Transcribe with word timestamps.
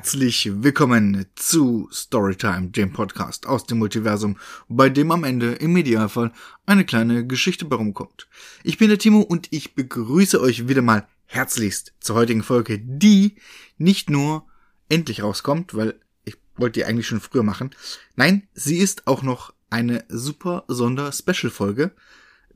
Herzlich 0.00 0.50
willkommen 0.50 1.26
zu 1.34 1.86
Storytime, 1.92 2.70
dem 2.70 2.90
Podcast 2.90 3.44
aus 3.44 3.66
dem 3.66 3.80
Multiversum, 3.80 4.38
bei 4.66 4.88
dem 4.88 5.10
am 5.10 5.24
Ende 5.24 5.52
im 5.52 5.76
Idealfall 5.76 6.32
eine 6.64 6.86
kleine 6.86 7.26
Geschichte 7.26 7.66
bei 7.66 7.76
rumkommt. 7.76 8.26
Ich 8.64 8.78
bin 8.78 8.88
der 8.88 8.98
Timo 8.98 9.20
und 9.20 9.48
ich 9.50 9.74
begrüße 9.74 10.40
euch 10.40 10.68
wieder 10.68 10.80
mal 10.80 11.06
herzlichst 11.26 11.92
zur 12.00 12.16
heutigen 12.16 12.42
Folge, 12.42 12.78
die 12.78 13.36
nicht 13.76 14.08
nur 14.08 14.46
endlich 14.88 15.22
rauskommt, 15.22 15.74
weil 15.74 16.00
ich 16.24 16.38
wollte 16.56 16.80
die 16.80 16.86
eigentlich 16.86 17.06
schon 17.06 17.20
früher 17.20 17.42
machen. 17.42 17.68
Nein, 18.16 18.48
sie 18.54 18.78
ist 18.78 19.06
auch 19.06 19.22
noch 19.22 19.52
eine 19.68 20.06
super 20.08 20.64
Sonder-Special-Folge. 20.68 21.92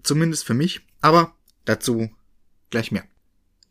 Zumindest 0.03 0.47
für 0.47 0.55
mich, 0.55 0.81
aber 1.03 1.35
dazu 1.67 2.09
gleich 2.71 2.91
mehr. 2.91 3.05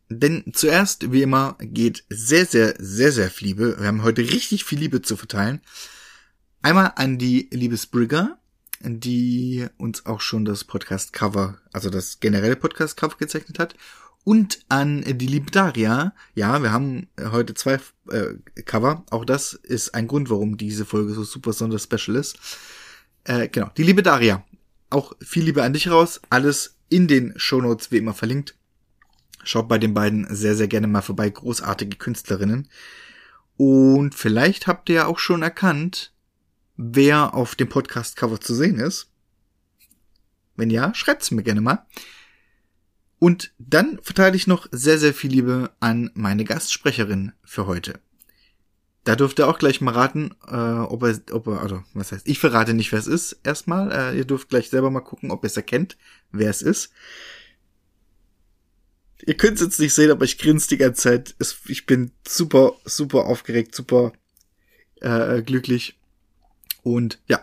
Denn 0.10 0.44
zuerst, 0.54 1.12
wie 1.12 1.22
immer, 1.22 1.58
geht 1.60 2.04
sehr, 2.10 2.46
sehr, 2.46 2.76
sehr, 2.78 3.12
sehr 3.12 3.30
viel 3.30 3.50
Liebe. 3.50 3.78
Wir 3.80 3.88
haben 3.88 4.04
heute 4.04 4.22
richtig 4.22 4.64
viel 4.64 4.80
Liebe 4.80 5.02
zu 5.02 5.16
verteilen. 5.16 5.62
Einmal 6.62 6.94
an 6.96 7.18
die 7.18 7.50
liebe 7.52 7.78
Sprigger, 7.78 8.38
die 8.82 9.66
uns 9.78 10.06
auch 10.06 10.22
schon 10.22 10.46
das 10.46 10.64
Podcast-Cover, 10.64 11.60
also 11.72 11.90
das 11.90 12.20
generelle 12.20 12.56
Podcast-Cover 12.56 13.18
gezeichnet 13.18 13.60
hat. 13.60 13.76
Und 14.24 14.60
an 14.70 15.02
die 15.02 15.28
liebe 15.28 15.52
Daria. 15.52 16.14
Ja, 16.36 16.62
wir 16.64 16.72
haben 16.72 17.08
heute 17.20 17.54
zwei 17.54 17.80
äh, 18.10 18.36
Cover. 18.64 19.04
Auch 19.10 19.26
das 19.26 19.54
ist 19.54 19.94
ein 19.94 20.08
Grund, 20.08 20.30
warum 20.30 20.56
diese 20.58 20.86
Folge 20.86 21.14
so 21.14 21.24
super 21.24 21.54
special 21.54 22.16
ist. 22.16 22.38
Äh, 23.26 23.50
genau, 23.50 23.70
die 23.76 23.84
liebe 23.84 24.04
Daria. 24.04 24.46
Auch 24.90 25.14
viel 25.20 25.44
Liebe 25.44 25.64
an 25.64 25.74
dich 25.74 25.90
raus. 25.90 26.22
Alles 26.30 26.78
in 26.88 27.08
den 27.08 27.34
Shownotes 27.36 27.92
wie 27.92 27.98
immer 27.98 28.14
verlinkt. 28.14 28.56
Schaut 29.44 29.68
bei 29.68 29.78
den 29.78 29.94
beiden 29.94 30.28
sehr, 30.34 30.56
sehr 30.56 30.68
gerne 30.68 30.88
mal 30.88 31.02
vorbei. 31.02 31.30
Großartige 31.30 31.98
Künstlerinnen. 31.98 32.70
Und 33.58 34.16
vielleicht 34.16 34.68
habt 34.68 34.90
ihr 34.90 34.96
ja 34.96 35.06
auch 35.06 35.20
schon 35.20 35.42
erkannt, 35.42 36.14
wer 36.76 37.34
auf 37.34 37.56
dem 37.56 37.70
Podcast-Cover 37.70 38.40
zu 38.40 38.56
sehen 38.56 38.80
ist. 38.80 39.12
Wenn 40.56 40.70
ja, 40.70 40.94
schreibt's 40.94 41.32
mir 41.32 41.44
gerne 41.44 41.62
mal. 41.62 41.86
Und 43.20 43.54
dann 43.58 44.00
verteile 44.02 44.36
ich 44.36 44.48
noch 44.48 44.68
sehr, 44.72 44.98
sehr 44.98 45.14
viel 45.14 45.32
Liebe 45.32 45.72
an 45.80 46.12
meine 46.14 46.44
Gastsprecherin 46.44 47.32
für 47.44 47.68
heute. 47.68 48.00
Da 49.06 49.16
dürft 49.16 49.40
ihr 49.40 49.48
auch 49.48 49.60
gleich 49.60 49.82
mal 49.82 49.94
raten, 49.94 50.36
äh, 50.48 50.56
ob 50.56 51.04
er, 51.04 51.20
ob 51.32 51.48
er, 51.48 51.62
also 51.62 51.84
was 51.94 52.12
heißt, 52.12 52.28
ich 52.28 52.40
verrate 52.40 52.74
nicht, 52.74 52.92
wer 52.92 53.00
es 53.00 53.08
ist, 53.08 53.40
erstmal. 53.44 53.92
Äh, 53.92 54.18
ihr 54.18 54.26
dürft 54.26 54.50
gleich 54.50 54.70
selber 54.70 54.92
mal 54.92 55.02
gucken, 55.02 55.32
ob 55.32 55.44
ihr 55.44 55.48
es 55.48 55.58
erkennt, 55.58 55.98
wer 56.32 56.50
es 56.50 56.62
ist. 56.62 56.92
Ihr 59.22 59.36
könnt 59.36 59.56
es 59.56 59.62
jetzt 59.62 59.80
nicht 59.80 59.94
sehen, 59.94 60.12
aber 60.12 60.26
ich 60.26 60.38
grinse 60.38 60.68
die 60.68 60.78
ganze 60.78 61.02
Zeit. 61.02 61.36
Ich 61.68 61.86
bin 61.86 62.12
super, 62.28 62.74
super 62.84 63.26
aufgeregt, 63.26 63.74
super 63.74 64.14
äh, 65.02 65.42
glücklich. 65.42 65.98
Und 66.82 67.20
ja, 67.28 67.42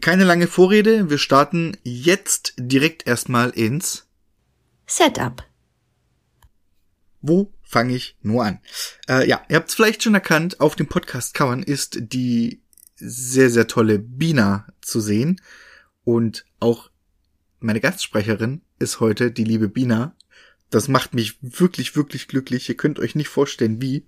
keine 0.00 0.24
lange 0.24 0.46
Vorrede. 0.46 1.10
Wir 1.10 1.18
starten 1.18 1.76
jetzt 1.82 2.54
direkt 2.56 3.06
erstmal 3.06 3.50
ins 3.50 4.06
Setup. 4.86 5.44
Wo 7.20 7.52
fange 7.62 7.94
ich 7.94 8.16
nur 8.22 8.44
an? 8.44 8.60
Äh, 9.08 9.28
ja, 9.28 9.42
ihr 9.48 9.56
habt 9.56 9.68
es 9.68 9.74
vielleicht 9.74 10.02
schon 10.02 10.14
erkannt, 10.14 10.60
auf 10.60 10.76
dem 10.76 10.86
Podcast-Covern 10.86 11.62
ist 11.62 11.98
die 12.00 12.62
sehr, 12.94 13.50
sehr 13.50 13.66
tolle 13.66 13.98
Bina 13.98 14.66
zu 14.80 15.00
sehen. 15.00 15.40
Und 16.04 16.46
auch 16.60 16.90
meine 17.58 17.80
Gastsprecherin 17.80 18.62
ist 18.78 19.00
heute 19.00 19.32
die 19.32 19.44
liebe 19.44 19.68
Bina. 19.68 20.14
Das 20.70 20.88
macht 20.88 21.14
mich 21.14 21.38
wirklich, 21.40 21.96
wirklich 21.96 22.28
glücklich. 22.28 22.68
Ihr 22.68 22.76
könnt 22.76 22.98
euch 22.98 23.14
nicht 23.14 23.28
vorstellen, 23.28 23.80
wie. 23.80 24.06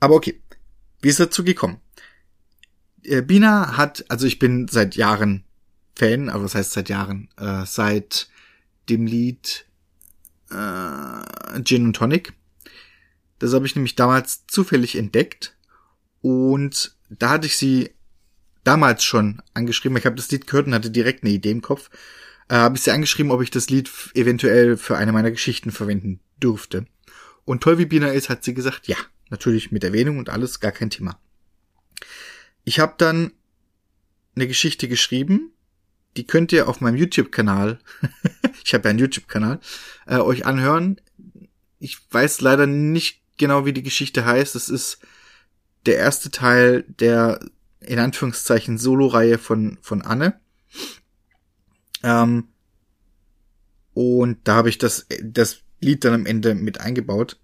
Aber 0.00 0.14
okay, 0.14 0.40
wie 1.00 1.08
ist 1.08 1.20
dazu 1.20 1.44
gekommen? 1.44 1.80
Äh, 3.02 3.22
Bina 3.22 3.76
hat, 3.76 4.04
also 4.08 4.26
ich 4.26 4.38
bin 4.38 4.68
seit 4.68 4.96
Jahren 4.96 5.44
Fan, 5.94 6.28
aber 6.28 6.44
was 6.44 6.54
heißt 6.54 6.72
seit 6.72 6.88
Jahren? 6.88 7.28
Äh, 7.36 7.64
seit 7.66 8.28
dem 8.88 9.06
Lied 9.06 9.66
äh, 10.50 11.62
Gin 11.62 11.86
und 11.86 11.96
Tonic. 11.96 12.32
Das 13.38 13.54
habe 13.54 13.66
ich 13.66 13.74
nämlich 13.74 13.94
damals 13.94 14.46
zufällig 14.46 14.96
entdeckt 14.96 15.56
und 16.20 16.96
da 17.08 17.30
hatte 17.30 17.46
ich 17.46 17.56
sie 17.56 17.90
damals 18.64 19.02
schon 19.04 19.42
angeschrieben. 19.54 19.96
Ich 19.96 20.06
habe 20.06 20.16
das 20.16 20.30
Lied 20.30 20.46
gehört 20.46 20.66
und 20.66 20.74
hatte 20.74 20.90
direkt 20.90 21.24
eine 21.24 21.32
Idee 21.32 21.50
im 21.50 21.62
Kopf 21.62 21.90
äh, 22.50 22.54
habe 22.54 22.76
ich 22.76 22.82
sie 22.82 22.90
angeschrieben, 22.90 23.30
ob 23.30 23.40
ich 23.42 23.50
das 23.50 23.70
Lied 23.70 23.90
eventuell 24.14 24.76
für 24.76 24.96
eine 24.96 25.12
meiner 25.12 25.30
Geschichten 25.30 25.70
verwenden 25.70 26.20
dürfte. 26.42 26.84
Und 27.44 27.62
toll 27.62 27.78
wie 27.78 27.86
Bina 27.86 28.08
ist, 28.08 28.28
hat 28.28 28.42
sie 28.42 28.54
gesagt, 28.54 28.88
ja, 28.88 28.96
natürlich 29.30 29.70
mit 29.70 29.84
Erwähnung 29.84 30.18
und 30.18 30.28
alles, 30.28 30.58
gar 30.58 30.72
kein 30.72 30.90
Thema. 30.90 31.18
Ich 32.64 32.80
habe 32.80 32.94
dann 32.98 33.32
eine 34.34 34.48
Geschichte 34.48 34.88
geschrieben, 34.88 35.52
die 36.16 36.26
könnt 36.26 36.52
ihr 36.52 36.68
auf 36.68 36.80
meinem 36.80 36.96
YouTube-Kanal, 36.96 37.78
ich 38.64 38.74
habe 38.74 38.84
ja 38.84 38.90
einen 38.90 38.98
YouTube-Kanal, 38.98 39.60
äh, 40.06 40.16
euch 40.16 40.44
anhören. 40.44 41.00
Ich 41.78 41.98
weiß 42.10 42.40
leider 42.40 42.66
nicht 42.66 43.22
genau, 43.38 43.64
wie 43.64 43.72
die 43.72 43.84
Geschichte 43.84 44.24
heißt. 44.24 44.56
Es 44.56 44.68
ist 44.68 44.98
der 45.86 45.96
erste 45.96 46.32
Teil 46.32 46.84
der 46.88 47.38
in 47.78 48.00
Anführungszeichen 48.00 48.76
Solo-Reihe 48.76 49.38
von, 49.38 49.78
von 49.82 50.02
Anne. 50.02 50.38
Ähm, 52.02 52.48
und 53.94 54.38
da 54.44 54.56
habe 54.56 54.68
ich 54.68 54.78
das, 54.78 55.06
das 55.22 55.62
Lied 55.80 56.04
dann 56.04 56.14
am 56.14 56.26
Ende 56.26 56.54
mit 56.54 56.80
eingebaut. 56.80 57.40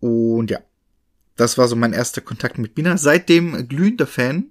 Und 0.00 0.50
ja, 0.50 0.60
das 1.36 1.58
war 1.58 1.68
so 1.68 1.76
mein 1.76 1.92
erster 1.92 2.20
Kontakt 2.20 2.58
mit 2.58 2.74
Bina. 2.74 2.96
Seitdem 2.96 3.68
glühender 3.68 4.06
Fan. 4.06 4.50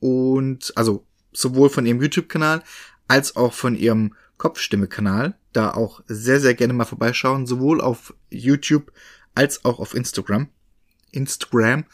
Und 0.00 0.72
also 0.76 1.06
sowohl 1.32 1.70
von 1.70 1.86
ihrem 1.86 2.00
YouTube-Kanal 2.00 2.62
als 3.08 3.36
auch 3.36 3.52
von 3.52 3.76
ihrem 3.76 4.14
Kopfstimme-Kanal. 4.36 5.36
Da 5.52 5.72
auch 5.72 6.02
sehr, 6.06 6.40
sehr 6.40 6.54
gerne 6.54 6.72
mal 6.72 6.84
vorbeischauen. 6.84 7.46
Sowohl 7.46 7.80
auf 7.80 8.14
YouTube 8.30 8.92
als 9.34 9.64
auch 9.64 9.78
auf 9.78 9.94
Instagram. 9.94 10.48
Instagram. 11.12 11.84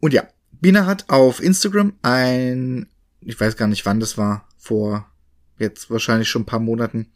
Und 0.00 0.14
ja, 0.14 0.28
Bina 0.52 0.86
hat 0.86 1.08
auf 1.08 1.42
Instagram 1.42 1.94
ein, 2.02 2.88
ich 3.20 3.38
weiß 3.38 3.56
gar 3.56 3.68
nicht 3.68 3.86
wann 3.86 4.00
das 4.00 4.18
war, 4.18 4.48
vor 4.60 5.10
jetzt 5.58 5.90
wahrscheinlich 5.90 6.28
schon 6.28 6.42
ein 6.42 6.46
paar 6.46 6.60
Monaten 6.60 7.10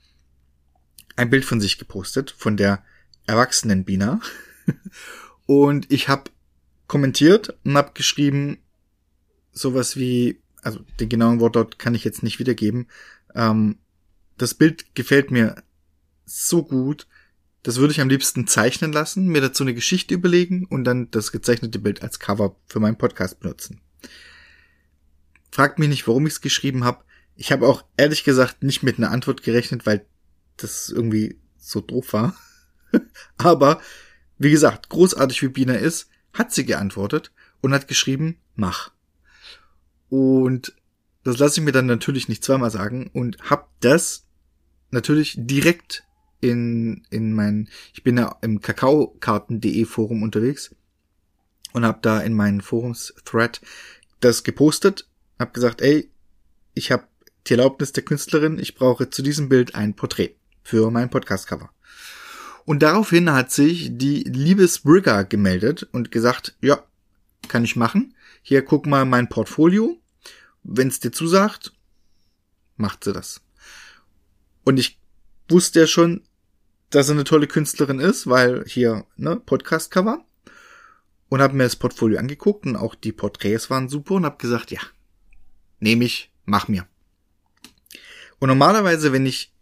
ein 1.16 1.30
Bild 1.30 1.44
von 1.44 1.60
sich 1.60 1.78
gepostet, 1.78 2.34
von 2.36 2.56
der 2.56 2.82
erwachsenen 3.26 3.84
Bina. 3.84 4.20
und 5.46 5.90
ich 5.92 6.08
habe 6.08 6.30
kommentiert 6.88 7.56
und 7.64 7.76
habe 7.76 7.92
geschrieben, 7.94 8.58
sowas 9.52 9.96
wie, 9.96 10.40
also 10.62 10.80
den 10.98 11.08
genauen 11.08 11.40
Wortlaut 11.40 11.78
kann 11.78 11.94
ich 11.94 12.04
jetzt 12.04 12.22
nicht 12.22 12.38
wiedergeben. 12.38 12.88
Ähm, 13.34 13.78
das 14.36 14.54
Bild 14.54 14.94
gefällt 14.94 15.30
mir 15.30 15.62
so 16.24 16.64
gut, 16.64 17.06
das 17.62 17.76
würde 17.76 17.92
ich 17.92 18.00
am 18.00 18.08
liebsten 18.08 18.46
zeichnen 18.46 18.92
lassen, 18.92 19.28
mir 19.28 19.40
dazu 19.40 19.62
eine 19.62 19.74
Geschichte 19.74 20.14
überlegen 20.14 20.66
und 20.66 20.84
dann 20.84 21.10
das 21.10 21.32
gezeichnete 21.32 21.78
Bild 21.78 22.02
als 22.02 22.18
Cover 22.18 22.56
für 22.66 22.80
meinen 22.80 22.98
Podcast 22.98 23.40
benutzen. 23.40 23.80
Fragt 25.50 25.78
mich 25.78 25.88
nicht, 25.88 26.06
warum 26.08 26.26
ich 26.26 26.34
es 26.34 26.40
geschrieben 26.40 26.84
habe. 26.84 27.04
Ich 27.36 27.52
habe 27.52 27.66
auch 27.66 27.84
ehrlich 27.96 28.24
gesagt 28.24 28.62
nicht 28.62 28.82
mit 28.82 28.98
einer 28.98 29.10
Antwort 29.10 29.42
gerechnet, 29.42 29.86
weil 29.86 30.06
das 30.56 30.88
irgendwie 30.88 31.38
so 31.56 31.80
doof 31.80 32.12
war. 32.12 32.36
Aber 33.36 33.80
wie 34.38 34.50
gesagt, 34.50 34.88
großartig 34.88 35.42
wie 35.42 35.48
Bina 35.48 35.74
ist, 35.74 36.08
hat 36.32 36.52
sie 36.52 36.64
geantwortet 36.64 37.32
und 37.60 37.72
hat 37.72 37.88
geschrieben, 37.88 38.38
mach. 38.54 38.92
Und 40.08 40.74
das 41.22 41.38
lasse 41.38 41.60
ich 41.60 41.64
mir 41.64 41.72
dann 41.72 41.86
natürlich 41.86 42.28
nicht 42.28 42.44
zweimal 42.44 42.70
sagen 42.70 43.10
und 43.12 43.38
hab 43.50 43.70
das 43.80 44.26
natürlich 44.90 45.34
direkt 45.36 46.04
in, 46.40 47.06
in 47.10 47.32
mein, 47.32 47.68
ich 47.94 48.02
bin 48.02 48.18
ja 48.18 48.36
im 48.42 48.60
kakaokarten.de 48.60 49.84
Forum 49.86 50.22
unterwegs 50.22 50.74
und 51.72 51.86
hab 51.86 52.02
da 52.02 52.20
in 52.20 52.34
meinen 52.34 52.60
Forums-Thread 52.60 53.62
das 54.20 54.44
gepostet, 54.44 55.08
hab 55.38 55.54
gesagt, 55.54 55.80
ey, 55.80 56.10
ich 56.74 56.92
hab 56.92 57.08
die 57.46 57.52
Erlaubnis 57.52 57.92
der 57.92 58.04
Künstlerin, 58.04 58.58
ich 58.58 58.74
brauche 58.74 59.10
zu 59.10 59.22
diesem 59.22 59.48
Bild 59.48 59.74
ein 59.74 59.94
Porträt 59.94 60.36
für 60.62 60.90
mein 60.90 61.10
Podcast-Cover. 61.10 61.70
Und 62.64 62.82
daraufhin 62.82 63.30
hat 63.30 63.50
sich 63.50 63.90
die 63.92 64.22
liebe 64.24 64.66
Sprigger 64.66 65.24
gemeldet 65.24 65.86
und 65.92 66.10
gesagt, 66.10 66.56
ja, 66.62 66.82
kann 67.48 67.64
ich 67.64 67.76
machen. 67.76 68.14
Hier 68.42 68.62
guck 68.62 68.86
mal 68.86 69.04
mein 69.04 69.28
Portfolio. 69.28 70.00
Wenn 70.62 70.88
es 70.88 71.00
dir 71.00 71.12
zusagt, 71.12 71.72
macht 72.76 73.04
sie 73.04 73.12
das. 73.12 73.42
Und 74.64 74.78
ich 74.78 74.98
wusste 75.50 75.80
ja 75.80 75.86
schon, 75.86 76.22
dass 76.88 77.08
sie 77.08 77.12
eine 77.12 77.24
tolle 77.24 77.46
Künstlerin 77.46 78.00
ist, 78.00 78.26
weil 78.26 78.64
hier, 78.66 79.04
ne, 79.16 79.36
Podcast-Cover. 79.36 80.24
Und 81.28 81.42
habe 81.42 81.56
mir 81.56 81.64
das 81.64 81.76
Portfolio 81.76 82.18
angeguckt 82.18 82.64
und 82.64 82.76
auch 82.76 82.94
die 82.94 83.12
Porträts 83.12 83.68
waren 83.68 83.88
super 83.88 84.14
und 84.14 84.24
habe 84.24 84.38
gesagt, 84.38 84.70
ja, 84.70 84.80
nehme 85.80 86.04
ich, 86.04 86.32
mach 86.46 86.68
mir. 86.68 86.86
Und 88.38 88.48
normalerweise, 88.48 89.12
wenn 89.12 89.26
ich 89.26 89.54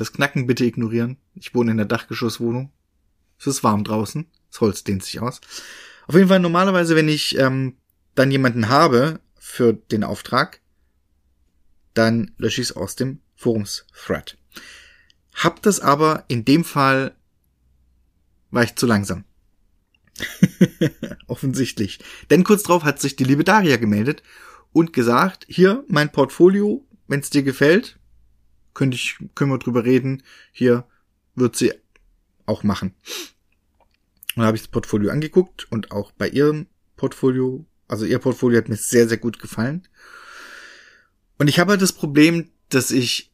das 0.00 0.12
Knacken 0.12 0.46
bitte 0.46 0.64
ignorieren. 0.64 1.18
Ich 1.34 1.54
wohne 1.54 1.72
in 1.72 1.76
der 1.76 1.86
Dachgeschosswohnung. 1.86 2.72
Es 3.38 3.46
ist 3.46 3.62
warm 3.62 3.84
draußen. 3.84 4.26
Das 4.50 4.60
Holz 4.62 4.82
dehnt 4.82 5.04
sich 5.04 5.20
aus. 5.20 5.40
Auf 6.06 6.14
jeden 6.14 6.28
Fall 6.28 6.40
normalerweise, 6.40 6.96
wenn 6.96 7.08
ich 7.08 7.36
ähm, 7.38 7.76
dann 8.14 8.30
jemanden 8.30 8.68
habe 8.68 9.20
für 9.38 9.74
den 9.74 10.02
Auftrag, 10.02 10.60
dann 11.92 12.32
lösche 12.38 12.62
ich 12.62 12.70
es 12.70 12.76
aus 12.76 12.96
dem 12.96 13.20
Forums-Thread. 13.36 14.38
Hab 15.34 15.62
das 15.62 15.80
aber 15.80 16.24
in 16.28 16.46
dem 16.46 16.64
Fall 16.64 17.14
war 18.50 18.64
ich 18.64 18.76
zu 18.76 18.86
langsam. 18.86 19.24
Offensichtlich. 21.26 21.98
Denn 22.30 22.42
kurz 22.42 22.62
drauf 22.62 22.84
hat 22.84 23.00
sich 23.00 23.16
die 23.16 23.24
liebe 23.24 23.44
Daria 23.44 23.76
gemeldet 23.76 24.22
und 24.72 24.94
gesagt, 24.94 25.44
hier 25.48 25.84
mein 25.88 26.10
Portfolio, 26.10 26.86
wenn 27.10 27.20
es 27.20 27.28
dir 27.28 27.42
gefällt, 27.42 27.98
könnte 28.72 28.94
ich, 28.94 29.18
können 29.34 29.50
wir 29.50 29.58
drüber 29.58 29.84
reden. 29.84 30.22
Hier 30.52 30.84
wird 31.34 31.56
sie 31.56 31.72
auch 32.46 32.62
machen. 32.62 32.94
Und 34.36 34.44
habe 34.44 34.56
ich 34.56 34.62
das 34.62 34.70
Portfolio 34.70 35.10
angeguckt 35.10 35.66
und 35.72 35.90
auch 35.90 36.12
bei 36.12 36.28
ihrem 36.28 36.66
Portfolio, 36.96 37.66
also 37.88 38.04
ihr 38.04 38.20
Portfolio 38.20 38.58
hat 38.58 38.68
mir 38.68 38.76
sehr, 38.76 39.08
sehr 39.08 39.18
gut 39.18 39.40
gefallen. 39.40 39.88
Und 41.36 41.48
ich 41.48 41.58
habe 41.58 41.72
halt 41.72 41.82
das 41.82 41.92
Problem, 41.92 42.48
dass 42.68 42.92
ich 42.92 43.32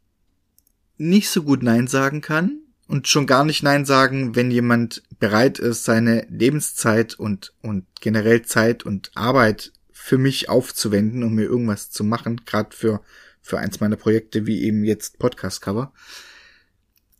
nicht 0.96 1.28
so 1.28 1.43
gut 1.43 1.62
Nein 1.62 1.87
sagen 1.87 2.23
kann 2.23 2.61
und 2.88 3.08
schon 3.08 3.26
gar 3.26 3.44
nicht 3.44 3.62
Nein 3.62 3.84
sagen, 3.84 4.34
wenn 4.34 4.50
jemand 4.50 5.02
bereit 5.19 5.58
ist, 5.58 5.84
seine 5.84 6.26
Lebenszeit 6.31 7.12
und, 7.14 7.52
und 7.61 7.84
generell 8.00 8.40
Zeit 8.40 8.84
und 8.84 9.11
Arbeit 9.14 9.73
für 9.93 10.17
mich 10.17 10.49
aufzuwenden, 10.49 11.23
um 11.23 11.34
mir 11.34 11.44
irgendwas 11.44 11.90
zu 11.90 12.05
machen, 12.05 12.40
gerade 12.46 12.75
für, 12.75 13.02
für 13.46 13.58
eins 13.58 13.81
meiner 13.81 13.96
Projekte, 13.96 14.46
wie 14.46 14.64
eben 14.64 14.84
jetzt 14.84 15.19
Podcast-Cover. 15.19 15.93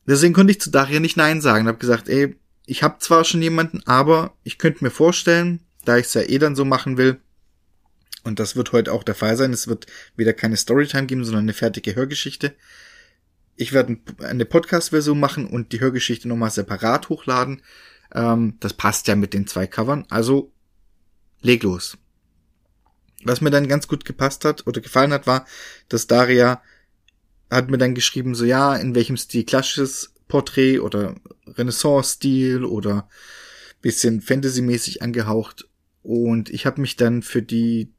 Deswegen 0.07 0.35
konnte 0.35 0.51
ich 0.51 0.61
zu 0.61 0.71
Daria 0.71 0.99
nicht 0.99 1.17
Nein 1.17 1.41
sagen. 1.41 1.69
Habe 1.69 1.79
gesagt, 1.79 2.09
ey, 2.09 2.37
ich 2.67 2.83
habe 2.83 2.99
zwar 2.99 3.25
schon 3.25 3.43
jemanden, 3.43 3.81
aber 3.87 4.37
ich 4.43 4.59
könnte 4.59 4.83
mir 4.83 4.91
vorstellen, 4.91 5.61
da 5.85 5.99
ich 5.99 6.07
es 6.07 6.15
ja 6.15 6.23
eh 6.23 6.39
dann 6.39 6.57
so 6.57 6.65
machen 6.65 6.97
will, 6.97 7.21
und 8.25 8.41
das 8.41 8.57
wird 8.57 8.73
heute 8.73 8.93
auch 8.93 9.05
der 9.05 9.15
Fall 9.15 9.37
sein, 9.37 9.53
es 9.53 9.69
wird 9.69 9.87
wieder 10.17 10.33
keine 10.33 10.57
Storytime 10.57 11.07
geben, 11.07 11.25
sondern 11.25 11.45
eine 11.45 11.53
fertige 11.53 11.95
Hörgeschichte. 11.95 12.57
Ich 13.55 13.73
werde 13.73 13.99
eine 14.19 14.45
Podcast-Version 14.45 15.21
machen 15.21 15.47
und 15.47 15.71
die 15.71 15.79
Hörgeschichte 15.79 16.27
nochmal 16.27 16.51
separat 16.51 17.09
hochladen. 17.09 17.63
Ähm, 18.13 18.57
das 18.59 18.73
passt 18.73 19.07
ja 19.07 19.15
mit 19.15 19.33
den 19.33 19.47
zwei 19.47 19.69
Covern. 19.69 20.07
Also 20.11 20.53
leg 21.41 21.63
los. 21.63 21.99
Was 23.27 23.41
mir 23.41 23.51
dann 23.51 23.69
ganz 23.69 23.89
gut 23.89 24.05
gepasst 24.05 24.45
hat 24.45 24.67
oder 24.67 24.81
gefallen 24.81 25.13
hat, 25.13 25.27
war, 25.27 25.47
dass 25.89 26.07
Daria 26.07 26.63
hat 27.51 27.71
mir 27.71 27.79
dann 27.79 27.95
geschrieben, 27.95 28.35
so 28.35 28.45
ja, 28.45 28.75
in 28.77 28.95
welchem 28.95 29.17
Stil 29.17 29.45
klassisches 29.45 30.13
Porträt 30.29 30.81
oder 30.81 31.17
Renaissance-Stil 31.47 32.65
oder 32.65 33.09
bisschen 33.81 34.21
Fantasy-mäßig 34.21 35.03
angehaucht. 35.03 35.69
Und 36.03 36.51
ich 36.51 36.67
habe 36.67 36.81
mich 36.81 36.97
dann 36.97 37.23
für 37.23 37.43
die 37.43 37.93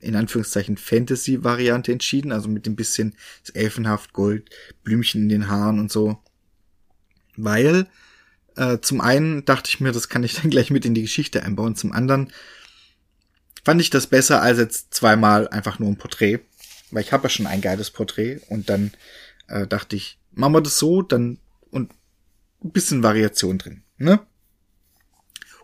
in 0.00 0.16
Anführungszeichen 0.16 0.76
Fantasy-Variante 0.76 1.92
entschieden, 1.92 2.32
also 2.32 2.48
mit 2.48 2.64
dem 2.66 2.76
bisschen 2.76 3.14
elfenhaft 3.52 4.12
Gold, 4.12 4.48
Blümchen 4.82 5.22
in 5.22 5.28
den 5.28 5.48
Haaren 5.48 5.78
und 5.78 5.92
so. 5.92 6.18
Weil 7.36 7.86
äh, 8.56 8.78
zum 8.80 9.00
einen 9.00 9.44
dachte 9.44 9.68
ich 9.68 9.80
mir, 9.80 9.92
das 9.92 10.08
kann 10.08 10.24
ich 10.24 10.34
dann 10.34 10.50
gleich 10.50 10.70
mit 10.70 10.84
in 10.84 10.94
die 10.94 11.02
Geschichte 11.02 11.42
einbauen. 11.42 11.76
Zum 11.76 11.92
anderen 11.92 12.32
fand 13.64 13.80
ich 13.80 13.90
das 13.90 14.06
besser 14.06 14.42
als 14.42 14.58
jetzt 14.58 14.94
zweimal 14.94 15.48
einfach 15.48 15.78
nur 15.78 15.88
ein 15.88 15.98
Porträt. 15.98 16.40
Weil 16.90 17.02
ich 17.02 17.12
habe 17.12 17.24
ja 17.24 17.28
schon 17.28 17.46
ein 17.46 17.60
geiles 17.60 17.90
Porträt 17.90 18.40
und 18.48 18.68
dann 18.68 18.92
äh, 19.46 19.66
dachte 19.66 19.96
ich, 19.96 20.18
machen 20.32 20.54
wir 20.54 20.60
das 20.60 20.78
so, 20.78 21.02
dann 21.02 21.38
und 21.70 21.92
ein 22.64 22.72
bisschen 22.72 23.02
Variation 23.02 23.58
drin, 23.58 23.82
ne? 23.96 24.20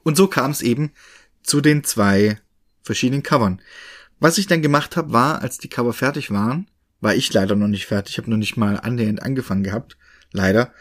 Und 0.03 0.17
so 0.17 0.29
kam 0.29 0.53
es 0.53 0.63
eben 0.63 0.93
zu 1.43 1.61
den 1.61 1.83
zwei 1.83 2.39
verschiedenen 2.83 3.25
Covern. 3.25 3.61
Was 4.21 4.39
ich 4.39 4.47
dann 4.47 4.63
gemacht 4.63 4.97
habe, 4.97 5.13
war, 5.13 5.43
als 5.43 5.59
die 5.59 5.69
Cover 5.69 5.93
fertig 5.93 6.31
waren, 6.31 6.71
war 7.01 7.15
ich 7.15 7.33
leider 7.33 7.57
noch 7.57 7.69
nicht 7.69 7.87
fertig, 7.87 8.15
ich 8.15 8.19
habe 8.19 8.31
noch 8.31 8.37
nicht 8.37 8.57
mal 8.57 8.79
annähernd 8.79 9.23
angefangen 9.23 9.65
gehabt, 9.65 9.99
leider. 10.33 10.73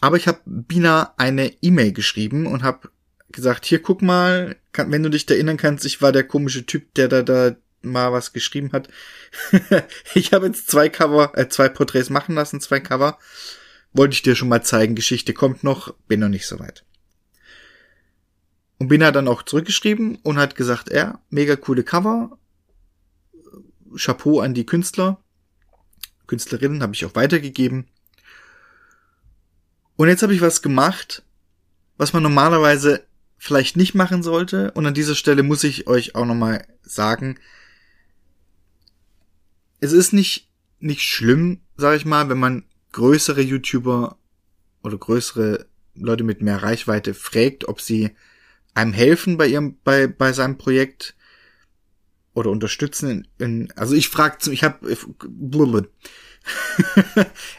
Aber 0.00 0.16
ich 0.16 0.28
habe 0.28 0.40
Bina 0.44 1.14
eine 1.16 1.52
E-Mail 1.62 1.92
geschrieben 1.92 2.46
und 2.46 2.62
habe 2.62 2.90
gesagt, 3.34 3.66
hier 3.66 3.82
guck 3.82 4.02
mal, 4.02 4.56
kann, 4.72 4.90
wenn 4.90 5.02
du 5.02 5.10
dich 5.10 5.28
erinnern 5.28 5.56
kannst, 5.56 5.84
ich 5.84 6.00
war 6.00 6.12
der 6.12 6.24
komische 6.24 6.64
Typ, 6.64 6.94
der 6.94 7.08
da 7.08 7.22
da 7.22 7.56
mal 7.82 8.12
was 8.12 8.32
geschrieben 8.32 8.72
hat. 8.72 8.88
ich 10.14 10.32
habe 10.32 10.46
jetzt 10.46 10.70
zwei 10.70 10.88
Cover, 10.88 11.36
äh, 11.36 11.48
zwei 11.48 11.68
Porträts 11.68 12.10
machen 12.10 12.34
lassen, 12.34 12.60
zwei 12.60 12.80
Cover. 12.80 13.18
Wollte 13.92 14.14
ich 14.14 14.22
dir 14.22 14.34
schon 14.34 14.48
mal 14.48 14.62
zeigen, 14.62 14.94
Geschichte 14.94 15.34
kommt 15.34 15.62
noch, 15.62 15.94
bin 16.08 16.20
noch 16.20 16.28
nicht 16.28 16.46
so 16.46 16.58
weit. 16.58 16.84
Und 18.78 18.88
bin 18.88 19.00
dann 19.00 19.28
auch 19.28 19.42
zurückgeschrieben 19.42 20.16
und 20.22 20.38
hat 20.38 20.56
gesagt, 20.56 20.92
ja, 20.92 21.20
mega 21.30 21.56
coole 21.56 21.84
Cover. 21.84 22.38
Chapeau 23.96 24.40
an 24.40 24.54
die 24.54 24.66
Künstler. 24.66 25.22
Künstlerinnen 26.26 26.82
habe 26.82 26.94
ich 26.94 27.04
auch 27.04 27.14
weitergegeben. 27.14 27.86
Und 29.96 30.08
jetzt 30.08 30.22
habe 30.22 30.34
ich 30.34 30.40
was 30.40 30.62
gemacht, 30.62 31.22
was 31.96 32.12
man 32.12 32.22
normalerweise 32.22 33.06
vielleicht 33.44 33.76
nicht 33.76 33.94
machen 33.94 34.22
sollte. 34.22 34.70
Und 34.70 34.86
an 34.86 34.94
dieser 34.94 35.14
Stelle 35.14 35.42
muss 35.42 35.64
ich 35.64 35.86
euch 35.86 36.14
auch 36.14 36.24
nochmal 36.24 36.66
sagen, 36.80 37.38
es 39.80 39.92
ist 39.92 40.14
nicht, 40.14 40.48
nicht 40.80 41.02
schlimm, 41.02 41.60
sag 41.76 41.94
ich 41.94 42.06
mal, 42.06 42.30
wenn 42.30 42.38
man 42.38 42.64
größere 42.92 43.42
YouTuber 43.42 44.16
oder 44.82 44.96
größere 44.96 45.66
Leute 45.94 46.24
mit 46.24 46.40
mehr 46.40 46.62
Reichweite 46.62 47.12
fragt, 47.12 47.68
ob 47.68 47.82
sie 47.82 48.12
einem 48.72 48.94
helfen 48.94 49.36
bei 49.36 49.46
ihrem, 49.48 49.76
bei, 49.84 50.06
bei 50.06 50.32
seinem 50.32 50.56
Projekt 50.56 51.14
oder 52.32 52.48
unterstützen 52.48 53.10
in, 53.10 53.28
in 53.46 53.72
also 53.72 53.94
ich 53.94 54.08
frage 54.08 54.50
ich 54.50 54.64
habe 54.64 54.96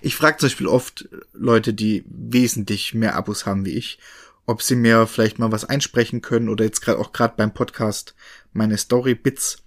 ich 0.02 0.16
frage 0.16 0.38
zum 0.38 0.48
Beispiel 0.48 0.68
oft 0.68 1.08
Leute, 1.34 1.76
die 1.76 2.04
wesentlich 2.08 2.96
mehr 2.96 3.16
Abos 3.16 3.46
haben 3.46 3.66
wie 3.66 3.72
ich, 3.78 4.00
ob 4.45 4.62
sie 4.62 4.75
mir 4.75 5.07
vielleicht 5.07 5.39
mal 5.39 5.51
was 5.51 5.65
einsprechen 5.65 6.21
können 6.21 6.50
oder 6.50 6.65
jetzt 6.65 6.81
gerade 6.81 7.00
auch 7.00 7.12
gerade 7.12 7.36
beim 7.38 7.53
Podcast 7.53 8.15
meine 8.53 8.77
Story 8.77 9.15
Bits 9.15 9.58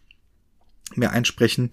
mir 0.94 1.10
einsprechen 1.10 1.70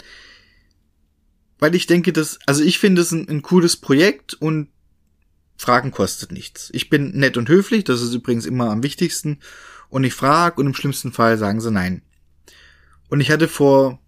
weil 1.59 1.75
ich 1.75 1.87
denke, 1.87 2.13
dass, 2.13 2.39
also 2.45 2.63
ich 2.63 2.79
finde 2.79 3.01
es 3.01 3.11
ein, 3.11 3.27
ein 3.29 3.41
cooles 3.41 3.77
Projekt 3.77 4.33
und 4.33 4.69
Fragen 5.57 5.91
kostet 5.91 6.31
nichts. 6.31 6.69
Ich 6.73 6.89
bin 6.89 7.11
nett 7.11 7.37
und 7.37 7.47
höflich, 7.47 7.85
das 7.85 8.01
ist 8.01 8.13
übrigens 8.13 8.45
immer 8.45 8.69
am 8.71 8.83
wichtigsten. 8.83 9.39
Und 9.89 10.03
ich 10.03 10.13
frage 10.13 10.59
und 10.59 10.67
im 10.67 10.73
schlimmsten 10.73 11.13
Fall 11.13 11.37
sagen 11.37 11.61
sie 11.61 11.71
nein. 11.71 12.01
Und 13.09 13.21
ich 13.21 13.31
hatte 13.31 13.47
vor 13.47 13.99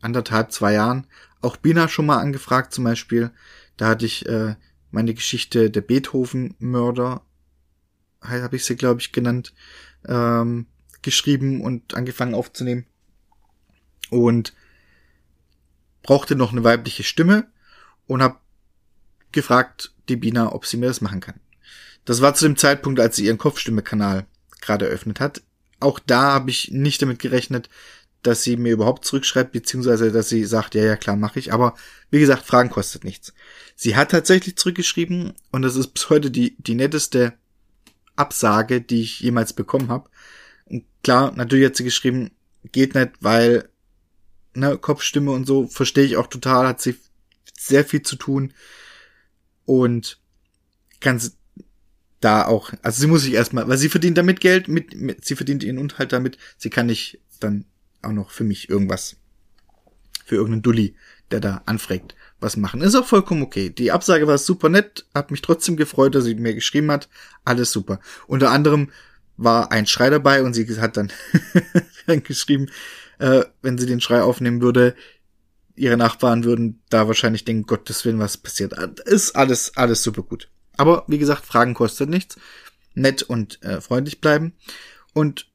anderthalb, 0.00 0.52
zwei 0.52 0.74
Jahren 0.74 1.06
auch 1.40 1.56
Bina 1.56 1.88
schon 1.88 2.06
mal 2.06 2.18
angefragt 2.18 2.72
zum 2.72 2.84
Beispiel. 2.84 3.30
Da 3.76 3.88
hatte 3.88 4.06
ich 4.06 4.26
äh, 4.26 4.54
meine 4.92 5.14
Geschichte 5.14 5.70
der 5.70 5.80
Beethoven-Mörder, 5.80 7.22
habe 8.28 8.56
ich 8.56 8.64
sie, 8.64 8.76
glaube 8.76 9.00
ich, 9.00 9.12
genannt, 9.12 9.54
ähm, 10.06 10.66
geschrieben 11.02 11.60
und 11.60 11.94
angefangen 11.94 12.34
aufzunehmen. 12.34 12.86
Und 14.10 14.54
brauchte 16.02 16.36
noch 16.36 16.52
eine 16.52 16.64
weibliche 16.64 17.02
Stimme 17.02 17.48
und 18.06 18.22
habe 18.22 18.38
gefragt 19.32 19.92
die 20.08 20.16
Bina, 20.16 20.52
ob 20.52 20.66
sie 20.66 20.76
mir 20.76 20.86
das 20.86 21.00
machen 21.00 21.20
kann. 21.20 21.40
Das 22.04 22.20
war 22.20 22.34
zu 22.34 22.46
dem 22.46 22.56
Zeitpunkt, 22.56 23.00
als 23.00 23.16
sie 23.16 23.26
ihren 23.26 23.38
Kopfstimme-Kanal 23.38 24.26
gerade 24.60 24.86
eröffnet 24.86 25.20
hat. 25.20 25.42
Auch 25.80 25.98
da 25.98 26.32
habe 26.32 26.50
ich 26.50 26.70
nicht 26.70 27.02
damit 27.02 27.18
gerechnet, 27.18 27.68
dass 28.22 28.42
sie 28.42 28.56
mir 28.56 28.72
überhaupt 28.72 29.04
zurückschreibt, 29.04 29.52
beziehungsweise 29.52 30.10
dass 30.10 30.28
sie 30.28 30.44
sagt, 30.44 30.74
ja, 30.74 30.84
ja, 30.84 30.96
klar, 30.96 31.16
mache 31.16 31.38
ich. 31.38 31.52
Aber 31.52 31.74
wie 32.10 32.20
gesagt, 32.20 32.46
Fragen 32.46 32.70
kostet 32.70 33.04
nichts. 33.04 33.32
Sie 33.74 33.96
hat 33.96 34.10
tatsächlich 34.10 34.56
zurückgeschrieben 34.56 35.34
und 35.50 35.62
das 35.62 35.76
ist 35.76 35.88
bis 35.88 36.10
heute 36.10 36.30
die, 36.30 36.56
die 36.58 36.74
netteste 36.74 37.34
Absage, 38.16 38.80
die 38.80 39.02
ich 39.02 39.20
jemals 39.20 39.52
bekommen 39.52 39.88
habe. 39.88 40.10
Klar, 41.02 41.32
natürlich 41.36 41.66
hat 41.66 41.76
sie 41.76 41.84
geschrieben, 41.84 42.32
geht 42.72 42.94
nicht, 42.94 43.12
weil 43.20 43.68
ne, 44.54 44.78
Kopfstimme 44.78 45.30
und 45.30 45.46
so, 45.46 45.66
verstehe 45.66 46.04
ich 46.04 46.16
auch 46.16 46.26
total, 46.26 46.66
hat 46.66 46.80
sie 46.80 46.96
sehr 47.58 47.84
viel 47.84 48.02
zu 48.02 48.16
tun. 48.16 48.52
Und 49.64 50.18
ganz 51.00 51.36
da 52.20 52.46
auch, 52.46 52.72
also 52.82 53.00
sie 53.00 53.06
muss 53.06 53.22
sich 53.22 53.34
erstmal, 53.34 53.68
weil 53.68 53.78
sie 53.78 53.88
verdient 53.88 54.18
damit 54.18 54.40
Geld, 54.40 54.68
mit, 54.68 54.94
mit, 54.94 55.24
sie 55.24 55.36
verdient 55.36 55.62
ihren 55.62 55.78
Unterhalt 55.78 56.12
damit, 56.12 56.38
sie 56.56 56.70
kann 56.70 56.86
nicht 56.86 57.20
dann 57.40 57.66
auch 58.02 58.12
noch 58.12 58.30
für 58.30 58.44
mich 58.44 58.68
irgendwas, 58.68 59.16
für 60.24 60.36
irgendeinen 60.36 60.62
Dulli, 60.62 60.96
der 61.30 61.40
da 61.40 61.62
anfragt, 61.66 62.14
was 62.40 62.56
machen. 62.56 62.80
Ist 62.80 62.94
auch 62.94 63.06
vollkommen 63.06 63.42
okay. 63.42 63.70
Die 63.70 63.92
Absage 63.92 64.26
war 64.26 64.38
super 64.38 64.68
nett, 64.68 65.06
hat 65.14 65.30
mich 65.30 65.42
trotzdem 65.42 65.76
gefreut, 65.76 66.14
dass 66.14 66.24
sie 66.24 66.34
mir 66.34 66.54
geschrieben 66.54 66.90
hat, 66.90 67.08
alles 67.44 67.72
super. 67.72 68.00
Unter 68.26 68.50
anderem 68.50 68.90
war 69.36 69.72
ein 69.72 69.86
Schrei 69.86 70.10
dabei 70.10 70.42
und 70.42 70.54
sie 70.54 70.66
hat 70.80 70.96
dann 72.06 72.22
geschrieben, 72.22 72.70
äh, 73.18 73.44
wenn 73.62 73.78
sie 73.78 73.86
den 73.86 74.00
Schrei 74.00 74.22
aufnehmen 74.22 74.60
würde, 74.60 74.94
ihre 75.74 75.96
Nachbarn 75.96 76.44
würden 76.44 76.80
da 76.88 77.06
wahrscheinlich 77.06 77.44
denken, 77.44 77.66
Gottes 77.66 78.04
Willen, 78.04 78.18
was 78.18 78.36
passiert. 78.36 78.72
Ist 79.04 79.36
alles, 79.36 79.76
alles 79.76 80.02
super 80.02 80.22
gut. 80.22 80.48
Aber 80.76 81.04
wie 81.06 81.18
gesagt, 81.18 81.44
Fragen 81.44 81.74
kostet 81.74 82.08
nichts. 82.08 82.36
Nett 82.94 83.22
und 83.22 83.62
äh, 83.62 83.80
freundlich 83.80 84.20
bleiben. 84.20 84.54
Und 85.12 85.46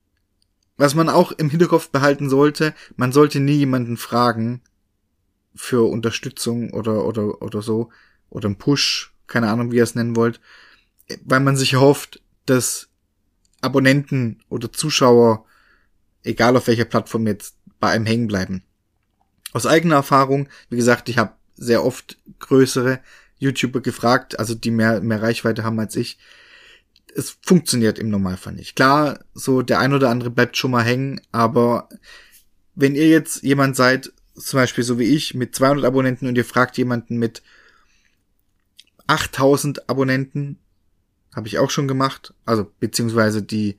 was 0.78 0.96
man 0.96 1.10
auch 1.10 1.32
im 1.32 1.50
Hinterkopf 1.50 1.90
behalten 1.90 2.30
sollte, 2.30 2.74
man 2.96 3.12
sollte 3.12 3.40
nie 3.40 3.58
jemanden 3.58 3.98
fragen 3.98 4.62
für 5.56 5.90
Unterstützung 5.90 6.72
oder, 6.72 7.06
oder, 7.06 7.42
oder 7.42 7.62
so, 7.62 7.90
oder 8.30 8.50
ein 8.50 8.58
Push, 8.58 9.14
keine 9.28 9.50
Ahnung, 9.50 9.72
wie 9.72 9.78
ihr 9.78 9.84
es 9.84 9.96
nennen 9.96 10.16
wollt, 10.16 10.40
weil 11.24 11.40
man 11.40 11.58
sich 11.58 11.76
hofft, 11.76 12.22
dass 12.46 12.90
Abonnenten 13.62 14.44
oder 14.50 14.72
Zuschauer, 14.72 15.46
egal 16.24 16.58
auf 16.58 16.68
welcher 16.68 16.86
Plattform 16.86 17.28
jetzt, 17.28 17.56
bei 17.80 17.92
einem 17.92 18.06
hängen 18.06 18.28
bleiben. 18.28 18.64
Aus 19.54 19.66
eigener 19.66 19.96
Erfahrung, 19.96 20.48
wie 20.70 20.78
gesagt, 20.78 21.10
ich 21.10 21.18
habe 21.18 21.34
sehr 21.56 21.84
oft 21.84 22.18
größere 22.40 23.00
YouTuber 23.38 23.82
gefragt, 23.82 24.40
also 24.40 24.56
die 24.56 24.72
mehr, 24.72 25.02
mehr 25.02 25.22
Reichweite 25.22 25.64
haben 25.64 25.80
als 25.80 25.96
ich. 25.96 26.18
Es 27.14 27.38
funktioniert 27.42 28.00
im 28.00 28.10
Normalfall 28.10 28.54
nicht. 28.54 28.76
Klar, 28.76 29.20
so 29.34 29.62
der 29.62 29.80
ein 29.80 29.94
oder 29.94 30.10
andere 30.10 30.30
bleibt 30.30 30.56
schon 30.58 30.72
mal 30.72 30.84
hängen, 30.84 31.20
aber 31.32 31.90
wenn 32.76 32.96
ihr 32.96 33.10
jetzt 33.10 33.44
jemand 33.44 33.76
seid, 33.76 34.14
zum 34.36 34.58
Beispiel 34.58 34.84
so 34.84 35.00
wie 35.00 35.16
ich, 35.16 35.34
mit 35.34 35.56
200 35.56 35.86
Abonnenten 35.86 36.28
und 36.28 36.38
ihr 36.38 36.46
fragt 36.46 36.78
jemanden 36.78 37.18
mit 37.18 37.42
8000 39.08 39.90
Abonnenten, 39.90 40.58
habe 41.36 41.48
ich 41.48 41.60
auch 41.60 41.70
schon 41.70 41.88
gemacht, 41.88 42.34
also 42.46 42.70
beziehungsweise 42.80 43.42
die 43.42 43.78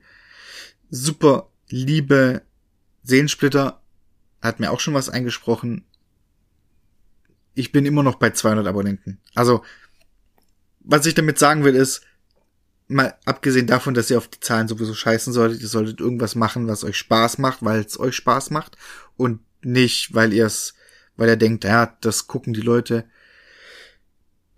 super 0.89 1.49
liebe 1.69 2.41
Seensplitter 3.03 3.81
hat 4.41 4.59
mir 4.59 4.71
auch 4.71 4.79
schon 4.79 4.93
was 4.93 5.09
eingesprochen. 5.09 5.85
Ich 7.55 7.71
bin 7.71 7.85
immer 7.85 8.03
noch 8.03 8.15
bei 8.15 8.31
200 8.31 8.65
Abonnenten. 8.67 9.19
Also, 9.35 9.63
was 10.79 11.05
ich 11.05 11.13
damit 11.13 11.39
sagen 11.39 11.63
will, 11.63 11.75
ist, 11.75 12.01
mal 12.87 13.17
abgesehen 13.25 13.67
davon, 13.67 13.93
dass 13.93 14.09
ihr 14.09 14.17
auf 14.17 14.27
die 14.27 14.39
Zahlen 14.39 14.67
sowieso 14.67 14.93
scheißen 14.93 15.33
solltet, 15.33 15.61
ihr 15.61 15.67
solltet 15.67 15.99
irgendwas 15.99 16.35
machen, 16.35 16.67
was 16.67 16.83
euch 16.83 16.97
Spaß 16.97 17.37
macht, 17.37 17.63
weil 17.63 17.81
es 17.81 17.99
euch 17.99 18.15
Spaß 18.15 18.49
macht 18.49 18.77
und 19.15 19.39
nicht, 19.65 20.13
weil 20.13 20.33
ihr 20.33 20.45
es, 20.45 20.73
weil 21.15 21.29
ihr 21.29 21.37
denkt, 21.37 21.63
ja, 21.63 21.97
das 22.01 22.27
gucken 22.27 22.53
die 22.53 22.61
Leute 22.61 23.05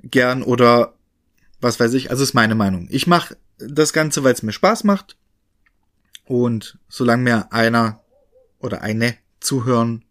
gern 0.01 0.43
oder 0.43 0.95
was 1.61 1.79
weiß 1.79 1.93
ich. 1.93 2.09
Also 2.09 2.23
ist 2.23 2.33
meine 2.33 2.55
Meinung. 2.55 2.87
Ich 2.91 3.07
mache 3.07 3.37
das 3.57 3.93
Ganze, 3.93 4.23
weil 4.23 4.33
es 4.33 4.43
mir 4.43 4.51
Spaß 4.51 4.83
macht 4.83 5.17
und 6.25 6.77
solange 6.87 7.23
mir 7.23 7.53
einer 7.53 8.03
oder 8.59 8.81
eine 8.81 9.17
zuhören 9.39 10.05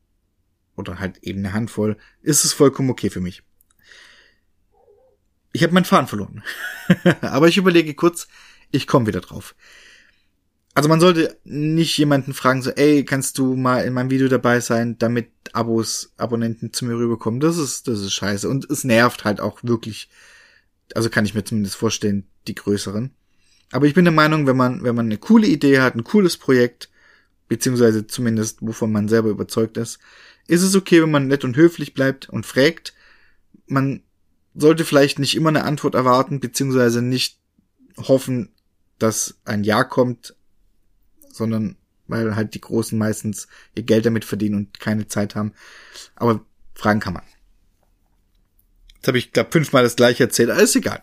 oder 0.76 0.98
halt 0.98 1.18
eben 1.18 1.40
eine 1.40 1.52
Handvoll, 1.52 1.96
ist 2.22 2.44
es 2.44 2.52
vollkommen 2.52 2.90
okay 2.90 3.10
für 3.10 3.20
mich. 3.20 3.42
Ich 5.52 5.62
habe 5.62 5.72
meinen 5.72 5.84
Faden 5.84 6.08
verloren. 6.08 6.42
Aber 7.20 7.48
ich 7.48 7.56
überlege 7.56 7.94
kurz, 7.94 8.26
ich 8.70 8.86
komme 8.86 9.06
wieder 9.06 9.20
drauf. 9.20 9.54
Also 10.74 10.88
man 10.88 10.98
sollte 10.98 11.38
nicht 11.44 11.96
jemanden 11.96 12.34
fragen, 12.34 12.60
so, 12.60 12.70
ey, 12.70 13.04
kannst 13.04 13.38
du 13.38 13.54
mal 13.54 13.84
in 13.84 13.92
meinem 13.92 14.10
Video 14.10 14.26
dabei 14.26 14.58
sein, 14.58 14.98
damit 14.98 15.30
Abos, 15.52 16.12
Abonnenten 16.16 16.72
zu 16.72 16.84
mir 16.84 16.96
rüberkommen. 16.96 17.38
Das 17.38 17.58
ist, 17.58 17.86
das 17.86 18.00
ist 18.00 18.12
scheiße. 18.12 18.48
Und 18.48 18.68
es 18.68 18.82
nervt 18.82 19.24
halt 19.24 19.40
auch 19.40 19.62
wirklich. 19.62 20.08
Also 20.94 21.10
kann 21.10 21.24
ich 21.24 21.34
mir 21.34 21.44
zumindest 21.44 21.76
vorstellen, 21.76 22.26
die 22.48 22.56
größeren. 22.56 23.12
Aber 23.70 23.86
ich 23.86 23.94
bin 23.94 24.04
der 24.04 24.12
Meinung, 24.12 24.46
wenn 24.46 24.56
man, 24.56 24.82
wenn 24.82 24.96
man 24.96 25.06
eine 25.06 25.16
coole 25.16 25.46
Idee 25.46 25.80
hat, 25.80 25.94
ein 25.94 26.04
cooles 26.04 26.36
Projekt, 26.36 26.90
beziehungsweise 27.48 28.06
zumindest 28.06 28.58
wovon 28.60 28.92
man 28.92 29.08
selber 29.08 29.30
überzeugt 29.30 29.76
ist, 29.76 29.98
ist 30.48 30.62
es 30.62 30.74
okay, 30.74 31.02
wenn 31.02 31.10
man 31.10 31.28
nett 31.28 31.44
und 31.44 31.56
höflich 31.56 31.94
bleibt 31.94 32.28
und 32.28 32.46
fragt. 32.46 32.94
Man 33.66 34.02
sollte 34.54 34.84
vielleicht 34.84 35.18
nicht 35.18 35.36
immer 35.36 35.48
eine 35.48 35.64
Antwort 35.64 35.94
erwarten, 35.94 36.40
beziehungsweise 36.40 37.00
nicht 37.00 37.38
hoffen, 37.96 38.52
dass 38.98 39.38
ein 39.44 39.64
Ja 39.64 39.84
kommt, 39.84 40.34
sondern 41.34 41.76
weil 42.06 42.36
halt 42.36 42.54
die 42.54 42.60
Großen 42.60 42.98
meistens 42.98 43.48
ihr 43.74 43.82
Geld 43.82 44.06
damit 44.06 44.24
verdienen 44.24 44.56
und 44.56 44.80
keine 44.80 45.08
Zeit 45.08 45.34
haben. 45.34 45.52
Aber 46.16 46.44
fragen 46.74 47.00
kann 47.00 47.14
man. 47.14 47.22
Jetzt 48.96 49.08
habe 49.08 49.18
ich, 49.18 49.32
glaube 49.32 49.52
fünfmal 49.52 49.82
das 49.82 49.96
gleiche 49.96 50.24
erzählt, 50.24 50.50
ist 50.50 50.76
egal. 50.76 51.02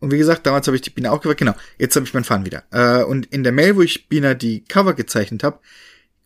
Und 0.00 0.10
wie 0.10 0.18
gesagt, 0.18 0.46
damals 0.46 0.66
habe 0.66 0.76
ich 0.76 0.82
die 0.82 0.90
Bina 0.90 1.10
auch 1.10 1.20
gewählt. 1.20 1.38
Genau, 1.38 1.54
jetzt 1.78 1.96
habe 1.96 2.04
ich 2.04 2.12
meinen 2.12 2.24
Faden 2.24 2.44
wieder. 2.44 2.64
Äh, 2.70 3.04
und 3.04 3.26
in 3.26 3.42
der 3.42 3.52
Mail, 3.52 3.76
wo 3.76 3.82
ich 3.82 4.08
Bina 4.08 4.34
die 4.34 4.62
Cover 4.64 4.92
gezeichnet 4.92 5.42
habe, 5.42 5.60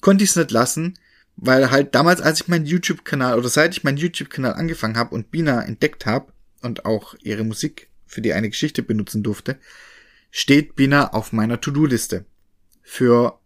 konnte 0.00 0.24
ich 0.24 0.30
es 0.30 0.36
nicht 0.36 0.50
lassen, 0.50 0.98
weil 1.36 1.70
halt 1.70 1.94
damals, 1.94 2.20
als 2.20 2.40
ich 2.40 2.48
meinen 2.48 2.66
YouTube-Kanal 2.66 3.38
oder 3.38 3.48
seit 3.48 3.76
ich 3.76 3.84
meinen 3.84 3.96
YouTube-Kanal 3.96 4.54
angefangen 4.54 4.96
habe 4.96 5.14
und 5.14 5.30
Bina 5.30 5.62
entdeckt 5.62 6.06
habe 6.06 6.32
und 6.62 6.84
auch 6.84 7.14
ihre 7.20 7.44
Musik 7.44 7.88
für 8.06 8.20
die 8.20 8.32
eine 8.32 8.48
Geschichte 8.48 8.82
benutzen 8.82 9.22
durfte, 9.22 9.58
steht 10.30 10.76
Bina 10.76 11.12
auf 11.12 11.32
meiner 11.32 11.60
To-Do-Liste. 11.60 12.24
Für 12.82 13.38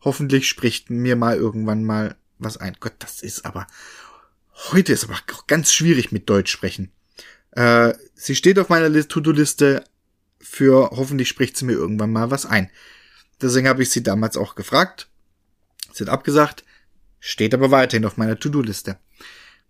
hoffentlich 0.00 0.48
spricht 0.48 0.90
mir 0.90 1.16
mal 1.16 1.36
irgendwann 1.36 1.84
mal 1.84 2.16
was 2.38 2.56
ein. 2.56 2.76
Gott, 2.80 2.94
das 2.98 3.22
ist 3.22 3.44
aber 3.44 3.66
heute 4.72 4.92
ist 4.92 5.04
aber 5.04 5.18
ganz 5.46 5.72
schwierig 5.72 6.12
mit 6.12 6.28
Deutsch 6.28 6.50
sprechen. 6.50 6.90
Äh, 7.52 7.94
sie 8.14 8.36
steht 8.36 8.58
auf 8.58 8.68
meiner 8.68 9.08
To-Do-Liste 9.08 9.84
für 10.40 10.90
hoffentlich 10.90 11.28
spricht 11.28 11.56
sie 11.56 11.64
mir 11.64 11.72
irgendwann 11.72 12.12
mal 12.12 12.30
was 12.30 12.46
ein. 12.46 12.70
Deswegen 13.40 13.68
habe 13.68 13.82
ich 13.82 13.90
sie 13.90 14.02
damals 14.02 14.36
auch 14.36 14.54
gefragt. 14.54 15.08
Sie 15.92 16.04
hat 16.04 16.10
abgesagt, 16.10 16.64
steht 17.20 17.54
aber 17.54 17.70
weiterhin 17.70 18.04
auf 18.04 18.16
meiner 18.16 18.38
To-Do-Liste. 18.38 18.98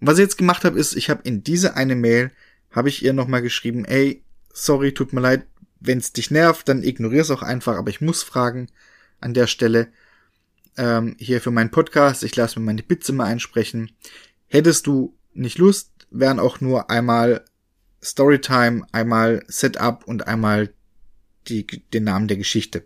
Was 0.00 0.18
ich 0.18 0.23
jetzt 0.23 0.38
gemacht 0.38 0.64
habe, 0.64 0.78
ist, 0.78 0.95
ich 0.95 1.11
habe 1.11 1.23
in 1.25 1.42
diese 1.42 1.75
eine 1.75 1.97
Mail, 1.97 2.30
habe 2.71 2.88
ich 2.88 3.04
ihr 3.04 3.12
nochmal 3.12 3.42
geschrieben, 3.42 3.85
ey, 3.85 4.23
sorry, 4.52 4.92
tut 4.92 5.12
mir 5.12 5.21
leid, 5.21 5.47
wenn 5.81 5.99
es 5.99 6.13
dich 6.13 6.31
nervt, 6.31 6.69
dann 6.69 6.83
ignorier 6.83 7.23
es 7.23 7.31
auch 7.31 7.43
einfach, 7.43 7.77
aber 7.77 7.91
ich 7.91 8.01
muss 8.01 8.23
fragen 8.23 8.69
an 9.21 9.35
der 9.35 9.47
Stelle. 9.47 9.89
Ähm, 10.77 11.17
hier 11.19 11.41
für 11.41 11.51
meinen 11.51 11.71
Podcast, 11.71 12.23
ich 12.23 12.37
lasse 12.37 12.59
mir 12.59 12.67
meine 12.67 12.83
Bits 12.83 13.09
immer 13.09 13.25
einsprechen. 13.25 13.91
Hättest 14.47 14.87
du 14.87 15.17
nicht 15.35 15.59
Lust, 15.59 15.91
wären 16.11 16.39
auch 16.39 16.61
nur 16.61 16.91
einmal 16.91 17.45
Storytime, 18.03 18.87
einmal 18.93 19.45
Setup 19.49 20.05
und 20.05 20.27
einmal 20.27 20.73
die, 21.49 21.67
den 21.67 22.05
Namen 22.05 22.29
der 22.29 22.37
Geschichte. 22.37 22.85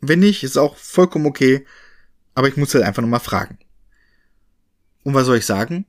Wenn 0.00 0.20
nicht, 0.20 0.44
ist 0.44 0.58
auch 0.58 0.76
vollkommen 0.76 1.26
okay, 1.26 1.66
aber 2.34 2.48
ich 2.48 2.56
muss 2.56 2.74
halt 2.74 2.84
einfach 2.84 3.02
nochmal 3.02 3.20
fragen. 3.20 3.58
Und 5.02 5.14
was 5.14 5.26
soll 5.26 5.38
ich 5.38 5.46
sagen? 5.46 5.86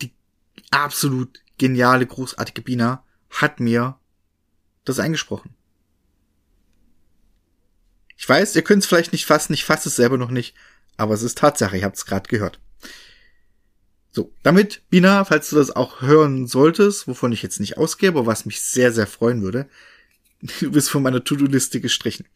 Die 0.00 0.12
absolut 0.70 1.40
geniale, 1.58 2.06
großartige 2.06 2.62
Bina 2.62 3.04
hat 3.30 3.60
mir 3.60 3.98
das 4.84 4.98
eingesprochen. 4.98 5.54
Ich 8.16 8.28
weiß, 8.28 8.54
ihr 8.54 8.62
könnt 8.62 8.82
es 8.82 8.88
vielleicht 8.88 9.12
nicht 9.12 9.26
fassen, 9.26 9.52
ich 9.52 9.64
fasse 9.64 9.88
es 9.88 9.96
selber 9.96 10.16
noch 10.16 10.30
nicht, 10.30 10.54
aber 10.96 11.14
es 11.14 11.22
ist 11.22 11.38
Tatsache, 11.38 11.76
ihr 11.76 11.84
habt 11.84 11.96
es 11.96 12.06
gerade 12.06 12.28
gehört. 12.28 12.60
So, 14.12 14.30
damit, 14.42 14.82
Bina, 14.90 15.24
falls 15.24 15.48
du 15.50 15.56
das 15.56 15.74
auch 15.74 16.02
hören 16.02 16.46
solltest, 16.46 17.08
wovon 17.08 17.32
ich 17.32 17.42
jetzt 17.42 17.60
nicht 17.60 17.78
ausgehe, 17.78 18.10
aber 18.10 18.26
was 18.26 18.44
mich 18.44 18.60
sehr, 18.60 18.92
sehr 18.92 19.06
freuen 19.06 19.42
würde, 19.42 19.68
du 20.60 20.70
bist 20.70 20.90
von 20.90 21.02
meiner 21.02 21.24
To-Do-Liste 21.24 21.80
gestrichen. 21.80 22.26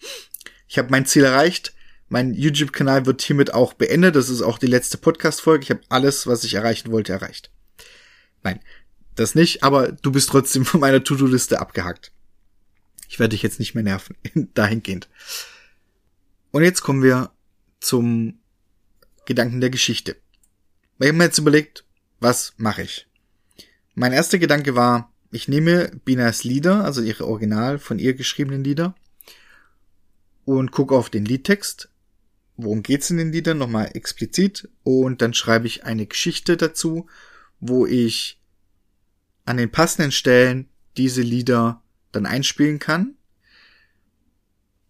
Ich 0.69 0.79
habe 0.79 0.91
mein 0.91 1.07
Ziel 1.07 1.25
erreicht. 1.25 1.75
Mein 2.09 2.35
YouTube-Kanal 2.35 3.05
wird 3.05 3.21
hiermit 3.21 3.53
auch 3.53 3.75
beendet. 3.75 4.17
Das 4.17 4.29
ist 4.29 4.43
auch 4.43 4.59
die 4.59 4.67
letzte 4.67 4.97
Podcast-Folge. 4.97 5.65
Ich 5.65 5.71
habe 5.71 5.81
alles, 5.89 6.27
was 6.27 6.45
ich 6.45 6.55
erreichen 6.55 6.93
wollte, 6.93 7.13
erreicht. 7.13 7.51
Nein, 8.43 8.61
das 9.17 9.35
nicht, 9.35 9.63
aber 9.63 9.93
du 9.93 10.13
bist 10.13 10.31
trotzdem 10.31 10.65
von 10.65 10.81
meiner 10.81 11.05
To-Do-Liste 11.05 11.61
abgehakt. 11.61 12.13
Ich 13.09 13.19
werde 13.19 13.31
dich 13.31 13.43
jetzt 13.43 13.59
nicht 13.59 13.75
mehr 13.75 13.85
nerven, 13.85 14.17
dahingehend. 14.55 15.09
Und 16.51 16.63
jetzt 16.63 16.83
kommen 16.83 17.03
wir 17.03 17.31
zum 17.81 18.39
Gedanken 19.27 19.61
der 19.61 19.71
Geschichte. 19.71 20.17
Ich 20.99 21.09
habe 21.09 21.19
mir 21.19 21.25
jetzt 21.25 21.39
überlegt, 21.39 21.85
was 22.21 22.55
mache 22.57 22.83
ich? 22.83 23.07
Mein 23.95 24.13
erster 24.13 24.39
Gedanke 24.39 24.75
war, 24.75 25.13
ich 25.31 25.49
nehme 25.49 25.91
Binas 26.05 26.45
Lieder, 26.45 26.85
also 26.85 27.03
ihre 27.03 27.27
Original 27.27 27.79
von 27.79 27.99
ihr 27.99 28.15
geschriebenen 28.15 28.65
Lieder, 28.65 28.95
und 30.45 30.71
gucke 30.71 30.95
auf 30.95 31.11
den 31.11 31.25
Liedtext. 31.25 31.91
Worum 32.57 32.83
geht's 32.83 33.11
in 33.11 33.19
den 33.19 33.33
Liedern? 33.33 33.59
Nochmal 33.59 33.91
explizit. 33.95 34.69
Und 34.83 35.21
dann 35.21 35.35
schreibe 35.35 35.67
ich 35.67 35.85
eine 35.85 36.07
Geschichte 36.07 36.57
dazu, 36.57 37.07
wo 37.61 37.85
ich 37.85 38.41
an 39.45 39.59
den 39.59 39.71
passenden 39.71 40.13
Stellen 40.13 40.69
diese 40.97 41.21
Lieder 41.23 41.83
dann 42.17 42.27
einspielen 42.27 42.79
kann. 42.79 43.15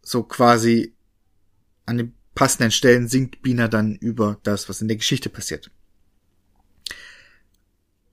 So 0.02 0.22
quasi 0.22 0.94
an 1.84 1.98
den 1.98 2.14
passenden 2.34 2.70
Stellen 2.70 3.08
singt 3.08 3.42
Bina 3.42 3.68
dann 3.68 3.96
über 3.96 4.38
das, 4.44 4.68
was 4.68 4.80
in 4.80 4.88
der 4.88 4.96
Geschichte 4.96 5.28
passiert. 5.28 5.70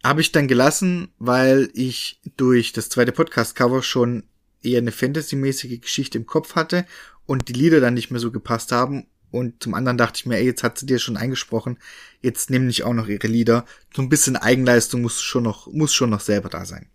Habe 0.04 0.22
ich 0.22 0.32
dann 0.32 0.48
gelassen, 0.48 1.10
weil 1.18 1.70
ich 1.74 2.20
durch 2.36 2.74
das 2.74 2.90
zweite 2.90 3.12
Podcast-Cover 3.12 3.84
schon 3.84 4.24
eher 4.62 4.80
eine 4.80 4.92
Fantasy-mäßige 4.92 5.80
Geschichte 5.82 6.18
im 6.18 6.26
Kopf 6.26 6.56
hatte 6.56 6.86
und 7.26 7.48
die 7.48 7.54
Lieder 7.54 7.80
dann 7.80 7.94
nicht 7.94 8.12
mehr 8.12 8.20
so 8.20 8.32
gepasst 8.32 8.72
haben. 8.72 9.08
Und 9.32 9.64
zum 9.64 9.74
anderen 9.74 9.98
dachte 9.98 10.18
ich 10.18 10.26
mir, 10.26 10.38
ey, 10.38 10.46
jetzt 10.46 10.64
hat 10.64 10.78
sie 10.78 10.86
dir 10.86 11.00
schon 11.00 11.18
eingesprochen, 11.18 11.80
jetzt 12.22 12.50
nimm 12.50 12.68
nicht 12.68 12.84
auch 12.84 12.94
noch 12.94 13.08
ihre 13.08 13.28
Lieder. 13.28 13.66
So 13.96 14.02
ein 14.02 14.10
bisschen 14.10 14.36
Eigenleistung 14.36 15.02
muss 15.02 15.22
schon 15.22 15.44
noch, 15.44 15.68
muss 15.68 15.94
schon 15.94 16.12
noch 16.12 16.22
selber 16.22 16.50
da 16.50 16.66
sein. 16.66 16.88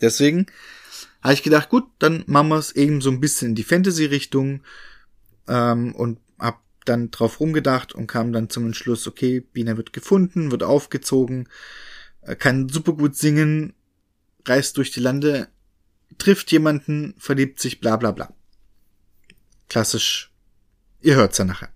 Deswegen 0.00 0.46
habe 1.22 1.34
ich 1.34 1.42
gedacht, 1.42 1.68
gut, 1.68 1.84
dann 1.98 2.24
machen 2.26 2.48
wir 2.48 2.58
es 2.58 2.72
eben 2.72 3.00
so 3.00 3.10
ein 3.10 3.20
bisschen 3.20 3.50
in 3.50 3.54
die 3.54 3.64
Fantasy-Richtung 3.64 4.62
ähm, 5.48 5.94
und 5.94 6.20
hab 6.38 6.62
dann 6.84 7.10
drauf 7.10 7.40
rumgedacht 7.40 7.92
und 7.94 8.06
kam 8.06 8.32
dann 8.32 8.50
zum 8.50 8.66
Entschluss, 8.66 9.06
okay, 9.06 9.40
Bina 9.40 9.76
wird 9.76 9.92
gefunden, 9.92 10.50
wird 10.50 10.62
aufgezogen, 10.62 11.48
äh, 12.22 12.36
kann 12.36 12.68
super 12.68 12.92
gut 12.92 13.16
singen, 13.16 13.74
reist 14.46 14.76
durch 14.76 14.90
die 14.90 15.00
Lande, 15.00 15.48
trifft 16.18 16.52
jemanden, 16.52 17.14
verliebt 17.18 17.60
sich, 17.60 17.80
bla 17.80 17.96
bla 17.96 18.12
bla. 18.12 18.32
Klassisch, 19.68 20.32
ihr 21.00 21.16
hört's 21.16 21.38
ja 21.38 21.44
nachher. 21.44 21.70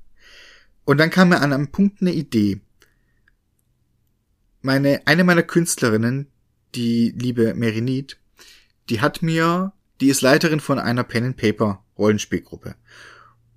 Und 0.85 0.99
dann 0.99 1.11
kam 1.11 1.29
mir 1.29 1.41
an 1.41 1.53
einem 1.53 1.71
Punkt 1.71 2.01
eine 2.01 2.13
Idee. 2.13 2.61
Meine, 4.63 5.03
eine 5.07 5.25
meiner 5.25 5.43
Künstlerinnen, 5.43 6.29
die 6.75 7.13
liebe 7.17 7.55
Merinit, 7.55 8.19
die 8.89 9.01
hat 9.01 9.23
mir, 9.23 9.73
die 10.01 10.09
ist 10.09 10.23
Leiterin 10.23 10.61
von 10.61 10.79
einer 10.79 11.05
Pen 11.05 11.25
and 11.25 11.37
Paper 11.37 11.85
Rollenspielgruppe. 11.99 12.75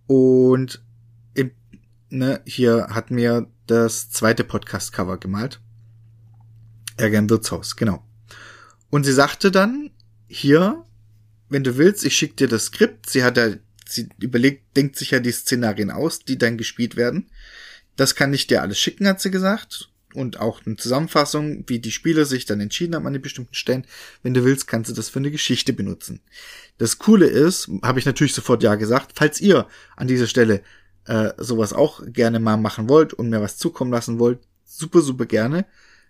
Und 0.07 0.83
im, 1.33 1.51
ne, 2.09 2.41
hier 2.45 2.87
hat 2.89 3.11
mir 3.11 3.47
das 3.67 4.09
zweite 4.09 4.43
Podcast-Cover 4.43 5.17
gemalt. 5.17 5.59
Ärger 6.97 7.19
im 7.19 7.29
Wirtshaus, 7.29 7.75
genau. 7.75 8.05
Und 8.89 9.03
sie 9.05 9.13
sagte 9.13 9.51
dann, 9.51 9.91
hier, 10.27 10.83
wenn 11.49 11.63
du 11.63 11.77
willst, 11.77 12.05
ich 12.05 12.15
schick 12.15 12.37
dir 12.37 12.47
das 12.47 12.65
Skript. 12.65 13.09
Sie 13.09 13.23
hat 13.23 13.37
ja, 13.37 13.49
sie 13.87 14.09
überlegt, 14.19 14.77
denkt 14.77 14.95
sich 14.95 15.11
ja 15.11 15.19
die 15.19 15.31
Szenarien 15.31 15.91
aus, 15.91 16.19
die 16.19 16.37
dann 16.37 16.57
gespielt 16.57 16.95
werden. 16.95 17.29
Das 17.95 18.15
kann 18.15 18.33
ich 18.33 18.47
dir 18.47 18.61
alles 18.61 18.79
schicken, 18.79 19.07
hat 19.07 19.21
sie 19.21 19.31
gesagt 19.31 19.89
und 20.15 20.39
auch 20.39 20.65
eine 20.65 20.75
Zusammenfassung, 20.77 21.63
wie 21.67 21.79
die 21.79 21.91
Spieler 21.91 22.25
sich 22.25 22.45
dann 22.45 22.59
entschieden 22.59 22.95
haben 22.95 23.07
an 23.07 23.13
den 23.13 23.21
bestimmten 23.21 23.53
Stellen. 23.53 23.85
Wenn 24.23 24.33
du 24.33 24.43
willst, 24.43 24.67
kannst 24.67 24.89
du 24.89 24.95
das 24.95 25.09
für 25.09 25.19
eine 25.19 25.31
Geschichte 25.31 25.73
benutzen. 25.73 26.21
Das 26.77 26.97
Coole 26.97 27.27
ist, 27.27 27.69
habe 27.83 27.99
ich 27.99 28.05
natürlich 28.05 28.33
sofort 28.33 28.63
ja 28.63 28.75
gesagt, 28.75 29.13
falls 29.15 29.41
ihr 29.41 29.67
an 29.95 30.07
dieser 30.07 30.27
Stelle 30.27 30.61
äh, 31.05 31.33
sowas 31.37 31.73
auch 31.73 32.01
gerne 32.05 32.39
mal 32.39 32.57
machen 32.57 32.89
wollt 32.89 33.13
und 33.13 33.29
mir 33.29 33.41
was 33.41 33.57
zukommen 33.57 33.91
lassen 33.91 34.19
wollt, 34.19 34.39
super, 34.63 35.01
super 35.01 35.25
gerne. 35.25 35.65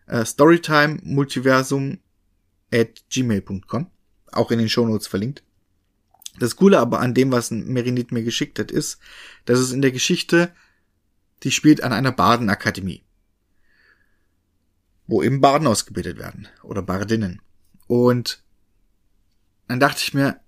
Äh, 0.08 0.26
Storytime 0.26 1.00
Multiversum 1.04 2.00
at 2.74 3.04
gmail.com. 3.10 3.88
Auch 4.32 4.52
in 4.52 4.60
den 4.60 4.70
Shownotes 4.70 5.08
verlinkt. 5.08 5.44
Das 6.40 6.56
Coole 6.56 6.80
aber 6.80 7.00
an 7.00 7.14
dem, 7.14 7.32
was 7.32 7.52
Merinit 7.52 8.12
mir 8.12 8.24
geschickt 8.24 8.60
hat, 8.60 8.72
ist, 8.72 9.00
dass 9.46 9.60
es 9.60 9.72
in 9.72 9.82
der 9.82 9.92
Geschichte, 9.92 10.52
die 11.44 11.52
spielt 11.52 11.82
an 11.82 11.94
einer 11.94 12.12
Badenakademie 12.12 13.05
wo 15.08 15.24
eben 15.24 15.42
Barden 15.42 15.68
ausgebildet 15.68 16.18
werden 16.18 16.48
oder 16.64 16.82
Bardinnen. 16.82 17.42
Und 17.88 18.44
dann 19.68 19.80
dachte 19.80 20.02
ich 20.02 20.14
mir, 20.14 20.40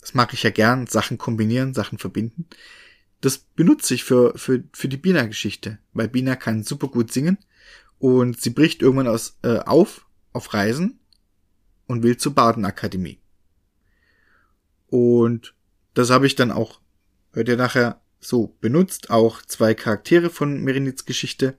das 0.00 0.14
mag 0.14 0.32
ich 0.32 0.42
ja 0.42 0.50
gern, 0.50 0.86
Sachen 0.86 1.18
kombinieren, 1.18 1.74
Sachen 1.74 1.98
verbinden. 1.98 2.46
Das 3.20 3.38
benutze 3.38 3.94
ich 3.94 4.04
für, 4.04 4.36
für, 4.36 4.64
für 4.72 4.88
die 4.88 4.96
Bina-Geschichte, 4.96 5.78
weil 5.92 6.08
Bina 6.08 6.34
kann 6.34 6.64
super 6.64 6.88
gut 6.88 7.12
singen 7.12 7.38
und 7.98 8.40
sie 8.40 8.50
bricht 8.50 8.82
irgendwann 8.82 9.06
aus, 9.06 9.38
äh, 9.42 9.58
auf, 9.58 10.06
auf 10.32 10.54
Reisen 10.54 10.98
und 11.86 12.02
will 12.02 12.16
zur 12.16 12.34
Badenakademie. 12.34 13.20
Und 14.88 15.54
das 15.94 16.10
habe 16.10 16.26
ich 16.26 16.34
dann 16.34 16.50
auch, 16.50 16.80
hört 17.32 17.48
ihr 17.48 17.56
nachher, 17.56 18.00
so 18.20 18.56
benutzt. 18.60 19.10
Auch 19.10 19.42
zwei 19.42 19.74
Charaktere 19.74 20.30
von 20.30 20.60
Merinits 20.62 21.04
Geschichte 21.04 21.56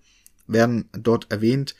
werden 0.47 0.89
dort 0.93 1.31
erwähnt. 1.31 1.75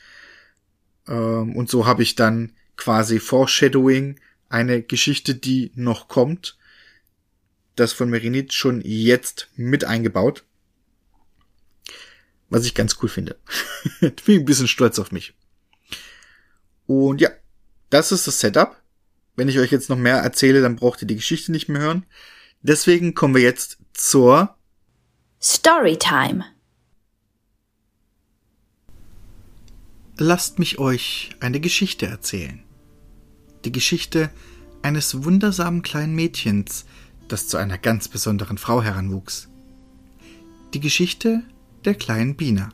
Ähm, 1.08 1.56
und 1.56 1.70
so 1.70 1.86
habe 1.86 2.02
ich 2.02 2.14
dann 2.14 2.52
quasi 2.76 3.20
Foreshadowing, 3.20 4.20
eine 4.48 4.82
Geschichte, 4.82 5.34
die 5.34 5.72
noch 5.74 6.08
kommt, 6.08 6.56
das 7.76 7.92
von 7.92 8.08
Merinit 8.08 8.52
schon 8.52 8.82
jetzt 8.84 9.48
mit 9.56 9.84
eingebaut. 9.84 10.44
Was 12.50 12.64
ich 12.64 12.74
ganz 12.74 12.98
cool 13.02 13.08
finde. 13.08 13.38
Bin 14.00 14.40
ein 14.40 14.44
bisschen 14.44 14.68
stolz 14.68 14.98
auf 14.98 15.10
mich. 15.10 15.34
Und 16.86 17.20
ja, 17.20 17.30
das 17.90 18.12
ist 18.12 18.26
das 18.26 18.38
Setup. 18.38 18.80
Wenn 19.34 19.48
ich 19.48 19.58
euch 19.58 19.72
jetzt 19.72 19.88
noch 19.88 19.96
mehr 19.98 20.18
erzähle, 20.18 20.60
dann 20.60 20.76
braucht 20.76 21.02
ihr 21.02 21.08
die 21.08 21.16
Geschichte 21.16 21.50
nicht 21.50 21.68
mehr 21.68 21.80
hören. 21.80 22.06
Deswegen 22.62 23.14
kommen 23.14 23.34
wir 23.34 23.42
jetzt 23.42 23.78
zur 23.92 24.56
Storytime. 25.42 26.44
Lasst 30.16 30.60
mich 30.60 30.78
euch 30.78 31.30
eine 31.40 31.58
Geschichte 31.58 32.06
erzählen. 32.06 32.62
Die 33.64 33.72
Geschichte 33.72 34.30
eines 34.80 35.24
wundersamen 35.24 35.82
kleinen 35.82 36.14
Mädchens, 36.14 36.84
das 37.26 37.48
zu 37.48 37.56
einer 37.56 37.78
ganz 37.78 38.06
besonderen 38.06 38.56
Frau 38.56 38.80
heranwuchs. 38.80 39.48
Die 40.72 40.78
Geschichte 40.78 41.42
der 41.84 41.96
kleinen 41.96 42.36
Bina. 42.36 42.68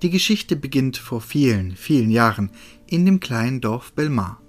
Die 0.00 0.10
Geschichte 0.10 0.54
beginnt 0.54 0.96
vor 0.96 1.20
vielen, 1.20 1.74
vielen 1.74 2.12
Jahren 2.12 2.52
in 2.86 3.04
dem 3.04 3.18
kleinen 3.18 3.60
Dorf 3.60 3.92
Belmar. 3.92 4.40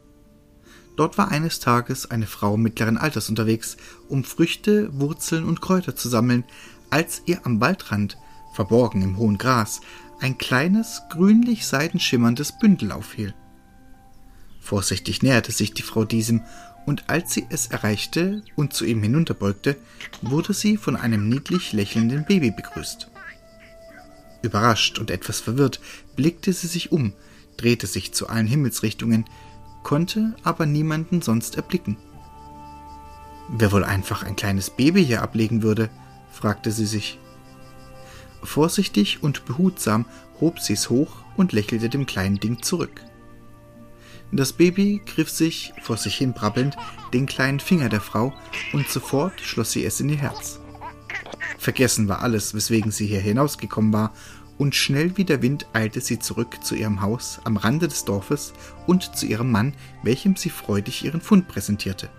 Dort 0.95 1.17
war 1.17 1.31
eines 1.31 1.59
Tages 1.59 2.11
eine 2.11 2.27
Frau 2.27 2.55
mittleren 2.55 2.99
Alters 2.99 3.29
unterwegs, 3.29 3.77
um 4.09 4.23
Früchte, 4.23 4.89
Wurzeln 4.99 5.43
und 5.43 5.59
Kräuter 5.59 5.95
zu 5.95 6.07
sammeln, 6.07 6.43
als 6.91 7.23
ihr 7.25 7.43
am 7.47 7.59
Waldrand, 7.59 8.15
verborgen 8.53 9.01
im 9.01 9.17
hohen 9.17 9.39
Gras, 9.39 9.81
ein 10.19 10.38
kleines, 10.38 11.03
grünlich 11.10 11.65
seidenschimmerndes 11.65 12.58
Bündel 12.60 12.91
auffiel. 12.91 13.34
Vorsichtig 14.60 15.23
näherte 15.23 15.51
sich 15.51 15.73
die 15.73 15.82
Frau 15.82 16.03
diesem, 16.03 16.41
und 16.86 17.10
als 17.10 17.34
sie 17.34 17.45
es 17.49 17.67
erreichte 17.67 18.43
und 18.56 18.73
zu 18.73 18.86
ihm 18.86 19.03
hinunterbeugte, 19.03 19.75
wurde 20.21 20.53
sie 20.53 20.77
von 20.77 20.95
einem 20.95 21.27
niedlich 21.27 21.73
lächelnden 21.73 22.25
Baby 22.25 22.51
begrüßt. 22.51 23.10
Überrascht 24.41 24.97
und 24.99 25.12
etwas 25.12 25.39
verwirrt 25.39 25.82
blickte 26.15 26.53
sie 26.53 26.67
sich 26.67 26.91
um, 26.91 27.13
drehte 27.58 27.88
sich 27.88 28.13
zu 28.13 28.30
allen 28.30 28.47
Himmelsrichtungen, 28.47 29.25
konnte 29.84 30.36
aber 30.43 30.65
niemanden 30.65 31.21
sonst 31.21 31.56
erblicken. 31.56 31.97
Wer 33.49 33.71
wohl 33.71 33.84
einfach 33.84 34.23
ein 34.23 34.36
kleines 34.36 34.69
Baby 34.69 35.06
hier 35.06 35.21
ablegen 35.21 35.63
würde, 35.63 35.89
fragte 36.32 36.71
sie 36.71 36.86
sich. 36.86 37.19
Vorsichtig 38.43 39.23
und 39.23 39.45
behutsam 39.45 40.06
hob 40.39 40.60
sie 40.60 40.73
es 40.73 40.89
hoch 40.89 41.23
und 41.36 41.52
lächelte 41.52 41.89
dem 41.89 42.06
kleinen 42.06 42.39
Ding 42.39 42.62
zurück. 42.62 43.02
Das 44.32 44.54
Baby 44.54 45.02
griff 45.06 45.30
sich, 45.30 45.73
vor 45.82 45.97
sich 45.97 46.15
hin 46.15 46.34
brabbelnd, 46.34 46.76
den 47.13 47.26
kleinen 47.26 47.60
Finger 47.60 47.89
der 47.89 48.02
Frau 48.02 48.34
und 48.73 48.89
sofort 48.89 49.39
schloss 49.39 49.71
sie 49.71 49.86
es 49.86 50.00
in 50.00 50.10
ihr 50.10 50.17
Herz. 50.17 50.60
Vergessen 51.58 52.08
war 52.08 52.21
alles, 52.21 52.54
weswegen 52.54 52.91
sie 52.91 53.08
hier 53.08 53.21
hinausgekommen 53.21 53.93
war, 53.93 54.13
und 54.58 54.76
schnell 54.76 55.15
wie 55.17 55.23
der 55.23 55.41
Wind 55.43 55.67
eilte 55.73 56.02
sie 56.02 56.17
zurück 56.17 56.63
zu 56.63 56.76
ihrem 56.76 57.02
Haus 57.02 57.39
am 57.43 57.58
Rande 57.58 57.88
des 57.88 58.06
Dorfes 58.06 58.54
und 58.88 59.15
zu 59.15 59.28
ihrem 59.28 59.52
Mann, 59.52 59.73
welchem 60.04 60.36
sie 60.36 60.50
freudig 60.50 61.06
ihren 61.06 61.21
Fund 61.21 61.47
präsentierte. 61.47 62.10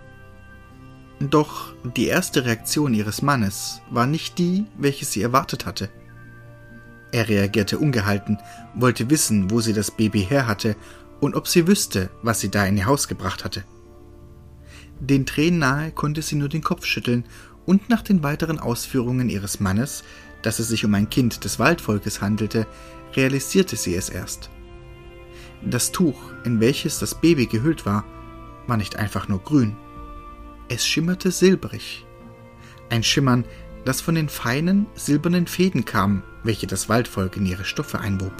Doch 1.19 1.73
die 1.97 2.07
erste 2.07 2.45
Reaktion 2.45 2.93
ihres 2.93 3.21
Mannes 3.21 3.81
war 3.89 4.07
nicht 4.07 4.37
die, 4.37 4.65
welche 4.77 5.03
sie 5.03 5.21
erwartet 5.21 5.65
hatte. 5.65 5.89
Er 7.11 7.27
reagierte 7.27 7.79
ungehalten, 7.79 8.37
wollte 8.75 9.09
wissen, 9.09 9.49
wo 9.49 9.61
sie 9.61 9.73
das 9.73 9.91
Baby 9.91 10.23
her 10.23 10.47
hatte 10.47 10.75
und 11.19 11.35
ob 11.35 11.47
sie 11.47 11.67
wüsste, 11.67 12.09
was 12.21 12.39
sie 12.39 12.49
da 12.49 12.65
in 12.65 12.77
ihr 12.77 12.85
Haus 12.85 13.07
gebracht 13.07 13.43
hatte. 13.43 13.63
Den 14.99 15.25
Tränen 15.25 15.59
nahe 15.59 15.91
konnte 15.91 16.21
sie 16.21 16.35
nur 16.35 16.49
den 16.49 16.61
Kopf 16.61 16.85
schütteln 16.85 17.25
und 17.65 17.89
nach 17.89 18.01
den 18.01 18.21
weiteren 18.23 18.59
Ausführungen 18.59 19.29
ihres 19.29 19.59
Mannes, 19.59 20.03
dass 20.41 20.59
es 20.59 20.67
sich 20.67 20.85
um 20.85 20.93
ein 20.93 21.09
Kind 21.09 21.43
des 21.43 21.59
Waldvolkes 21.59 22.21
handelte, 22.21 22.67
realisierte 23.15 23.75
sie 23.75 23.95
es 23.95 24.09
erst. 24.09 24.49
Das 25.63 25.91
Tuch, 25.91 26.17
in 26.45 26.59
welches 26.59 26.99
das 26.99 27.19
Baby 27.19 27.45
gehüllt 27.45 27.85
war, 27.85 28.05
war 28.67 28.77
nicht 28.77 28.95
einfach 28.95 29.27
nur 29.27 29.39
grün. 29.43 29.75
Es 30.69 30.85
schimmerte 30.85 31.31
silbrig. 31.31 32.05
Ein 32.89 33.03
Schimmern, 33.03 33.43
das 33.85 34.01
von 34.01 34.15
den 34.15 34.29
feinen, 34.29 34.85
silbernen 34.95 35.47
Fäden 35.47 35.85
kam, 35.85 36.23
welche 36.43 36.67
das 36.67 36.89
Waldvolk 36.89 37.37
in 37.37 37.45
ihre 37.45 37.65
Stoffe 37.65 37.99
einwob. 37.99 38.33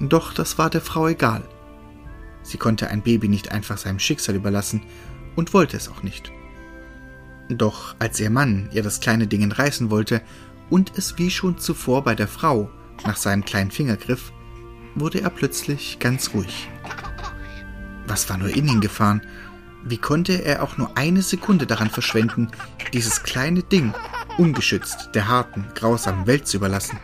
Doch 0.00 0.32
das 0.32 0.58
war 0.58 0.70
der 0.70 0.80
Frau 0.80 1.08
egal. 1.08 1.42
Sie 2.42 2.58
konnte 2.58 2.88
ein 2.88 3.02
Baby 3.02 3.28
nicht 3.28 3.52
einfach 3.52 3.78
seinem 3.78 3.98
Schicksal 3.98 4.36
überlassen 4.36 4.82
und 5.36 5.52
wollte 5.54 5.76
es 5.76 5.88
auch 5.88 6.02
nicht. 6.02 6.32
Doch 7.48 7.94
als 7.98 8.20
ihr 8.20 8.30
Mann 8.30 8.68
ihr 8.72 8.82
das 8.82 9.00
kleine 9.00 9.26
Ding 9.26 9.42
entreißen 9.42 9.90
wollte 9.90 10.22
und 10.70 10.96
es 10.96 11.18
wie 11.18 11.30
schon 11.30 11.58
zuvor 11.58 12.04
bei 12.04 12.14
der 12.14 12.28
Frau 12.28 12.70
nach 13.06 13.16
seinem 13.16 13.44
kleinen 13.44 13.70
Finger 13.70 13.96
griff, 13.96 14.32
wurde 14.94 15.20
er 15.20 15.30
plötzlich 15.30 15.98
ganz 15.98 16.34
ruhig. 16.34 16.68
Was 18.06 18.28
war 18.30 18.38
nur 18.38 18.48
in 18.48 18.68
ihn 18.68 18.80
gefahren? 18.80 19.22
Wie 19.88 19.96
konnte 19.96 20.44
er 20.44 20.62
auch 20.62 20.76
nur 20.76 20.98
eine 20.98 21.22
Sekunde 21.22 21.66
daran 21.66 21.88
verschwenden, 21.88 22.48
dieses 22.92 23.22
kleine 23.22 23.62
Ding 23.62 23.94
ungeschützt 24.36 25.10
der 25.14 25.28
harten, 25.28 25.64
grausamen 25.74 26.26
Welt 26.26 26.46
zu 26.46 26.58
überlassen? 26.58 26.98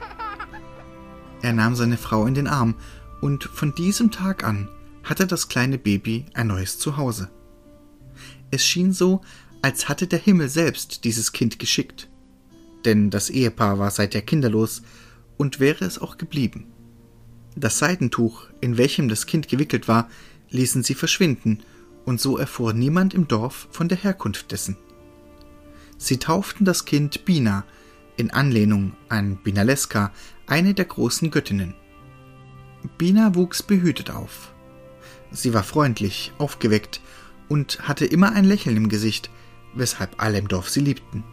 Er 1.40 1.55
nahm 1.55 1.77
seine 1.77 1.97
Frau 1.97 2.27
in 2.27 2.35
den 2.35 2.47
Arm, 2.47 2.75
und 3.23 3.44
von 3.44 3.75
diesem 3.75 4.11
Tag 4.11 4.44
an 4.44 4.68
hatte 5.03 5.27
das 5.27 5.49
kleine 5.49 5.79
Baby 5.79 6.27
ein 6.35 6.49
neues 6.49 6.79
Zuhause. 6.79 7.31
Es 8.51 8.66
schien 8.66 8.92
so, 8.92 9.23
als 9.62 9.88
hatte 9.88 10.07
der 10.07 10.18
Himmel 10.18 10.51
selbst 10.51 11.05
dieses 11.05 11.33
Kind 11.33 11.59
geschickt. 11.59 12.11
Denn 12.85 13.09
das 13.09 13.31
Ehepaar 13.31 13.79
war 13.79 13.90
seither 13.90 14.20
kinderlos 14.20 14.83
und 15.38 15.59
wäre 15.59 15.87
es 15.87 15.99
auch 15.99 16.18
geblieben. 16.18 16.66
Das 17.57 17.79
Seidentuch, 17.79 18.47
in 18.61 18.77
welchem 18.77 19.09
das 19.09 19.25
Kind 19.25 19.49
gewickelt 19.49 19.88
war, 19.88 20.11
ließen 20.51 20.83
sie 20.83 20.94
verschwinden, 20.94 21.62
und 22.05 22.21
so 22.21 22.37
erfuhr 22.37 22.73
niemand 22.73 23.14
im 23.14 23.29
Dorf 23.29 23.69
von 23.71 23.88
der 23.88 23.99
Herkunft 23.99 24.53
dessen. 24.53 24.77
Sie 25.97 26.19
tauften 26.19 26.64
das 26.64 26.85
Kind 26.85 27.25
Bina, 27.25 27.64
in 28.17 28.31
Anlehnung 28.31 28.93
an 29.09 29.37
Binaleska, 29.37 30.12
eine 30.47 30.75
der 30.75 30.85
großen 30.85 31.31
Göttinnen. 31.31 31.75
Bina 32.99 33.35
wuchs 33.35 33.62
behütet 33.62 34.11
auf. 34.11 34.53
Sie 35.31 35.55
war 35.55 35.64
freundlich, 35.64 36.33
aufgeweckt 36.38 37.01
und 37.49 37.88
hatte 37.88 38.05
immer 38.05 38.33
ein 38.33 38.45
Lächeln 38.45 38.77
im 38.77 38.88
Gesicht, 38.88 39.31
weshalb 39.75 40.23
alle 40.23 40.38
im 40.38 40.49
Dorf 40.49 40.69
sie 40.69 40.81
liebten. 40.81 41.25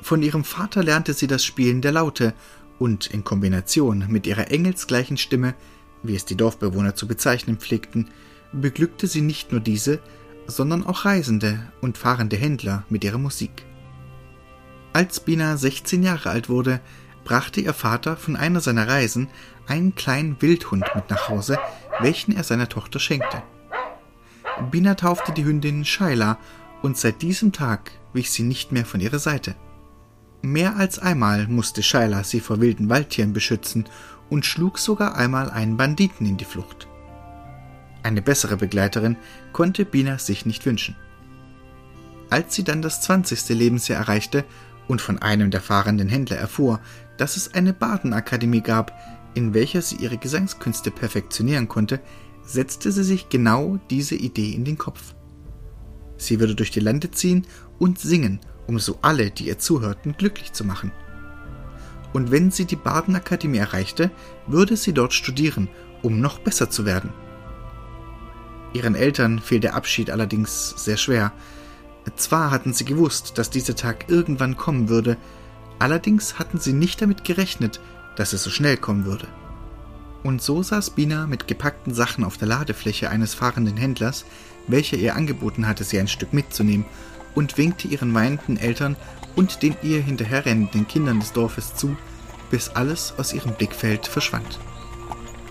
Von 0.00 0.22
ihrem 0.22 0.44
Vater 0.44 0.84
lernte 0.84 1.12
sie 1.12 1.26
das 1.26 1.44
Spielen 1.44 1.80
der 1.80 1.92
Laute 1.92 2.34
und 2.78 3.08
in 3.08 3.24
Kombination 3.24 4.06
mit 4.08 4.26
ihrer 4.26 4.50
engelsgleichen 4.50 5.16
Stimme, 5.16 5.54
wie 6.02 6.14
es 6.14 6.24
die 6.24 6.36
Dorfbewohner 6.36 6.94
zu 6.94 7.08
bezeichnen 7.08 7.58
pflegten, 7.58 8.10
beglückte 8.52 9.06
sie 9.06 9.20
nicht 9.20 9.52
nur 9.52 9.60
diese, 9.60 10.00
sondern 10.46 10.86
auch 10.86 11.04
Reisende 11.04 11.70
und 11.80 11.98
fahrende 11.98 12.36
Händler 12.36 12.84
mit 12.88 13.04
ihrer 13.04 13.18
Musik. 13.18 13.64
Als 14.92 15.20
Bina 15.20 15.56
16 15.56 16.02
Jahre 16.02 16.30
alt 16.30 16.48
wurde, 16.48 16.80
brachte 17.24 17.60
ihr 17.60 17.74
Vater 17.74 18.16
von 18.16 18.36
einer 18.36 18.60
seiner 18.60 18.88
Reisen 18.88 19.28
einen 19.66 19.94
kleinen 19.94 20.40
Wildhund 20.40 20.86
mit 20.94 21.10
nach 21.10 21.28
Hause, 21.28 21.58
welchen 22.00 22.34
er 22.34 22.42
seiner 22.42 22.68
Tochter 22.68 22.98
schenkte. 22.98 23.42
Bina 24.70 24.94
taufte 24.94 25.32
die 25.32 25.44
Hündin 25.44 25.84
Shaila 25.84 26.38
und 26.82 26.96
seit 26.96 27.22
diesem 27.22 27.52
Tag 27.52 27.92
wich 28.12 28.30
sie 28.30 28.42
nicht 28.42 28.72
mehr 28.72 28.86
von 28.86 29.00
ihrer 29.00 29.18
Seite. 29.18 29.54
Mehr 30.40 30.76
als 30.76 30.98
einmal 30.98 31.46
musste 31.48 31.82
Shaila 31.82 32.24
sie 32.24 32.40
vor 32.40 32.60
wilden 32.60 32.88
Waldtieren 32.88 33.32
beschützen 33.32 33.84
und 34.30 34.46
schlug 34.46 34.78
sogar 34.78 35.16
einmal 35.16 35.50
einen 35.50 35.76
Banditen 35.76 36.26
in 36.26 36.36
die 36.36 36.44
Flucht. 36.44 36.87
Eine 38.08 38.22
bessere 38.22 38.56
Begleiterin 38.56 39.18
konnte 39.52 39.84
Bina 39.84 40.16
sich 40.16 40.46
nicht 40.46 40.64
wünschen. 40.64 40.96
Als 42.30 42.54
sie 42.54 42.64
dann 42.64 42.80
das 42.80 43.02
20. 43.02 43.50
Lebensjahr 43.50 44.00
erreichte 44.00 44.46
und 44.86 45.02
von 45.02 45.18
einem 45.18 45.50
der 45.50 45.60
fahrenden 45.60 46.08
Händler 46.08 46.38
erfuhr, 46.38 46.80
dass 47.18 47.36
es 47.36 47.52
eine 47.52 47.74
Badenakademie 47.74 48.62
gab, 48.62 48.98
in 49.34 49.52
welcher 49.52 49.82
sie 49.82 49.96
ihre 49.96 50.16
Gesangskünste 50.16 50.90
perfektionieren 50.90 51.68
konnte, 51.68 52.00
setzte 52.42 52.92
sie 52.92 53.04
sich 53.04 53.28
genau 53.28 53.78
diese 53.90 54.14
Idee 54.14 54.52
in 54.52 54.64
den 54.64 54.78
Kopf. 54.78 55.14
Sie 56.16 56.40
würde 56.40 56.54
durch 56.54 56.70
die 56.70 56.80
Lande 56.80 57.10
ziehen 57.10 57.46
und 57.78 57.98
singen, 57.98 58.40
um 58.66 58.78
so 58.78 58.98
alle, 59.02 59.30
die 59.30 59.48
ihr 59.48 59.58
zuhörten, 59.58 60.14
glücklich 60.16 60.54
zu 60.54 60.64
machen. 60.64 60.92
Und 62.14 62.30
wenn 62.30 62.50
sie 62.50 62.64
die 62.64 62.76
Badenakademie 62.76 63.58
erreichte, 63.58 64.10
würde 64.46 64.78
sie 64.78 64.94
dort 64.94 65.12
studieren, 65.12 65.68
um 66.02 66.20
noch 66.20 66.38
besser 66.38 66.70
zu 66.70 66.86
werden. 66.86 67.12
Ihren 68.78 68.94
Eltern 68.94 69.40
fiel 69.40 69.58
der 69.58 69.74
Abschied 69.74 70.08
allerdings 70.08 70.72
sehr 70.76 70.96
schwer. 70.96 71.32
Zwar 72.14 72.52
hatten 72.52 72.72
sie 72.72 72.84
gewusst, 72.84 73.36
dass 73.36 73.50
dieser 73.50 73.74
Tag 73.74 74.04
irgendwann 74.06 74.56
kommen 74.56 74.88
würde, 74.88 75.16
allerdings 75.80 76.38
hatten 76.38 76.60
sie 76.60 76.72
nicht 76.72 77.02
damit 77.02 77.24
gerechnet, 77.24 77.80
dass 78.14 78.32
es 78.32 78.44
so 78.44 78.50
schnell 78.50 78.76
kommen 78.76 79.04
würde. 79.04 79.26
Und 80.22 80.42
so 80.42 80.62
saß 80.62 80.90
Bina 80.90 81.26
mit 81.26 81.48
gepackten 81.48 81.92
Sachen 81.92 82.22
auf 82.22 82.36
der 82.36 82.46
Ladefläche 82.46 83.10
eines 83.10 83.34
fahrenden 83.34 83.76
Händlers, 83.76 84.24
welcher 84.68 84.96
ihr 84.96 85.16
angeboten 85.16 85.66
hatte, 85.66 85.82
sie 85.82 85.98
ein 85.98 86.06
Stück 86.06 86.32
mitzunehmen, 86.32 86.86
und 87.34 87.58
winkte 87.58 87.88
ihren 87.88 88.14
weinenden 88.14 88.58
Eltern 88.58 88.94
und 89.34 89.64
den 89.64 89.76
ihr 89.82 90.00
hinterherrennenden 90.00 90.86
Kindern 90.86 91.18
des 91.18 91.32
Dorfes 91.32 91.74
zu, 91.74 91.96
bis 92.48 92.68
alles 92.68 93.12
aus 93.18 93.32
ihrem 93.32 93.54
Blickfeld 93.54 94.06
verschwand. 94.06 94.60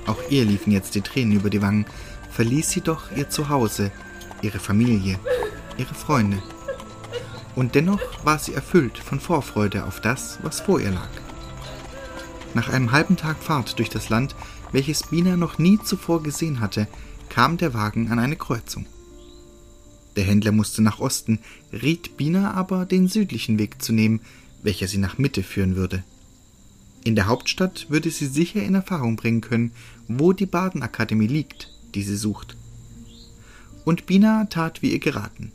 Auch 0.05 0.19
ihr 0.29 0.45
liefen 0.45 0.71
jetzt 0.71 0.95
die 0.95 1.01
Tränen 1.01 1.35
über 1.35 1.49
die 1.49 1.61
Wangen, 1.61 1.85
verließ 2.37 2.69
sie 2.69 2.81
doch 2.81 3.11
ihr 3.15 3.31
Zuhause, 3.31 3.91
ihre 4.43 4.59
Familie, 4.59 5.19
ihre 5.75 5.95
Freunde. 5.95 6.37
Und 7.55 7.73
dennoch 7.73 7.99
war 8.23 8.37
sie 8.37 8.53
erfüllt 8.53 8.99
von 8.99 9.19
Vorfreude 9.19 9.85
auf 9.85 10.01
das, 10.01 10.37
was 10.43 10.59
vor 10.59 10.79
ihr 10.79 10.91
lag. 10.91 11.09
Nach 12.53 12.69
einem 12.69 12.91
halben 12.91 13.17
Tag 13.17 13.41
Fahrt 13.41 13.79
durch 13.79 13.89
das 13.89 14.09
Land, 14.09 14.35
welches 14.71 15.07
Bina 15.07 15.35
noch 15.35 15.57
nie 15.57 15.79
zuvor 15.83 16.21
gesehen 16.21 16.59
hatte, 16.59 16.87
kam 17.29 17.57
der 17.57 17.73
Wagen 17.73 18.11
an 18.11 18.19
eine 18.19 18.35
Kreuzung. 18.35 18.85
Der 20.15 20.23
Händler 20.23 20.51
musste 20.51 20.83
nach 20.83 20.99
Osten, 20.99 21.39
riet 21.73 22.17
Bina 22.17 22.53
aber, 22.53 22.85
den 22.85 23.07
südlichen 23.07 23.57
Weg 23.57 23.81
zu 23.81 23.93
nehmen, 23.93 24.21
welcher 24.61 24.87
sie 24.87 24.99
nach 24.99 25.17
Mitte 25.17 25.41
führen 25.41 25.75
würde. 25.75 26.03
In 27.03 27.15
der 27.15 27.25
Hauptstadt 27.25 27.89
würde 27.89 28.11
sie 28.11 28.27
sicher 28.27 28.61
in 28.61 28.75
Erfahrung 28.75 29.15
bringen 29.15 29.41
können, 29.41 29.71
wo 30.07 30.33
die 30.33 30.45
Badenakademie 30.45 31.25
liegt 31.25 31.71
die 31.95 32.03
sie 32.03 32.15
sucht. 32.15 32.55
Und 33.85 34.05
Bina 34.05 34.45
tat 34.45 34.81
wie 34.81 34.91
ihr 34.91 34.99
geraten. 34.99 35.51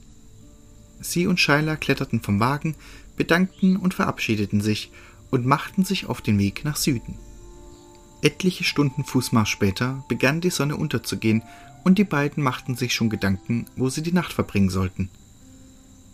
Sie 1.01 1.27
und 1.27 1.41
Scheiler 1.41 1.77
kletterten 1.77 2.21
vom 2.21 2.41
Wagen, 2.41 2.77
bedankten 3.17 3.77
und 3.77 3.95
verabschiedeten 3.95 4.61
sich 4.61 4.91
und 5.31 5.47
machten 5.47 5.85
sich 5.85 6.07
auf 6.07 6.21
den 6.21 6.39
Weg 6.39 6.65
nach 6.65 6.77
Süden. 6.77 7.19
Etliche 8.23 8.65
Stunden 8.65 9.05
Fußmarsch 9.05 9.51
später 9.51 10.05
begann 10.09 10.41
die 10.41 10.51
Sonne 10.51 10.77
unterzugehen 10.77 11.43
und 11.85 11.99
die 11.99 12.05
beiden 12.05 12.43
machten 12.43 12.77
sich 12.77 12.95
schon 12.95 13.11
Gedanken, 13.11 13.67
wo 13.77 13.89
sie 13.89 14.03
die 14.03 14.13
Nacht 14.13 14.33
verbringen 14.33 14.71
sollten. 14.71 15.11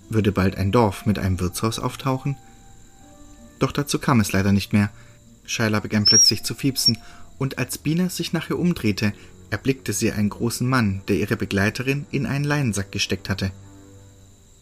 Würde 0.09 0.33
bald 0.33 0.57
ein 0.57 0.73
Dorf 0.73 1.05
mit 1.05 1.19
einem 1.19 1.39
Wirtshaus 1.39 1.79
auftauchen? 1.79 2.37
Doch 3.59 3.73
dazu 3.73 3.99
kam 3.99 4.21
es 4.21 4.33
leider 4.33 4.53
nicht 4.53 4.73
mehr. 4.73 4.91
Scheiler 5.45 5.81
begann 5.81 6.07
plötzlich 6.07 6.43
zu 6.45 6.55
fiepsen, 6.55 6.99
und 7.39 7.59
als 7.59 7.79
Bina 7.79 8.09
sich 8.09 8.33
nach 8.33 8.51
ihr 8.51 8.59
umdrehte, 8.59 9.13
erblickte 9.51 9.93
sie 9.93 10.13
einen 10.13 10.29
großen 10.29 10.69
Mann, 10.69 11.03
der 11.09 11.17
ihre 11.17 11.37
Begleiterin 11.37 12.07
in 12.11 12.27
einen 12.27 12.45
Leinensack 12.45 12.93
gesteckt 12.93 13.29
hatte. 13.29 13.51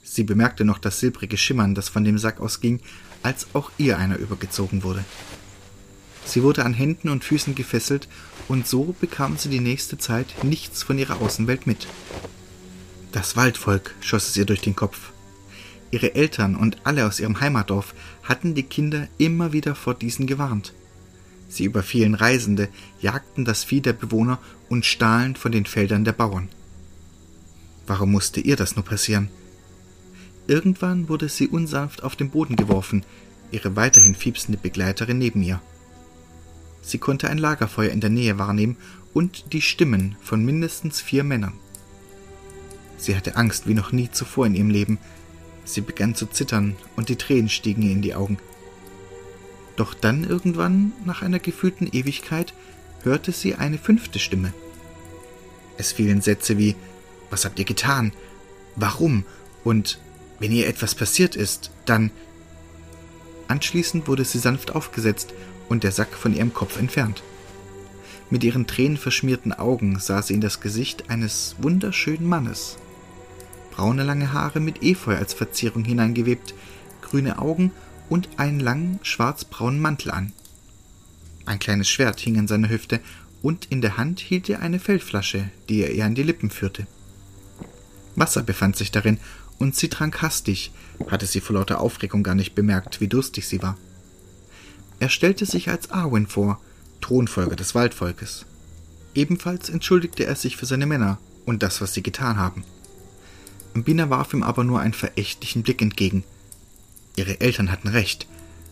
Sie 0.02 0.22
bemerkte 0.22 0.64
noch 0.64 0.78
das 0.78 1.00
silbrige 1.00 1.36
Schimmern, 1.36 1.74
das 1.74 1.88
von 1.88 2.04
dem 2.04 2.18
Sack 2.18 2.40
ausging, 2.40 2.80
als 3.22 3.48
auch 3.54 3.72
ihr 3.76 3.98
einer 3.98 4.18
übergezogen 4.18 4.82
wurde. 4.84 5.04
Sie 6.24 6.42
wurde 6.42 6.64
an 6.64 6.74
Händen 6.74 7.08
und 7.08 7.24
Füßen 7.24 7.54
gefesselt, 7.54 8.08
und 8.48 8.66
so 8.68 8.94
bekam 9.00 9.36
sie 9.36 9.48
die 9.48 9.60
nächste 9.60 9.98
Zeit 9.98 10.44
nichts 10.44 10.82
von 10.82 10.98
ihrer 10.98 11.20
Außenwelt 11.20 11.66
mit. 11.66 11.88
Das 13.10 13.36
Waldvolk 13.36 13.94
schoss 14.00 14.28
es 14.28 14.36
ihr 14.36 14.44
durch 14.44 14.60
den 14.60 14.76
Kopf. 14.76 15.10
Ihre 15.90 16.14
Eltern 16.14 16.54
und 16.54 16.78
alle 16.84 17.06
aus 17.06 17.20
ihrem 17.20 17.40
Heimatdorf 17.40 17.94
hatten 18.22 18.54
die 18.54 18.64
Kinder 18.64 19.08
immer 19.18 19.52
wieder 19.52 19.74
vor 19.74 19.94
diesen 19.94 20.26
gewarnt. 20.26 20.72
Sie 21.48 21.64
überfielen 21.64 22.14
Reisende, 22.14 22.68
jagten 23.00 23.44
das 23.44 23.64
Vieh 23.64 23.80
der 23.80 23.92
Bewohner 23.92 24.38
und 24.68 24.84
stahlen 24.84 25.36
von 25.36 25.52
den 25.52 25.66
Feldern 25.66 26.04
der 26.04 26.12
Bauern. 26.12 26.48
Warum 27.86 28.12
musste 28.12 28.40
ihr 28.40 28.56
das 28.56 28.74
nur 28.76 28.84
passieren? 28.84 29.28
Irgendwann 30.48 31.08
wurde 31.08 31.28
sie 31.28 31.48
unsanft 31.48 32.02
auf 32.02 32.16
den 32.16 32.30
Boden 32.30 32.56
geworfen, 32.56 33.04
ihre 33.50 33.76
weiterhin 33.76 34.14
fiepsende 34.14 34.58
Begleiterin 34.58 35.18
neben 35.18 35.42
ihr. 35.42 35.60
Sie 36.82 36.98
konnte 36.98 37.30
ein 37.30 37.38
Lagerfeuer 37.38 37.90
in 37.90 38.00
der 38.00 38.10
Nähe 38.10 38.38
wahrnehmen 38.38 38.76
und 39.12 39.52
die 39.52 39.62
Stimmen 39.62 40.16
von 40.22 40.44
mindestens 40.44 41.00
vier 41.00 41.24
Männern. 41.24 41.54
Sie 42.98 43.16
hatte 43.16 43.36
Angst 43.36 43.66
wie 43.66 43.74
noch 43.74 43.92
nie 43.92 44.10
zuvor 44.10 44.46
in 44.46 44.54
ihrem 44.54 44.70
Leben. 44.70 44.98
Sie 45.64 45.80
begann 45.80 46.14
zu 46.14 46.26
zittern 46.26 46.76
und 46.96 47.08
die 47.08 47.16
Tränen 47.16 47.48
stiegen 47.48 47.82
ihr 47.82 47.92
in 47.92 48.02
die 48.02 48.14
Augen. 48.14 48.38
Doch 49.76 49.94
dann 49.94 50.24
irgendwann, 50.24 50.92
nach 51.04 51.22
einer 51.22 51.38
gefühlten 51.38 51.86
Ewigkeit, 51.86 52.54
hörte 53.02 53.32
sie 53.32 53.54
eine 53.54 53.78
fünfte 53.78 54.18
Stimme. 54.18 54.52
Es 55.78 55.92
fielen 55.92 56.22
Sätze 56.22 56.58
wie 56.58 56.74
Was 57.30 57.44
habt 57.44 57.58
ihr 57.58 57.64
getan? 57.64 58.12
Warum? 58.74 59.24
Und 59.64 59.98
wenn 60.38 60.52
ihr 60.52 60.66
etwas 60.66 60.94
passiert 60.94 61.36
ist, 61.36 61.70
dann. 61.84 62.10
Anschließend 63.48 64.08
wurde 64.08 64.24
sie 64.24 64.38
sanft 64.38 64.74
aufgesetzt 64.74 65.34
und 65.68 65.84
der 65.84 65.92
Sack 65.92 66.14
von 66.14 66.34
ihrem 66.34 66.52
Kopf 66.52 66.78
entfernt. 66.78 67.22
Mit 68.28 68.42
ihren 68.42 68.66
tränenverschmierten 68.66 69.52
Augen 69.52 69.98
sah 70.00 70.20
sie 70.20 70.34
in 70.34 70.40
das 70.40 70.60
Gesicht 70.60 71.10
eines 71.10 71.56
wunderschönen 71.58 72.26
Mannes. 72.26 72.76
Braune 73.70 74.02
lange 74.02 74.32
Haare 74.32 74.58
mit 74.58 74.82
Efeu 74.82 75.16
als 75.16 75.32
Verzierung 75.32 75.84
hineingewebt, 75.84 76.54
grüne 77.02 77.38
Augen 77.38 77.70
und 78.08 78.28
einen 78.36 78.60
langen 78.60 78.98
schwarzbraunen 79.02 79.80
Mantel 79.80 80.10
an. 80.10 80.32
Ein 81.44 81.58
kleines 81.58 81.88
Schwert 81.88 82.20
hing 82.20 82.38
an 82.38 82.48
seiner 82.48 82.68
Hüfte, 82.68 83.00
und 83.42 83.66
in 83.66 83.80
der 83.80 83.96
Hand 83.96 84.20
hielt 84.20 84.48
er 84.48 84.60
eine 84.60 84.80
Feldflasche, 84.80 85.50
die 85.68 85.82
er 85.82 85.92
ihr 85.92 86.04
an 86.04 86.14
die 86.14 86.22
Lippen 86.22 86.50
führte. 86.50 86.86
Wasser 88.16 88.42
befand 88.42 88.76
sich 88.76 88.90
darin, 88.90 89.18
und 89.58 89.76
sie 89.76 89.88
trank 89.88 90.22
hastig, 90.22 90.72
hatte 91.08 91.26
sie 91.26 91.40
vor 91.40 91.54
lauter 91.54 91.80
Aufregung 91.80 92.22
gar 92.22 92.34
nicht 92.34 92.54
bemerkt, 92.54 93.00
wie 93.00 93.08
durstig 93.08 93.46
sie 93.46 93.62
war. 93.62 93.76
Er 94.98 95.08
stellte 95.08 95.46
sich 95.46 95.68
als 95.68 95.90
Arwen 95.90 96.26
vor, 96.26 96.60
Thronfolger 97.00 97.56
des 97.56 97.74
Waldvolkes. 97.74 98.46
Ebenfalls 99.14 99.68
entschuldigte 99.68 100.26
er 100.26 100.36
sich 100.36 100.56
für 100.56 100.66
seine 100.66 100.86
Männer 100.86 101.18
und 101.44 101.62
das, 101.62 101.80
was 101.80 101.94
sie 101.94 102.02
getan 102.02 102.36
haben. 102.36 102.64
Bina 103.74 104.08
warf 104.10 104.32
ihm 104.32 104.42
aber 104.42 104.64
nur 104.64 104.80
einen 104.80 104.94
verächtlichen 104.94 105.62
Blick 105.62 105.82
entgegen. 105.82 106.24
Ihre 107.16 107.40
Eltern 107.40 107.72
hatten 107.72 107.88
recht. 107.88 108.26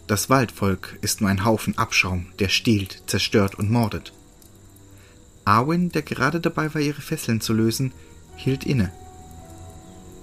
Das 0.07 0.29
Waldvolk 0.29 0.99
ist 1.01 1.21
nur 1.21 1.31
ein 1.31 1.45
Haufen 1.45 1.77
Abschaum, 1.79 2.27
der 2.39 2.51
stiehlt, 2.51 3.03
zerstört 3.07 3.55
und 3.55 3.71
mordet. 3.71 4.13
Arwen, 5.47 5.91
der 5.91 6.03
gerade 6.03 6.41
dabei 6.41 6.73
war, 6.75 6.81
ihre 6.81 7.01
Fesseln 7.01 7.41
zu 7.41 7.53
lösen, 7.53 7.93
hielt 8.37 8.65
inne. 8.65 8.93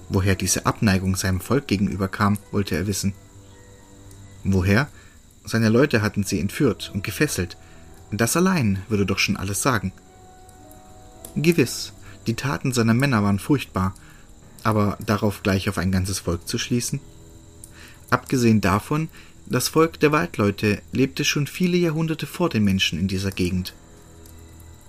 Woher 0.10 0.36
diese 0.36 0.66
Abneigung 0.66 1.16
seinem 1.16 1.42
Volk 1.42 1.68
gegenüber 1.68 2.08
kam, 2.08 2.38
wollte 2.52 2.76
er 2.76 2.88
wissen. 2.88 3.14
Woher? 4.44 4.88
Seine 5.44 5.70
Leute 5.70 6.02
hatten 6.02 6.24
sie 6.24 6.40
entführt 6.40 6.92
und 6.94 7.04
gefesselt. 7.04 7.58
Das 8.12 8.36
allein 8.36 8.84
würde 8.90 9.06
doch 9.06 9.20
schon 9.20 9.38
alles 9.38 9.62
sagen. 9.62 9.94
Gewiss, 11.36 11.94
die 12.28 12.36
Taten 12.36 12.74
seiner 12.74 12.94
Männer 12.94 13.24
waren 13.24 13.40
furchtbar, 13.40 13.96
aber 14.64 14.98
darauf 15.00 15.42
gleich 15.44 15.70
auf 15.70 15.78
ein 15.78 15.92
ganzes 15.92 16.20
Volk 16.20 16.48
zu 16.48 16.58
schließen? 16.58 17.00
Abgesehen 18.12 18.62
davon, 18.62 19.08
das 19.48 19.70
Volk 19.70 20.00
der 20.00 20.12
Waldleute 20.12 20.82
lebte 20.92 21.26
schon 21.26 21.48
viele 21.48 21.78
Jahrhunderte 21.78 22.28
vor 22.28 22.50
den 22.50 22.64
Menschen 22.64 23.00
in 23.00 23.08
dieser 23.08 23.32
Gegend. 23.32 23.74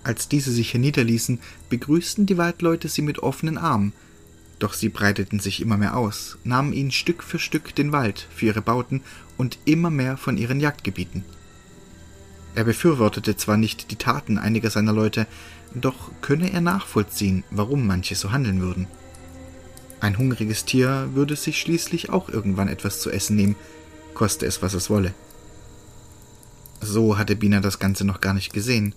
Als 0.03 0.27
diese 0.27 0.51
sich 0.51 0.71
hier 0.71 0.81
niederließen, 0.81 1.39
begrüßten 1.69 2.25
die 2.25 2.37
Waldleute 2.37 2.89
sie 2.89 3.01
mit 3.01 3.19
offenen 3.19 3.57
Armen, 3.57 3.93
doch 4.59 4.73
sie 4.73 4.89
breiteten 4.89 5.39
sich 5.39 5.61
immer 5.61 5.77
mehr 5.77 5.97
aus, 5.97 6.37
nahmen 6.43 6.73
ihnen 6.73 6.91
Stück 6.91 7.23
für 7.23 7.39
Stück 7.39 7.73
den 7.75 7.91
Wald 7.91 8.27
für 8.35 8.47
ihre 8.47 8.61
Bauten 8.61 9.01
und 9.37 9.57
immer 9.65 9.89
mehr 9.89 10.17
von 10.17 10.37
ihren 10.37 10.59
Jagdgebieten. 10.59 11.23
Er 12.55 12.65
befürwortete 12.65 13.35
zwar 13.35 13.57
nicht 13.57 13.89
die 13.91 13.95
Taten 13.95 14.37
einiger 14.37 14.69
seiner 14.69 14.93
Leute, 14.93 15.27
doch 15.73 16.11
könne 16.21 16.51
er 16.51 16.61
nachvollziehen, 16.61 17.43
warum 17.51 17.87
manche 17.87 18.15
so 18.15 18.31
handeln 18.31 18.61
würden. 18.61 18.87
Ein 20.03 20.17
hungriges 20.17 20.65
Tier 20.65 21.11
würde 21.13 21.37
sich 21.37 21.61
schließlich 21.61 22.09
auch 22.09 22.27
irgendwann 22.27 22.67
etwas 22.67 22.99
zu 22.99 23.09
essen 23.09 23.37
nehmen, 23.37 23.55
koste 24.13 24.45
es, 24.45 24.61
was 24.61 24.73
es 24.73 24.89
wolle. 24.89 25.13
So 26.81 27.17
hatte 27.17 27.37
Bina 27.37 27.61
das 27.61 27.79
Ganze 27.79 28.03
noch 28.03 28.19
gar 28.19 28.33
nicht 28.33 28.51
gesehen. 28.51 28.95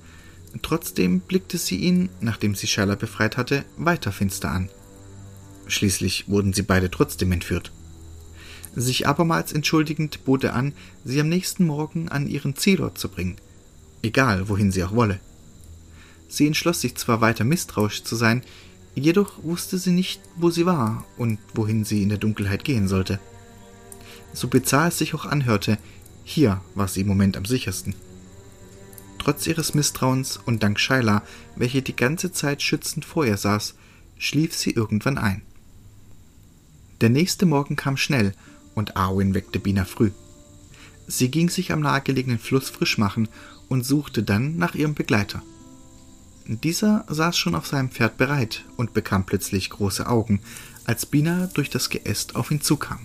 Trotzdem 0.63 1.21
blickte 1.21 1.59
sie 1.59 1.77
ihn, 1.77 2.09
nachdem 2.21 2.57
sie 2.57 2.67
Shyla 2.67 2.97
befreit 2.97 3.37
hatte, 3.37 3.65
weiter 3.77 4.11
finster 4.11 4.51
an. 4.51 4.69
Schließlich 5.69 6.29
wurden 6.29 6.53
sie 6.53 6.63
beide 6.63 6.91
trotzdem 6.91 7.31
entführt. 7.31 7.71
Sich 8.75 9.07
abermals 9.07 9.53
entschuldigend 9.53 10.25
bot 10.25 10.43
er 10.43 10.57
an, 10.57 10.73
sie 11.05 11.21
am 11.21 11.29
nächsten 11.29 11.67
Morgen 11.67 12.09
an 12.09 12.27
ihren 12.27 12.57
Zielort 12.57 12.99
zu 12.99 13.09
bringen, 13.11 13.37
egal 14.03 14.49
wohin 14.49 14.73
sie 14.73 14.83
auch 14.83 14.97
wolle. 14.97 15.21
Sie 16.29 16.49
entschloss 16.49 16.81
sich 16.81 16.97
zwar 16.97 17.21
weiter 17.21 17.45
misstrauisch 17.45 18.03
zu 18.03 18.17
sein, 18.17 18.43
jedoch 18.97 19.43
wusste 19.45 19.79
sie 19.79 19.93
nicht, 19.93 20.21
wo 20.37 20.51
sie 20.51 20.67
war 20.67 21.05
und 21.17 21.39
wohin 21.55 21.85
sie 21.85 22.03
in 22.03 22.09
der 22.09 22.19
Dunkelheit 22.19 22.65
gehen 22.65 22.89
sollte. 22.89 23.21
So 24.33 24.49
bizarr 24.49 24.89
es 24.89 24.99
sich 24.99 25.15
auch 25.15 25.27
anhörte, 25.27 25.79
hier 26.25 26.61
war 26.75 26.89
sie 26.89 27.03
im 27.03 27.07
Moment 27.07 27.37
am 27.37 27.45
sichersten. 27.45 27.95
Trotz 29.19 29.47
ihres 29.47 29.75
Misstrauens 29.75 30.39
und 30.45 30.63
dank 30.63 30.79
Shyla, 30.81 31.23
welche 31.57 31.83
die 31.83 31.97
ganze 31.97 32.33
Zeit 32.33 32.63
schützend 32.63 33.05
vor 33.05 33.25
ihr 33.25 33.37
saß, 33.37 33.75
schlief 34.19 34.55
sie 34.55 34.71
irgendwann 34.71 35.19
ein. 35.19 35.43
Der 37.01 37.11
nächste 37.11 37.45
Morgen 37.47 37.77
kam 37.77 37.97
schnell 37.97 38.33
und 38.75 38.97
Arwen 38.97 39.35
weckte 39.35 39.59
Bina 39.59 39.85
früh. 39.85 40.11
Sie 41.07 41.31
ging 41.31 41.51
sich 41.51 41.73
am 41.73 41.81
nahegelegenen 41.81 42.39
Fluss 42.39 42.71
frisch 42.71 42.99
machen 42.99 43.29
und 43.69 43.85
suchte 43.85 44.23
dann 44.23 44.57
nach 44.57 44.75
ihrem 44.75 44.95
Begleiter. 44.95 45.43
Dieser 46.49 47.05
saß 47.09 47.37
schon 47.37 47.57
auf 47.57 47.67
seinem 47.67 47.91
Pferd 47.91 48.19
bereit 48.19 48.65
und 48.77 48.95
bekam 48.95 49.27
plötzlich 49.27 49.69
große 49.71 50.07
Augen, 50.07 50.41
als 50.85 51.05
Bina 51.05 51.49
durch 51.55 51.71
das 51.71 51.91
Geäst 51.91 52.37
auf 52.37 52.53
ihn 52.53 52.61
zukam. 52.61 53.01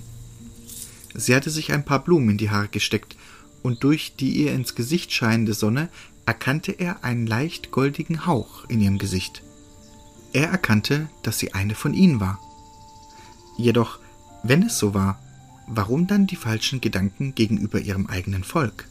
Sie 1.16 1.36
hatte 1.36 1.50
sich 1.50 1.74
ein 1.74 1.84
paar 1.84 2.04
Blumen 2.04 2.30
in 2.30 2.38
die 2.38 2.52
Haare 2.52 2.68
gesteckt, 2.68 3.16
und 3.64 3.84
durch 3.84 4.16
die 4.16 4.32
ihr 4.32 4.54
ins 4.54 4.76
Gesicht 4.76 5.12
scheinende 5.12 5.54
Sonne 5.54 5.90
erkannte 6.26 6.72
er 6.72 7.04
einen 7.04 7.28
leicht 7.28 7.72
goldigen 7.72 8.26
Hauch 8.26 8.66
in 8.70 8.80
ihrem 8.80 8.98
Gesicht. 8.98 9.44
Er 10.34 10.50
erkannte, 10.50 11.10
dass 11.24 11.40
sie 11.40 11.54
eine 11.54 11.76
von 11.76 11.94
ihnen 11.94 12.20
war. 12.20 12.40
Jedoch, 13.58 14.00
wenn 14.44 14.64
es 14.64 14.78
so 14.78 14.94
war, 14.94 15.22
warum 15.68 16.08
dann 16.08 16.28
die 16.28 16.36
falschen 16.36 16.80
Gedanken 16.80 17.36
gegenüber 17.36 17.80
ihrem 17.80 18.08
eigenen 18.08 18.44
Volk? 18.44 18.88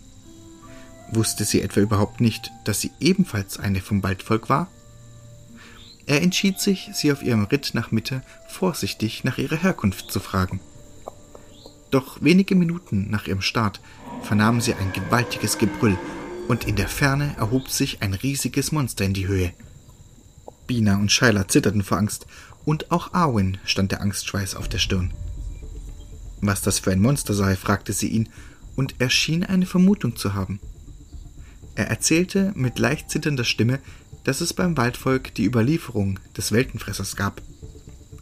Wusste 1.12 1.44
sie 1.44 1.60
etwa 1.62 1.80
überhaupt 1.80 2.20
nicht, 2.20 2.52
dass 2.64 2.80
sie 2.80 2.92
ebenfalls 3.00 3.58
eine 3.58 3.80
vom 3.80 4.02
Waldvolk 4.02 4.48
war? 4.48 4.68
Er 6.06 6.22
entschied 6.22 6.60
sich, 6.60 6.90
sie 6.92 7.12
auf 7.12 7.22
ihrem 7.22 7.44
Ritt 7.44 7.70
nach 7.74 7.90
Mitte 7.90 8.22
vorsichtig 8.48 9.24
nach 9.24 9.38
ihrer 9.38 9.56
Herkunft 9.56 10.10
zu 10.10 10.20
fragen. 10.20 10.60
Doch 11.90 12.22
wenige 12.22 12.54
Minuten 12.54 13.10
nach 13.10 13.26
ihrem 13.26 13.42
Start 13.42 13.80
vernahmen 14.22 14.60
sie 14.60 14.74
ein 14.74 14.92
gewaltiges 14.92 15.58
Gebrüll, 15.58 15.98
und 16.48 16.66
in 16.66 16.74
der 16.74 16.88
Ferne 16.88 17.34
erhob 17.38 17.68
sich 17.68 18.02
ein 18.02 18.12
riesiges 18.12 18.72
Monster 18.72 19.04
in 19.04 19.14
die 19.14 19.28
Höhe. 19.28 19.52
Bina 20.66 20.96
und 20.96 21.12
Shyla 21.12 21.46
zitterten 21.46 21.82
vor 21.82 21.98
Angst, 21.98 22.26
und 22.64 22.90
auch 22.90 23.14
Arwen 23.14 23.58
stand 23.64 23.92
der 23.92 24.00
Angstschweiß 24.00 24.54
auf 24.54 24.68
der 24.68 24.78
Stirn. 24.78 25.12
Was 26.40 26.62
das 26.62 26.78
für 26.78 26.90
ein 26.90 27.00
Monster 27.00 27.34
sei, 27.34 27.56
fragte 27.56 27.92
sie 27.92 28.08
ihn, 28.08 28.28
und 28.76 28.96
er 28.98 29.10
schien 29.10 29.44
eine 29.44 29.66
Vermutung 29.66 30.16
zu 30.16 30.34
haben. 30.34 30.60
Er 31.74 31.88
erzählte 31.88 32.52
mit 32.54 32.78
leicht 32.78 33.10
zitternder 33.10 33.44
Stimme, 33.44 33.78
dass 34.24 34.40
es 34.40 34.52
beim 34.52 34.76
Waldvolk 34.76 35.34
die 35.34 35.44
Überlieferung 35.44 36.18
des 36.36 36.52
Weltenfressers 36.52 37.16
gab. 37.16 37.40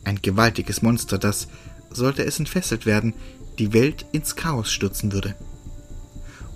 Ein 0.04 0.22
gewaltiges 0.22 0.82
Monster, 0.82 1.18
das, 1.18 1.48
sollte 1.90 2.24
es 2.24 2.38
entfesselt 2.38 2.87
werden, 2.87 3.14
die 3.58 3.72
Welt 3.72 4.06
ins 4.12 4.37
Chaos 4.37 4.70
stürzen 4.70 5.12
würde. 5.12 5.34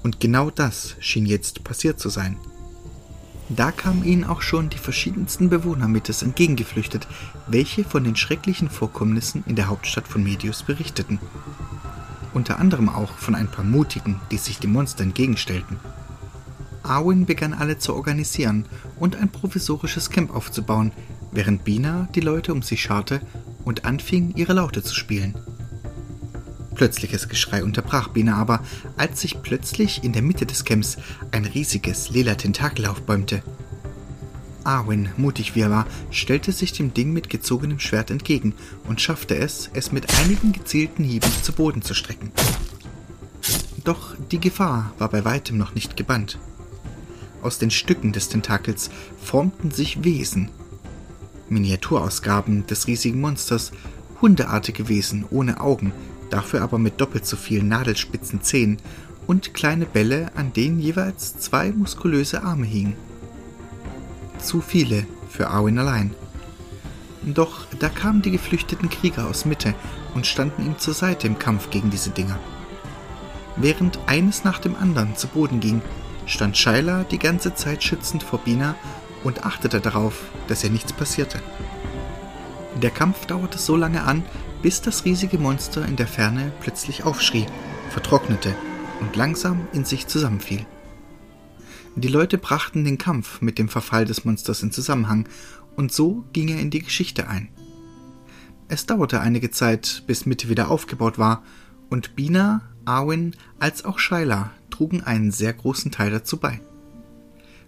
Und 0.03 0.21
genau 0.21 0.51
das 0.51 0.97
schien 1.01 1.27
jetzt 1.27 1.65
passiert 1.65 1.99
zu 1.99 2.09
sein. 2.09 2.37
Da 3.49 3.71
kamen 3.71 4.05
ihnen 4.05 4.25
auch 4.25 4.41
schon 4.41 4.71
die 4.71 4.79
verschiedensten 4.79 5.51
Bewohner 5.51 5.89
Mittes 5.89 6.23
entgegengeflüchtet, 6.23 7.07
welche 7.47 7.85
von 7.85 8.05
den 8.05 8.17
schrecklichen 8.17 8.71
Vorkommnissen 8.71 9.45
in 9.47 9.57
der 9.57 9.67
Hauptstadt 9.67 10.09
von 10.09 10.23
Medius 10.23 10.63
berichteten. 10.63 11.19
Unter 12.33 12.59
anderem 12.59 12.89
auch 12.89 13.19
von 13.19 13.35
ein 13.35 13.49
paar 13.49 13.65
Mutigen, 13.65 14.21
die 14.31 14.39
sich 14.39 14.59
dem 14.59 14.73
Monster 14.73 15.03
entgegenstellten. 15.03 15.79
Arwen 16.83 17.27
begann 17.27 17.55
alle 17.55 17.79
zu 17.79 17.95
organisieren 17.95 18.67
und 18.99 19.17
ein 19.17 19.31
provisorisches 19.31 20.11
Camp 20.11 20.35
aufzubauen, 20.35 20.93
während 21.31 21.65
Bina 21.65 22.09
die 22.15 22.21
Leute 22.21 22.53
um 22.53 22.63
sich 22.63 22.83
scharte 22.83 23.21
und 23.65 23.85
anfing, 23.85 24.33
ihre 24.37 24.53
Laute 24.53 24.83
zu 24.83 24.95
spielen. 24.95 25.35
Plötzliches 26.75 27.29
Geschrei 27.29 27.63
unterbrach 27.63 28.09
Bina 28.09 28.37
aber, 28.37 28.61
als 28.97 29.21
sich 29.21 29.43
plötzlich 29.43 30.03
in 30.05 30.13
der 30.13 30.23
Mitte 30.23 30.47
des 30.47 30.65
Camps 30.65 30.97
ein 31.31 31.45
riesiges 31.45 32.11
lila 32.11 32.35
Tentakel 32.35 32.87
aufbäumte. 32.87 33.43
Arwen, 34.65 35.11
mutig 35.17 35.55
wie 35.55 35.61
er 35.61 35.71
war, 35.71 35.87
stellte 36.11 36.53
sich 36.53 36.73
dem 36.73 36.95
Ding 36.95 37.13
mit 37.13 37.29
gezogenem 37.29 37.79
Schwert 37.79 38.11
entgegen 38.11 38.55
und 38.85 39.01
schaffte 39.01 39.37
es, 39.37 39.71
es 39.75 39.93
mit 39.93 40.19
einigen 40.19 40.53
gezielten 40.53 41.05
Hieben 41.05 41.31
zu 41.43 41.53
Boden 41.53 41.83
zu 41.83 41.95
strecken. 41.95 42.33
Doch 43.85 44.15
die 44.31 44.41
Gefahr 44.41 44.93
war 44.99 45.09
bei 45.09 45.25
weitem 45.25 45.59
noch 45.59 45.75
nicht 45.75 45.97
gebannt. 45.97 46.39
Aus 47.43 47.59
den 47.59 47.71
Stücken 47.71 48.13
des 48.13 48.29
Tentakels 48.29 48.91
formten 49.21 49.71
sich 49.73 50.05
Wesen. 50.05 50.51
Miniaturausgaben 51.49 52.67
des 52.67 52.87
riesigen 52.87 53.21
Monsters, 53.21 53.73
hundeartige 54.21 54.89
Wesen 54.89 55.25
ohne 55.31 55.61
Augen, 55.61 55.93
dafür 56.31 56.63
aber 56.63 56.79
mit 56.79 57.01
doppelt 57.01 57.27
so 57.27 57.37
vielen 57.37 57.69
nadelspitzen 57.69 58.43
Zähnen 58.43 58.79
und 59.27 59.55
kleine 59.55 59.87
Bälle, 59.87 60.31
an 60.35 60.53
denen 60.53 60.79
jeweils 60.79 61.37
zwei 61.39 61.73
muskulöse 61.73 62.43
Arme 62.43 62.67
hingen. 62.67 62.97
Zu 64.39 64.61
viele 64.61 65.07
für 65.29 65.49
Arwen 65.49 65.79
allein. 65.79 66.15
Doch 67.23 67.67
da 67.79 67.89
kamen 67.89 68.23
die 68.23 68.31
geflüchteten 68.31 68.89
Krieger 68.89 69.29
aus 69.29 69.45
Mitte 69.45 69.75
und 70.15 70.27
standen 70.27 70.65
ihm 70.65 70.79
zur 70.79 70.95
Seite 70.95 71.27
im 71.27 71.39
Kampf 71.39 71.71
gegen 71.71 71.91
diese 71.91 72.11
Dinger. 72.11 72.39
Während 73.57 73.99
eines 74.07 74.45
nach 74.45 74.59
dem 74.59 74.75
anderen 74.75 75.17
zu 75.17 75.29
Boden 75.29 75.61
ging, 75.61 75.83
stand 76.27 76.57
Schuyler 76.57 77.05
die 77.05 77.19
ganze 77.19 77.55
Zeit 77.55 77.83
schützend 77.83 78.23
vor 78.23 78.41
Bina 78.41 78.75
und 79.25 79.45
achtete 79.45 79.81
darauf, 79.81 80.31
dass 80.49 80.65
ihr 80.65 80.71
nichts 80.71 80.93
passierte. 80.93 81.41
Der 82.81 82.91
Kampf 82.91 83.27
dauerte 83.27 83.59
so 83.59 83.77
lange 83.77 84.03
an, 84.03 84.25
bis 84.63 84.81
das 84.81 85.05
riesige 85.05 85.39
Monster 85.39 85.87
in 85.87 85.97
der 85.97 86.07
Ferne 86.07 86.53
plötzlich 86.61 87.05
aufschrie, 87.05 87.47
vertrocknete 87.91 88.55
und 89.01 89.17
langsam 89.17 89.67
in 89.73 89.85
sich 89.85 90.07
zusammenfiel. 90.07 90.65
Die 91.95 92.09
Leute 92.09 92.39
brachten 92.39 92.85
den 92.85 92.97
Kampf 92.97 93.43
mit 93.43 93.59
dem 93.59 93.69
Verfall 93.69 94.07
des 94.07 94.25
Monsters 94.25 94.63
in 94.63 94.73
Zusammenhang, 94.73 95.29
und 95.77 95.93
so 95.93 96.25
ging 96.33 96.49
er 96.49 96.61
in 96.61 96.71
die 96.71 96.83
Geschichte 96.83 97.29
ein. 97.29 97.49
Es 98.69 98.87
dauerte 98.87 99.21
einige 99.21 99.51
Zeit, 99.51 100.03
bis 100.07 100.25
Mitte 100.25 100.49
wieder 100.49 100.71
aufgebaut 100.71 101.19
war, 101.19 101.43
und 101.91 102.17
Bina, 102.17 102.63
Arwen 102.85 103.37
als 103.59 103.85
auch 103.85 103.99
Shyla 103.99 104.51
trugen 104.73 105.03
einen 105.03 105.31
sehr 105.31 105.53
großen 105.53 105.93
Teil 105.93 106.11
dazu 106.11 106.39
bei. 106.39 106.61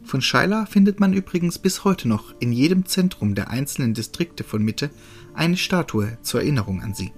Von 0.02 0.20
Scheila 0.20 0.66
findet 0.66 1.00
man 1.00 1.14
übrigens 1.14 1.58
bis 1.58 1.84
heute 1.84 2.08
noch 2.08 2.34
in 2.40 2.52
jedem 2.52 2.84
Zentrum 2.84 3.34
der 3.34 3.50
einzelnen 3.50 3.94
Distrikte 3.94 4.44
von 4.44 4.62
Mitte 4.62 4.90
eine 5.34 5.56
Statue 5.56 6.18
zur 6.22 6.40
Erinnerung 6.40 6.82
an 6.82 6.94
sie. 6.94 7.12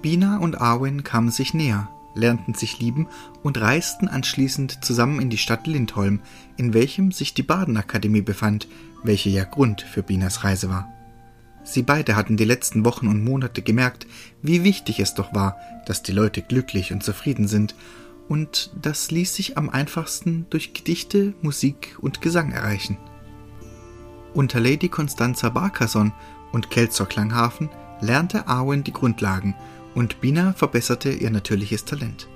Bina 0.00 0.38
und 0.38 0.60
Arwen 0.60 1.02
kamen 1.02 1.30
sich 1.30 1.54
näher, 1.54 1.88
lernten 2.14 2.54
sich 2.54 2.78
lieben 2.78 3.08
und 3.42 3.60
reisten 3.60 4.06
anschließend 4.06 4.84
zusammen 4.84 5.20
in 5.20 5.30
die 5.30 5.38
Stadt 5.38 5.66
Lindholm, 5.66 6.20
in 6.56 6.74
welchem 6.74 7.10
sich 7.10 7.34
die 7.34 7.42
Badenakademie 7.42 8.22
befand, 8.22 8.68
welche 9.02 9.30
ja 9.30 9.44
Grund 9.44 9.82
für 9.82 10.02
Binas 10.02 10.44
Reise 10.44 10.68
war. 10.68 10.92
Sie 11.64 11.82
beide 11.82 12.14
hatten 12.14 12.36
die 12.36 12.44
letzten 12.44 12.84
Wochen 12.84 13.08
und 13.08 13.24
Monate 13.24 13.62
gemerkt, 13.62 14.06
wie 14.42 14.62
wichtig 14.62 15.00
es 15.00 15.14
doch 15.14 15.34
war, 15.34 15.56
dass 15.86 16.02
die 16.02 16.12
Leute 16.12 16.42
glücklich 16.42 16.92
und 16.92 17.02
zufrieden 17.02 17.48
sind, 17.48 17.74
und 18.28 18.70
das 18.80 19.10
ließ 19.10 19.34
sich 19.34 19.58
am 19.58 19.70
einfachsten 19.70 20.46
durch 20.50 20.72
Gedichte, 20.72 21.34
Musik 21.42 21.96
und 22.00 22.20
Gesang 22.20 22.52
erreichen. 22.52 22.96
Unter 24.32 24.60
Lady 24.60 24.88
Constanza 24.88 25.48
Barkerson 25.50 26.12
und 26.52 26.70
Kelzer 26.70 27.06
Klanghafen 27.06 27.68
lernte 28.00 28.48
Arwen 28.48 28.82
die 28.84 28.92
Grundlagen 28.92 29.54
und 29.94 30.20
Bina 30.20 30.52
verbesserte 30.54 31.10
ihr 31.10 31.30
natürliches 31.30 31.84
Talent. 31.84 32.28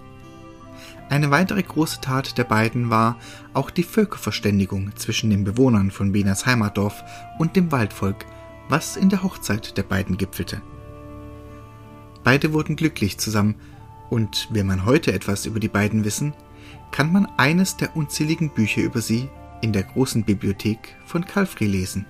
Eine 1.10 1.30
weitere 1.30 1.62
große 1.62 2.00
Tat 2.00 2.36
der 2.36 2.44
beiden 2.44 2.90
war 2.90 3.16
auch 3.54 3.70
die 3.70 3.82
Völkerverständigung 3.82 4.94
zwischen 4.96 5.30
den 5.30 5.42
Bewohnern 5.42 5.90
von 5.90 6.12
Binas 6.12 6.44
Heimatdorf 6.44 7.02
und 7.38 7.56
dem 7.56 7.72
Waldvolk, 7.72 8.26
was 8.68 8.96
in 8.96 9.08
der 9.08 9.22
Hochzeit 9.22 9.76
der 9.78 9.84
beiden 9.84 10.18
gipfelte. 10.18 10.60
Beide 12.24 12.52
wurden 12.52 12.76
glücklich 12.76 13.16
zusammen, 13.16 13.54
und 14.10 14.48
will 14.52 14.64
man 14.64 14.84
heute 14.84 15.12
etwas 15.12 15.46
über 15.46 15.60
die 15.60 15.68
beiden 15.68 16.04
wissen, 16.04 16.34
kann 16.90 17.12
man 17.12 17.26
eines 17.36 17.76
der 17.76 17.96
unzähligen 17.96 18.50
Bücher 18.50 18.82
über 18.82 19.00
sie 19.00 19.28
in 19.62 19.72
der 19.72 19.82
großen 19.82 20.24
Bibliothek 20.24 20.96
von 21.06 21.24
Calfrey 21.24 21.66
lesen. 21.66 22.06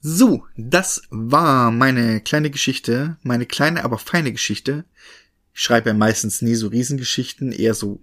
So, 0.00 0.44
das 0.56 1.02
war 1.10 1.70
meine 1.70 2.20
kleine 2.20 2.50
Geschichte, 2.50 3.16
meine 3.22 3.46
kleine, 3.46 3.84
aber 3.84 3.98
feine 3.98 4.32
Geschichte. 4.32 4.84
Ich 5.52 5.60
schreibe 5.60 5.90
ja 5.90 5.94
meistens 5.94 6.40
nie 6.40 6.54
so 6.54 6.68
Riesengeschichten, 6.68 7.52
eher 7.52 7.74
so 7.74 8.00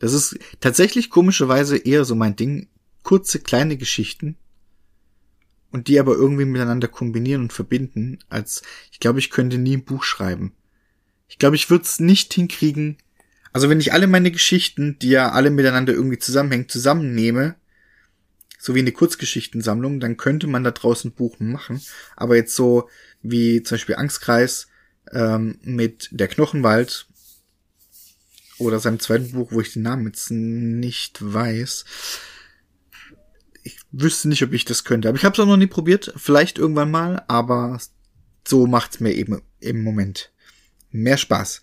das 0.00 0.14
ist 0.14 0.38
tatsächlich 0.60 1.10
komischerweise 1.10 1.76
eher 1.76 2.04
so 2.04 2.14
mein 2.16 2.34
Ding. 2.34 2.68
Kurze, 3.02 3.38
kleine 3.38 3.76
Geschichten. 3.76 4.36
Und 5.72 5.88
die 5.88 6.00
aber 6.00 6.14
irgendwie 6.14 6.44
miteinander 6.44 6.88
kombinieren 6.88 7.42
und 7.42 7.52
verbinden, 7.52 8.18
als 8.28 8.62
ich 8.90 8.98
glaube, 8.98 9.20
ich 9.20 9.30
könnte 9.30 9.56
nie 9.56 9.76
ein 9.76 9.84
Buch 9.84 10.02
schreiben. 10.02 10.52
Ich 11.28 11.38
glaube, 11.38 11.56
ich 11.56 11.70
würde 11.70 11.84
es 11.84 12.00
nicht 12.00 12.34
hinkriegen. 12.34 12.98
Also 13.52 13.68
wenn 13.68 13.80
ich 13.80 13.92
alle 13.92 14.08
meine 14.08 14.32
Geschichten, 14.32 14.98
die 14.98 15.10
ja 15.10 15.30
alle 15.30 15.50
miteinander 15.50 15.92
irgendwie 15.92 16.18
zusammenhängen, 16.18 16.68
zusammennehme, 16.68 17.54
so 18.58 18.74
wie 18.74 18.80
eine 18.80 18.92
Kurzgeschichtensammlung, 18.92 20.00
dann 20.00 20.16
könnte 20.16 20.46
man 20.46 20.64
da 20.64 20.72
draußen 20.72 21.10
ein 21.10 21.14
Buch 21.14 21.38
machen. 21.38 21.80
Aber 22.16 22.36
jetzt 22.36 22.54
so 22.54 22.88
wie 23.22 23.62
zum 23.62 23.76
Beispiel 23.76 23.96
Angstkreis 23.96 24.68
ähm, 25.12 25.58
mit 25.62 26.08
der 26.10 26.28
Knochenwald 26.28 27.06
oder 28.58 28.78
seinem 28.78 29.00
zweiten 29.00 29.32
Buch, 29.32 29.52
wo 29.52 29.60
ich 29.60 29.72
den 29.72 29.82
Namen 29.82 30.06
jetzt 30.06 30.30
nicht 30.30 31.18
weiß. 31.20 31.84
Wüsste 33.92 34.28
nicht, 34.28 34.42
ob 34.42 34.52
ich 34.52 34.64
das 34.64 34.84
könnte. 34.84 35.08
Aber 35.08 35.18
ich 35.18 35.24
habe 35.24 35.34
es 35.34 35.40
auch 35.40 35.46
noch 35.46 35.56
nie 35.56 35.66
probiert. 35.66 36.12
Vielleicht 36.16 36.58
irgendwann 36.58 36.90
mal, 36.90 37.24
aber 37.28 37.78
so 38.46 38.66
macht's 38.66 39.00
mir 39.00 39.12
eben 39.12 39.42
im 39.60 39.82
Moment 39.82 40.32
mehr 40.90 41.16
Spaß. 41.16 41.60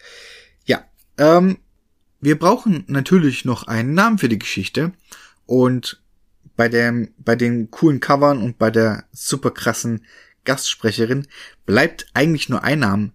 Ja, 0.65 0.85
ähm, 1.17 1.57
wir 2.19 2.37
brauchen 2.37 2.83
natürlich 2.87 3.45
noch 3.45 3.67
einen 3.67 3.93
Namen 3.93 4.17
für 4.17 4.29
die 4.29 4.39
Geschichte 4.39 4.93
und 5.45 6.01
bei 6.55 6.69
dem, 6.69 7.13
bei 7.17 7.35
den 7.35 7.69
coolen 7.71 7.99
Covern 7.99 8.41
und 8.41 8.57
bei 8.57 8.71
der 8.71 9.05
super 9.11 9.51
krassen 9.51 10.05
Gastsprecherin 10.43 11.27
bleibt 11.65 12.07
eigentlich 12.13 12.49
nur 12.49 12.63
ein 12.63 12.79
Name, 12.79 13.11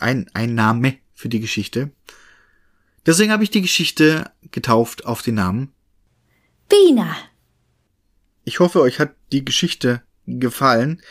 ein, 0.00 0.28
ein 0.34 0.54
Name 0.54 0.98
für 1.14 1.28
die 1.28 1.40
Geschichte. 1.40 1.90
Deswegen 3.06 3.32
habe 3.32 3.44
ich 3.44 3.50
die 3.50 3.62
Geschichte 3.62 4.30
getauft 4.50 5.04
auf 5.04 5.22
den 5.22 5.36
Namen 5.36 5.72
Bina. 6.68 7.14
Ich 8.44 8.60
hoffe, 8.60 8.80
euch 8.80 9.00
hat 9.00 9.14
die 9.32 9.44
Geschichte 9.44 10.02
gefallen. 10.26 11.02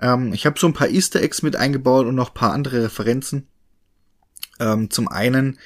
Ähm, 0.00 0.32
ich 0.32 0.46
habe 0.46 0.58
so 0.58 0.66
ein 0.66 0.72
paar 0.72 0.88
Easter 0.88 1.22
Eggs 1.22 1.42
mit 1.42 1.56
eingebaut 1.56 2.06
und 2.06 2.14
noch 2.14 2.34
paar 2.34 2.52
andere 2.52 2.84
Referenzen. 2.84 3.48
Ähm, 4.58 4.90
zum 4.90 5.08
einen 5.08 5.58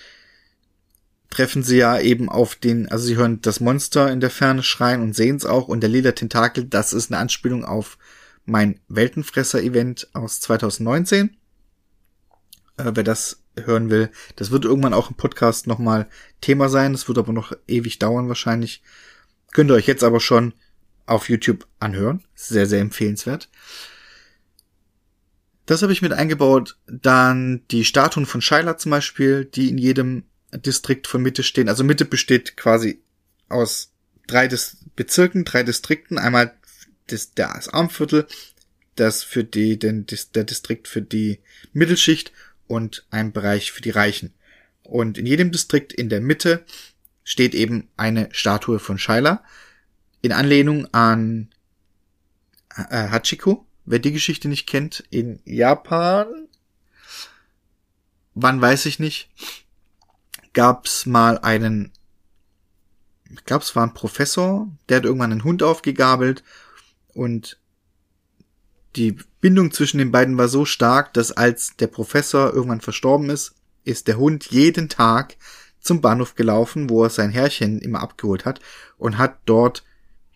treffen 1.30 1.62
sie 1.62 1.78
ja 1.78 1.98
eben 1.98 2.28
auf 2.28 2.56
den, 2.56 2.88
also 2.90 3.06
sie 3.06 3.16
hören 3.16 3.40
das 3.40 3.61
Monster 3.61 4.11
in 4.12 4.20
der 4.20 4.30
Ferne 4.30 4.62
schreien 4.62 5.00
und 5.00 5.16
sehen 5.16 5.37
es 5.37 5.46
auch 5.46 5.66
und 5.66 5.80
der 5.80 5.88
lila 5.88 6.12
Tentakel, 6.12 6.64
das 6.64 6.92
ist 6.92 7.11
eine 7.11 7.20
Anspielung 7.20 7.64
auf 7.64 7.96
mein 8.44 8.80
Weltenfresser-Event 8.88 10.08
aus 10.12 10.40
2019. 10.40 11.37
Äh, 12.76 12.92
wer 12.94 13.04
das 13.04 13.42
hören 13.58 13.90
will. 13.90 14.11
Das 14.37 14.50
wird 14.50 14.64
irgendwann 14.64 14.94
auch 14.94 15.11
im 15.11 15.16
Podcast 15.16 15.66
nochmal 15.66 16.08
Thema 16.40 16.68
sein. 16.68 16.92
Das 16.92 17.08
wird 17.08 17.18
aber 17.18 17.32
noch 17.32 17.52
ewig 17.68 17.98
dauern 17.98 18.28
wahrscheinlich. 18.28 18.82
Könnt 19.52 19.70
ihr 19.70 19.74
euch 19.74 19.87
jetzt 19.87 20.04
aber 20.04 20.20
schon 20.20 20.54
auf 21.07 21.29
YouTube 21.29 21.67
anhören. 21.81 22.25
Sehr, 22.35 22.67
sehr 22.67 22.81
empfehlenswert. 22.81 23.49
Das 25.67 25.83
habe 25.83 25.93
ich 25.93 26.03
mit 26.03 26.12
eingebaut. 26.12 26.77
Dann 26.87 27.62
die 27.71 27.85
Statuen 27.85 28.27
von 28.27 28.43
Scheiler 28.43 28.79
zum 28.79 28.91
Beispiel, 28.91 29.45
die 29.45 29.69
in 29.69 29.79
jedem 29.79 30.25
Distrikt 30.53 31.07
von 31.07 31.23
Mitte 31.23 31.43
stehen. 31.43 31.69
Also 31.69 31.85
Mitte 31.85 32.05
besteht 32.05 32.57
quasi 32.57 33.01
aus 33.49 33.93
drei 34.27 34.49
Dis 34.49 34.79
Bezirken, 34.97 35.45
drei 35.45 35.62
Distrikten. 35.62 36.19
Einmal 36.19 36.55
das, 37.07 37.33
das 37.35 37.69
Armviertel, 37.69 38.27
das 38.97 39.23
für 39.23 39.45
die, 39.45 39.79
den, 39.79 40.07
der 40.35 40.45
Distrikt 40.45 40.88
für 40.88 41.03
die 41.03 41.41
Mittelschicht 41.73 42.33
und 42.67 43.07
ein 43.11 43.33
Bereich 43.33 43.73
für 43.73 43.83
die 43.83 43.91
Reichen. 43.91 44.35
Und 44.83 45.17
in 45.17 45.27
jedem 45.27 45.53
Distrikt 45.53 45.93
in 45.93 46.09
der 46.09 46.21
Mitte 46.21 46.65
steht 47.25 47.55
eben 47.55 47.88
eine 47.97 48.29
Statue 48.33 48.79
von 48.79 48.99
Shaila 48.99 49.45
in 50.22 50.32
Anlehnung 50.32 50.87
an 50.92 51.50
äh, 52.74 53.08
Hachiko. 53.08 53.66
Wer 53.85 53.98
die 53.98 54.12
Geschichte 54.12 54.48
nicht 54.48 54.66
kennt, 54.66 55.04
in 55.11 55.40
Japan, 55.44 56.48
wann 58.35 58.61
weiß 58.61 58.87
ich 58.87 58.98
nicht, 59.00 59.28
gab's 60.52 61.04
mal 61.04 61.38
einen, 61.38 61.90
ich 63.30 63.44
glaube 63.44 63.64
es 63.64 63.74
war 63.74 63.85
ein 63.85 63.94
Professor, 63.94 64.68
der 64.88 64.98
hat 64.98 65.04
irgendwann 65.04 65.32
einen 65.32 65.44
Hund 65.44 65.62
aufgegabelt 65.62 66.44
und 67.12 67.58
die 68.94 69.18
Bindung 69.40 69.72
zwischen 69.72 69.98
den 69.98 70.12
beiden 70.12 70.38
war 70.38 70.48
so 70.48 70.64
stark, 70.64 71.12
dass 71.14 71.32
als 71.32 71.76
der 71.76 71.87
Professor 71.88 72.52
irgendwann 72.52 72.80
verstorben 72.80 73.30
ist, 73.30 73.54
ist 73.85 74.06
der 74.06 74.18
Hund 74.18 74.46
jeden 74.46 74.88
Tag 74.88 75.37
zum 75.80 76.00
Bahnhof 76.00 76.37
gelaufen, 76.37 76.88
wo 76.88 77.02
er 77.02 77.11
sein 77.11 77.30
Herrchen 77.30 77.80
immer 77.80 78.00
abgeholt 78.00 78.44
hat 78.44 78.61
und 78.98 79.18
hat 79.18 79.38
dort, 79.46 79.82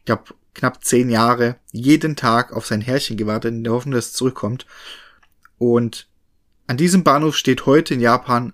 ich 0.06 0.14
glaube, 0.14 0.36
knapp 0.54 0.84
zehn 0.84 1.10
Jahre 1.10 1.56
jeden 1.72 2.14
Tag 2.14 2.52
auf 2.52 2.64
sein 2.64 2.80
Herrchen 2.80 3.16
gewartet, 3.16 3.52
in 3.52 3.64
der 3.64 3.72
Hoffnung, 3.72 3.94
dass 3.94 4.06
es 4.06 4.12
zurückkommt. 4.12 4.64
Und 5.58 6.06
an 6.68 6.76
diesem 6.76 7.02
Bahnhof 7.02 7.36
steht 7.36 7.66
heute 7.66 7.94
in 7.94 8.00
Japan, 8.00 8.52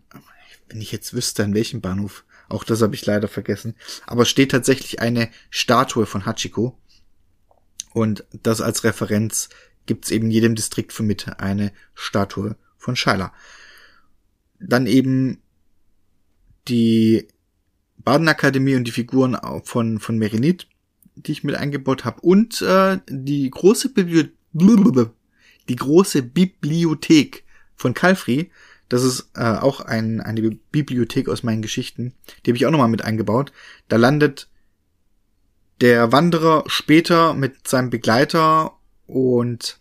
wenn 0.71 0.81
ich 0.81 0.93
jetzt 0.93 1.13
wüsste, 1.13 1.45
an 1.45 1.53
welchem 1.53 1.83
Bahnhof, 1.83 2.25
auch 2.49 2.65
das 2.65 2.81
habe 2.81 2.95
ich 2.95 3.05
leider 3.05 3.29
vergessen, 3.29 3.77
aber 4.07 4.25
steht 4.25 4.51
tatsächlich 4.51 5.01
eine 5.01 5.29
Statue 5.51 6.07
von 6.07 6.25
Hachiko. 6.25 6.79
Und 7.93 8.25
das 8.33 8.63
als 8.63 8.83
Referenz 8.83 9.51
gibt 9.85 10.07
es 10.07 10.11
eben 10.11 10.31
jedem 10.31 10.55
Distrikt 10.55 10.95
für 10.95 11.03
Mitte 11.03 11.39
eine 11.39 11.71
Statue 11.93 12.57
von 12.79 12.97
Scheiler. 12.97 13.35
Dann 14.59 14.87
eben 14.87 15.43
die 16.67 17.29
Badenakademie 17.99 18.77
und 18.77 18.85
die 18.85 18.93
Figuren 18.93 19.37
von, 19.65 20.01
von 20.01 20.17
Merinit, 20.17 20.67
die 21.17 21.33
ich 21.33 21.45
mit 21.45 21.55
eingebaut 21.55 22.05
habe. 22.05 22.21
Und 22.21 22.63
äh, 22.63 22.99
die 23.09 23.51
große 23.51 23.91
Bibliothek, 23.91 24.33
die 25.69 25.77
große 25.77 26.23
Bibliothek 26.23 27.45
von 27.77 27.95
Calfrey. 27.95 28.51
Das 28.89 29.03
ist 29.05 29.31
äh, 29.35 29.57
auch 29.57 29.81
ein, 29.81 30.21
eine 30.21 30.51
Bibliothek 30.51 31.29
aus 31.29 31.43
meinen 31.43 31.63
Geschichten. 31.63 32.13
Die 32.45 32.51
habe 32.51 32.57
ich 32.57 32.67
auch 32.67 32.71
nochmal 32.71 32.89
mit 32.89 33.03
eingebaut. 33.03 33.53
Da 33.89 33.97
landet 33.97 34.49
der 35.81 36.13
Wanderer 36.13 36.65
später 36.67 37.35
mit 37.35 37.67
seinem 37.67 37.91
Begleiter 37.91 38.73
und 39.07 39.81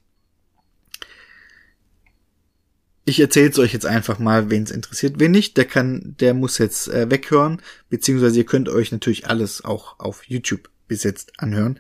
ich 3.04 3.20
erzähle 3.20 3.50
es 3.50 3.60
euch 3.60 3.74
jetzt 3.74 3.86
einfach 3.86 4.20
mal, 4.20 4.50
wen 4.50 4.64
es 4.64 4.72
interessiert. 4.72 5.20
Wen 5.20 5.32
nicht, 5.32 5.58
der 5.58 5.66
kann, 5.66 6.16
der 6.20 6.34
muss 6.34 6.58
jetzt 6.58 6.88
äh, 6.88 7.10
weghören, 7.10 7.62
beziehungsweise 7.90 8.38
ihr 8.38 8.46
könnt 8.46 8.70
euch 8.70 8.92
natürlich 8.92 9.28
alles 9.28 9.66
auch 9.66 10.00
auf 10.00 10.24
YouTube 10.28 10.70
bis 10.92 11.04
jetzt 11.04 11.40
anhören. 11.40 11.80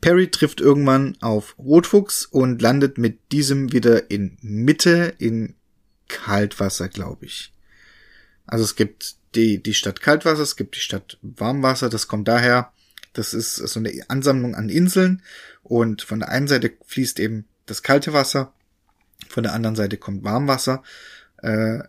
Perry 0.00 0.30
trifft 0.30 0.60
irgendwann 0.60 1.16
auf 1.20 1.58
Rotfuchs 1.58 2.26
und 2.26 2.62
landet 2.62 2.96
mit 2.96 3.32
diesem 3.32 3.72
wieder 3.72 4.08
in 4.08 4.38
Mitte 4.40 5.14
in 5.18 5.56
Kaltwasser, 6.06 6.88
glaube 6.88 7.26
ich. 7.26 7.52
Also 8.46 8.62
es 8.62 8.76
gibt 8.76 9.16
die, 9.34 9.60
die 9.60 9.74
Stadt 9.74 10.00
Kaltwasser, 10.00 10.42
es 10.42 10.54
gibt 10.54 10.76
die 10.76 10.80
Stadt 10.80 11.18
Warmwasser, 11.22 11.88
das 11.88 12.06
kommt 12.06 12.28
daher, 12.28 12.72
das 13.14 13.34
ist 13.34 13.56
so 13.56 13.80
eine 13.80 13.90
Ansammlung 14.06 14.54
an 14.54 14.68
Inseln 14.68 15.20
und 15.64 16.02
von 16.02 16.20
der 16.20 16.28
einen 16.28 16.46
Seite 16.46 16.74
fließt 16.86 17.18
eben 17.18 17.46
das 17.66 17.82
kalte 17.82 18.12
Wasser, 18.12 18.52
von 19.28 19.42
der 19.42 19.54
anderen 19.54 19.74
Seite 19.74 19.96
kommt 19.96 20.22
Warmwasser. 20.22 20.84
Äh, 21.38 21.80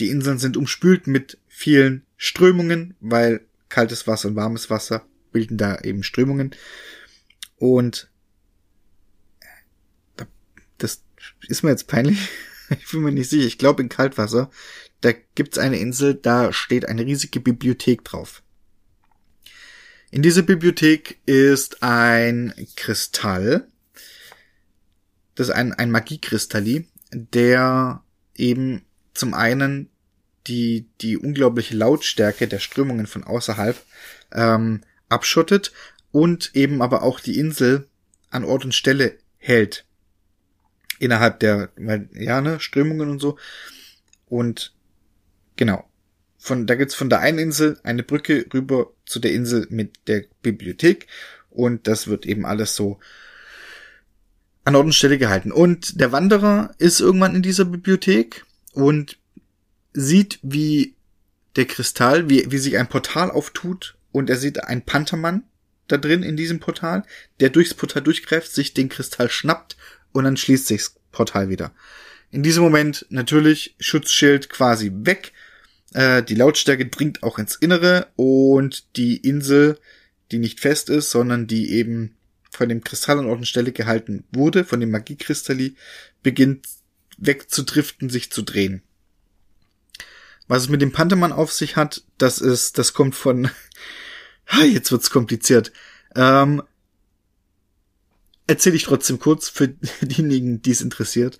die 0.00 0.08
Inseln 0.08 0.38
sind 0.38 0.56
umspült 0.56 1.06
mit 1.06 1.38
vielen 1.46 2.04
Strömungen, 2.16 2.96
weil 2.98 3.42
kaltes 3.68 4.08
Wasser 4.08 4.26
und 4.26 4.34
warmes 4.34 4.68
Wasser 4.68 5.06
bilden 5.32 5.56
da 5.56 5.78
eben 5.80 6.02
Strömungen. 6.02 6.54
Und 7.56 8.10
das 10.78 11.02
ist 11.46 11.62
mir 11.62 11.70
jetzt 11.70 11.86
peinlich. 11.86 12.18
Ich 12.78 12.92
bin 12.92 13.00
mir 13.00 13.10
nicht 13.10 13.28
sicher. 13.28 13.48
Ich 13.48 13.58
glaube 13.58 13.82
in 13.82 13.88
Kaltwasser, 13.88 14.48
da 15.00 15.10
gibt's 15.34 15.58
eine 15.58 15.80
Insel, 15.80 16.14
da 16.14 16.52
steht 16.52 16.86
eine 16.86 17.04
riesige 17.04 17.40
Bibliothek 17.40 18.04
drauf. 18.04 18.44
In 20.12 20.22
dieser 20.22 20.42
Bibliothek 20.42 21.18
ist 21.26 21.82
ein 21.82 22.54
Kristall. 22.76 23.66
Das 25.34 25.48
ist 25.48 25.52
ein, 25.52 25.72
ein 25.72 25.90
Magiekristalli, 25.90 26.86
der 27.12 28.04
eben 28.36 28.82
zum 29.14 29.34
einen 29.34 29.90
die, 30.46 30.86
die 31.00 31.16
unglaubliche 31.16 31.76
Lautstärke 31.76 32.46
der 32.46 32.60
Strömungen 32.60 33.08
von 33.08 33.24
außerhalb 33.24 33.82
ähm, 34.32 34.82
abschottet 35.10 35.72
und 36.12 36.52
eben 36.54 36.80
aber 36.80 37.02
auch 37.02 37.20
die 37.20 37.38
Insel 37.38 37.86
an 38.30 38.44
Ort 38.44 38.64
und 38.64 38.74
Stelle 38.74 39.18
hält. 39.38 39.84
Innerhalb 40.98 41.40
der, 41.40 41.70
ja, 42.14 42.40
ne, 42.40 42.60
Strömungen 42.60 43.10
und 43.10 43.20
so. 43.20 43.38
Und 44.26 44.74
genau. 45.56 45.86
Von, 46.38 46.66
da 46.66 46.74
gibt's 46.74 46.94
von 46.94 47.10
der 47.10 47.20
einen 47.20 47.38
Insel 47.38 47.78
eine 47.82 48.02
Brücke 48.02 48.46
rüber 48.54 48.92
zu 49.04 49.18
der 49.18 49.32
Insel 49.32 49.66
mit 49.68 49.98
der 50.06 50.24
Bibliothek 50.40 51.06
und 51.50 51.86
das 51.86 52.06
wird 52.06 52.24
eben 52.24 52.46
alles 52.46 52.74
so 52.74 52.98
an 54.64 54.74
Ort 54.74 54.86
und 54.86 54.94
Stelle 54.94 55.18
gehalten. 55.18 55.52
Und 55.52 56.00
der 56.00 56.12
Wanderer 56.12 56.74
ist 56.78 57.00
irgendwann 57.00 57.34
in 57.34 57.42
dieser 57.42 57.66
Bibliothek 57.66 58.46
und 58.72 59.18
sieht, 59.92 60.38
wie 60.42 60.94
der 61.56 61.66
Kristall, 61.66 62.30
wie, 62.30 62.50
wie 62.50 62.58
sich 62.58 62.78
ein 62.78 62.88
Portal 62.88 63.30
auftut 63.30 63.96
und 64.12 64.30
er 64.30 64.36
sieht 64.36 64.64
einen 64.64 64.82
Panthermann 64.82 65.44
da 65.88 65.96
drin 65.96 66.22
in 66.22 66.36
diesem 66.36 66.60
Portal, 66.60 67.04
der 67.40 67.50
durchs 67.50 67.74
Portal 67.74 68.02
durchgreift, 68.02 68.52
sich 68.52 68.74
den 68.74 68.88
Kristall 68.88 69.30
schnappt 69.30 69.76
und 70.12 70.24
dann 70.24 70.36
schließt 70.36 70.66
sich 70.66 70.82
das 70.82 70.94
Portal 71.12 71.48
wieder. 71.48 71.72
In 72.30 72.42
diesem 72.42 72.62
Moment 72.62 73.06
natürlich 73.10 73.74
Schutzschild 73.80 74.48
quasi 74.50 74.92
weg, 74.94 75.32
äh, 75.92 76.22
die 76.22 76.36
Lautstärke 76.36 76.86
dringt 76.86 77.22
auch 77.22 77.38
ins 77.38 77.56
Innere 77.56 78.08
und 78.16 78.96
die 78.96 79.16
Insel, 79.16 79.78
die 80.30 80.38
nicht 80.38 80.60
fest 80.60 80.90
ist, 80.90 81.10
sondern 81.10 81.46
die 81.46 81.72
eben 81.72 82.16
von 82.50 82.68
dem 82.68 82.84
Kristall 82.84 83.18
an 83.18 83.26
Ort 83.26 83.38
und 83.38 83.46
Stelle 83.46 83.72
gehalten 83.72 84.24
wurde, 84.32 84.64
von 84.64 84.80
dem 84.80 84.90
Magiekristalli, 84.90 85.76
beginnt 86.22 86.66
wegzudriften, 87.18 88.10
sich 88.10 88.30
zu 88.30 88.42
drehen. 88.42 88.82
Was 90.50 90.64
es 90.64 90.68
mit 90.68 90.82
dem 90.82 90.90
Panthermann 90.90 91.30
auf 91.30 91.52
sich 91.52 91.76
hat, 91.76 92.02
das 92.18 92.40
ist, 92.40 92.76
das 92.76 92.92
kommt 92.92 93.14
von, 93.14 93.48
jetzt 94.64 94.90
wird's 94.90 95.08
kompliziert. 95.10 95.70
Ähm, 96.16 96.64
erzähle 98.48 98.74
ich 98.74 98.82
trotzdem 98.82 99.20
kurz 99.20 99.48
für 99.48 99.68
diejenigen, 100.00 100.60
die 100.60 100.72
es 100.72 100.80
interessiert. 100.80 101.38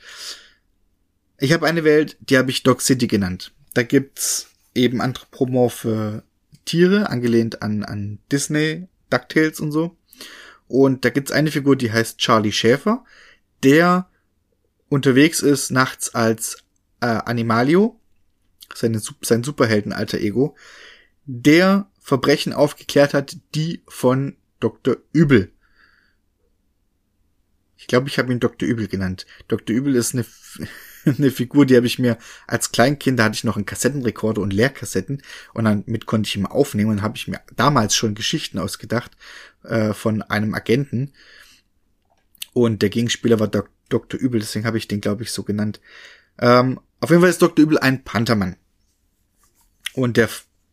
Ich 1.40 1.52
habe 1.52 1.66
eine 1.66 1.82
Welt, 1.82 2.18
die 2.20 2.38
habe 2.38 2.52
ich 2.52 2.62
Dog 2.62 2.82
City 2.82 3.08
genannt. 3.08 3.52
Da 3.74 3.82
gibt's 3.82 4.46
eben 4.76 5.00
anthropomorphe 5.00 6.22
Tiere, 6.64 7.10
angelehnt 7.10 7.62
an, 7.62 7.82
an 7.82 8.20
Disney, 8.30 8.86
DuckTales 9.10 9.58
und 9.58 9.72
so. 9.72 9.96
Und 10.68 11.04
da 11.04 11.10
gibt's 11.10 11.32
eine 11.32 11.50
Figur, 11.50 11.74
die 11.74 11.90
heißt 11.90 12.18
Charlie 12.18 12.52
Schäfer, 12.52 13.04
der 13.64 14.08
unterwegs 14.88 15.40
ist 15.40 15.72
nachts 15.72 16.14
als 16.14 16.58
äh, 17.00 17.06
Animalio 17.06 17.99
seine, 18.74 19.00
sein 19.22 19.44
Superhelden-alter 19.44 20.18
Ego, 20.18 20.56
der 21.26 21.88
Verbrechen 22.00 22.52
aufgeklärt 22.52 23.14
hat, 23.14 23.36
die 23.54 23.82
von 23.86 24.36
Dr. 24.58 24.96
Übel. 25.12 25.52
Ich 27.76 27.86
glaube, 27.86 28.08
ich 28.08 28.18
habe 28.18 28.32
ihn 28.32 28.40
Dr. 28.40 28.68
Übel 28.68 28.88
genannt. 28.88 29.26
Dr. 29.48 29.74
Übel 29.74 29.94
ist 29.96 30.14
eine, 30.14 30.24
eine 31.04 31.30
Figur, 31.30 31.66
die 31.66 31.76
habe 31.76 31.86
ich 31.86 31.98
mir 31.98 32.18
als 32.46 32.72
Kleinkind, 32.72 33.18
da 33.18 33.24
hatte 33.24 33.36
ich 33.36 33.44
noch 33.44 33.56
einen 33.56 33.66
Kassettenrekorder 33.66 34.42
und 34.42 34.52
Leerkassetten 34.52 35.22
und 35.54 35.64
damit 35.64 36.06
konnte 36.06 36.28
ich 36.28 36.36
ihn 36.36 36.46
aufnehmen 36.46 36.90
und 36.90 37.02
habe 37.02 37.16
ich 37.16 37.28
mir 37.28 37.40
damals 37.56 37.94
schon 37.94 38.14
Geschichten 38.14 38.58
ausgedacht 38.58 39.12
äh, 39.64 39.94
von 39.94 40.22
einem 40.22 40.54
Agenten. 40.54 41.12
Und 42.52 42.82
der 42.82 42.90
Gegenspieler 42.90 43.38
war 43.38 43.48
Dr. 43.48 44.20
Übel, 44.20 44.40
deswegen 44.40 44.66
habe 44.66 44.78
ich 44.78 44.88
den, 44.88 45.00
glaube 45.00 45.22
ich, 45.22 45.32
so 45.32 45.42
genannt. 45.42 45.80
Ähm, 46.38 46.80
auf 47.00 47.10
jeden 47.10 47.22
Fall 47.22 47.30
ist 47.30 47.42
Dr. 47.42 47.62
Übel 47.62 47.78
ein 47.78 48.04
Panthermann. 48.04 48.56
Und 49.94 50.16
der 50.16 50.28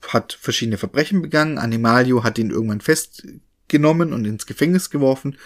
hat 0.07 0.37
verschiedene 0.39 0.77
Verbrechen 0.77 1.21
begangen. 1.21 1.57
Animalio 1.57 2.23
hat 2.23 2.37
ihn 2.37 2.51
irgendwann 2.51 2.81
festgenommen 2.81 4.13
und 4.13 4.25
ins 4.25 4.45
Gefängnis 4.45 4.89
geworfen. 4.89 5.37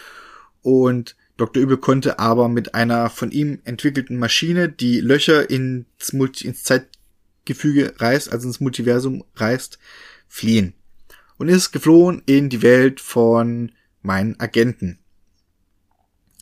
Und 0.61 1.15
Dr. 1.38 1.63
Übel 1.63 1.77
konnte 1.77 2.19
aber 2.19 2.49
mit 2.49 2.75
einer 2.75 3.09
von 3.09 3.32
ihm 3.32 3.61
entwickelten 3.63 4.17
Maschine, 4.17 4.69
die 4.69 4.99
Löcher 4.99 5.49
ins, 5.49 6.13
Multi 6.13 6.47
ins 6.47 6.63
Zeitgefüge 6.63 7.93
reißt, 7.97 8.32
also 8.32 8.47
ins 8.47 8.59
Multiversum 8.59 9.23
reißt, 9.36 9.79
fliehen. 10.27 10.73
Und 11.38 11.49
ist 11.49 11.71
geflohen 11.71 12.21
in 12.25 12.49
die 12.49 12.61
Welt 12.61 12.99
von 12.99 13.71
meinen 14.03 14.39
Agenten. 14.39 14.99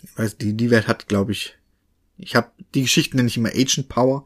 Ich 0.03 0.17
weiß, 0.17 0.37
die, 0.37 0.53
die 0.53 0.71
Welt 0.71 0.87
hat, 0.87 1.07
glaube 1.07 1.31
ich, 1.31 1.57
ich 2.19 2.35
habe 2.35 2.51
die 2.75 2.83
Geschichten 2.83 3.17
nenne 3.17 3.27
ich 3.27 3.37
immer 3.37 3.49
Agent 3.49 3.89
Power. 3.89 4.25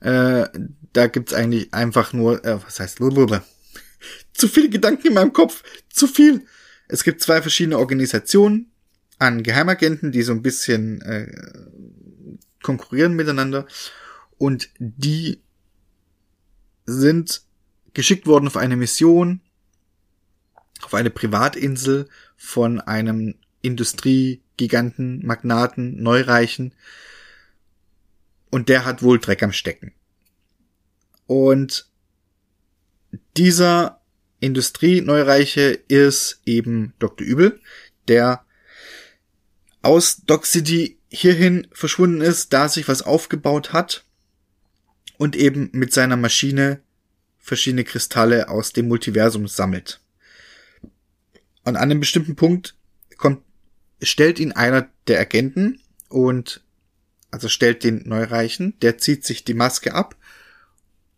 Äh, 0.00 0.46
da 0.92 1.06
gibt's 1.06 1.32
eigentlich 1.32 1.72
einfach 1.74 2.12
nur, 2.12 2.44
äh, 2.44 2.62
was 2.64 2.80
heißt, 2.80 2.98
blablabla. 2.98 3.44
zu 4.32 4.48
viele 4.48 4.68
Gedanken 4.68 5.08
in 5.08 5.14
meinem 5.14 5.32
Kopf, 5.32 5.62
zu 5.88 6.06
viel. 6.06 6.44
Es 6.88 7.04
gibt 7.04 7.20
zwei 7.20 7.42
verschiedene 7.42 7.78
Organisationen 7.78 8.70
an 9.18 9.42
Geheimagenten, 9.42 10.12
die 10.12 10.22
so 10.22 10.32
ein 10.32 10.42
bisschen 10.42 11.02
äh, 11.02 11.26
konkurrieren 12.62 13.14
miteinander 13.14 13.66
und 14.38 14.70
die 14.78 15.42
sind 16.86 17.42
geschickt 17.94 18.26
worden 18.26 18.46
auf 18.46 18.56
eine 18.56 18.76
Mission 18.76 19.40
auf 20.82 20.94
eine 20.94 21.10
Privatinsel 21.10 22.08
von 22.36 22.80
einem 22.80 23.34
Industriegiganten, 23.62 25.24
Magnaten, 25.26 26.02
Neureichen 26.02 26.74
und 28.50 28.68
der 28.68 28.84
hat 28.84 29.02
wohl 29.02 29.18
Dreck 29.18 29.42
am 29.42 29.52
Stecken. 29.52 29.92
Und 31.26 31.90
dieser 33.36 34.00
Industrie-Neureiche 34.40 35.70
ist 35.88 36.40
eben 36.44 36.94
Dr. 36.98 37.26
Übel, 37.26 37.60
der 38.06 38.44
aus 39.82 40.22
Doc 40.26 40.46
City 40.46 40.98
hierhin 41.08 41.66
verschwunden 41.72 42.20
ist, 42.20 42.52
da 42.52 42.68
sich 42.68 42.88
was 42.88 43.02
aufgebaut 43.02 43.72
hat 43.72 44.04
und 45.16 45.36
eben 45.36 45.70
mit 45.72 45.92
seiner 45.92 46.16
Maschine 46.16 46.82
verschiedene 47.38 47.84
Kristalle 47.84 48.48
aus 48.48 48.72
dem 48.72 48.88
Multiversum 48.88 49.48
sammelt. 49.48 50.00
Und 51.64 51.76
an 51.76 51.76
einem 51.76 52.00
bestimmten 52.00 52.36
Punkt 52.36 52.76
kommt, 53.16 53.42
stellt 54.02 54.38
ihn 54.38 54.52
einer 54.52 54.88
der 55.06 55.20
Agenten 55.20 55.80
und 56.08 56.62
also 57.30 57.48
stellt 57.48 57.84
den 57.84 58.02
Neureichen, 58.08 58.74
der 58.80 58.98
zieht 58.98 59.24
sich 59.24 59.44
die 59.44 59.54
Maske 59.54 59.94
ab 59.94 60.16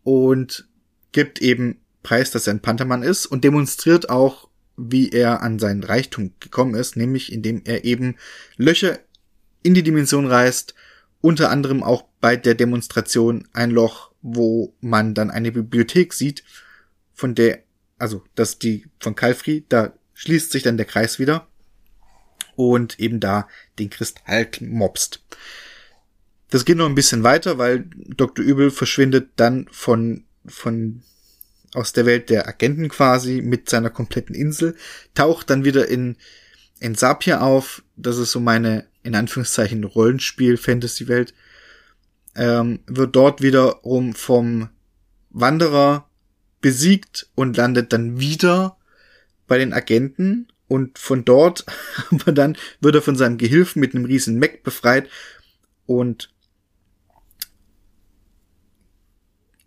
und 0.03 0.67
gibt 1.11 1.41
eben 1.41 1.79
preis, 2.03 2.31
dass 2.31 2.47
er 2.47 2.53
ein 2.53 2.61
Panthermann 2.61 3.03
ist 3.03 3.25
und 3.25 3.43
demonstriert 3.43 4.09
auch, 4.09 4.49
wie 4.77 5.09
er 5.09 5.41
an 5.41 5.59
seinen 5.59 5.83
Reichtum 5.83 6.33
gekommen 6.39 6.75
ist, 6.75 6.95
nämlich 6.95 7.31
indem 7.31 7.61
er 7.65 7.85
eben 7.85 8.15
Löcher 8.57 8.99
in 9.63 9.73
die 9.73 9.83
Dimension 9.83 10.25
reißt, 10.25 10.73
unter 11.21 11.51
anderem 11.51 11.83
auch 11.83 12.05
bei 12.19 12.35
der 12.35 12.55
Demonstration 12.55 13.47
ein 13.53 13.69
Loch, 13.69 14.11
wo 14.21 14.73
man 14.81 15.13
dann 15.13 15.29
eine 15.29 15.51
Bibliothek 15.51 16.13
sieht, 16.13 16.43
von 17.13 17.35
der, 17.35 17.59
also, 17.99 18.23
dass 18.33 18.57
die 18.57 18.85
von 18.99 19.15
Kalfri, 19.15 19.65
da 19.69 19.93
schließt 20.15 20.51
sich 20.51 20.63
dann 20.63 20.77
der 20.77 20.87
Kreis 20.87 21.19
wieder 21.19 21.47
und 22.55 22.99
eben 22.99 23.19
da 23.19 23.47
den 23.77 23.89
Kristall 23.91 24.49
mobst. 24.61 25.23
Das 26.51 26.65
geht 26.65 26.77
noch 26.77 26.85
ein 26.85 26.95
bisschen 26.95 27.23
weiter, 27.23 27.57
weil 27.57 27.85
Dr. 27.95 28.43
Übel 28.43 28.71
verschwindet 28.71 29.29
dann 29.37 29.67
von, 29.71 30.25
von, 30.45 31.01
aus 31.73 31.93
der 31.93 32.05
Welt 32.05 32.29
der 32.29 32.47
Agenten 32.47 32.89
quasi 32.89 33.41
mit 33.41 33.69
seiner 33.69 33.89
kompletten 33.89 34.35
Insel, 34.35 34.75
taucht 35.15 35.49
dann 35.49 35.63
wieder 35.63 35.87
in, 35.87 36.17
in 36.81 36.93
Sapir 36.93 37.41
auf. 37.41 37.83
Das 37.95 38.17
ist 38.17 38.33
so 38.33 38.41
meine, 38.41 38.85
in 39.01 39.15
Anführungszeichen, 39.15 39.85
Rollenspiel-Fantasy-Welt. 39.85 41.33
ähm, 42.35 42.81
wird 42.85 43.15
dort 43.15 43.41
wiederum 43.41 44.13
vom 44.13 44.69
Wanderer 45.29 46.09
besiegt 46.59 47.29
und 47.33 47.55
landet 47.55 47.93
dann 47.93 48.19
wieder 48.19 48.77
bei 49.47 49.57
den 49.57 49.71
Agenten 49.71 50.49
und 50.67 50.97
von 50.97 51.23
dort 51.23 51.65
aber 52.11 52.33
dann 52.33 52.57
wird 52.81 52.95
er 52.95 53.01
von 53.01 53.15
seinem 53.15 53.37
Gehilfen 53.37 53.79
mit 53.79 53.95
einem 53.95 54.05
riesen 54.05 54.37
Mac 54.37 54.63
befreit 54.63 55.09
und 55.85 56.29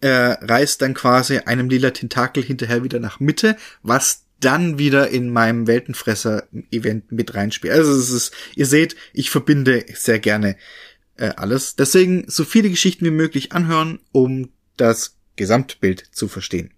er 0.05 0.39
reist 0.43 0.83
dann 0.83 0.93
quasi 0.93 1.39
einem 1.39 1.71
lila 1.71 1.91
Tentakel 1.91 2.43
hinterher 2.43 2.85
wieder 2.85 3.01
nach 3.01 3.21
Mitte, 3.21 3.57
was 3.83 4.27
dann 4.39 4.79
wieder 4.79 5.09
in 5.09 5.31
meinem 5.31 5.67
Weltenfresser-Event 5.67 7.11
mit 7.11 7.35
reinspielt. 7.35 7.73
Also 7.73 7.93
es 7.93 8.11
ist, 8.11 8.35
ihr 8.55 8.67
seht, 8.67 8.97
ich 9.15 9.31
verbinde 9.31 9.87
sehr 9.95 10.19
gerne 10.19 10.57
äh, 11.17 11.29
alles. 11.37 11.77
Deswegen 11.77 12.25
so 12.27 12.45
viele 12.45 12.69
Geschichten 12.69 13.07
wie 13.07 13.11
möglich 13.11 13.53
anhören, 13.53 13.99
um 14.13 14.51
das 14.77 15.17
Gesamtbild 15.37 16.05
zu 16.13 16.29
verstehen. 16.29 16.75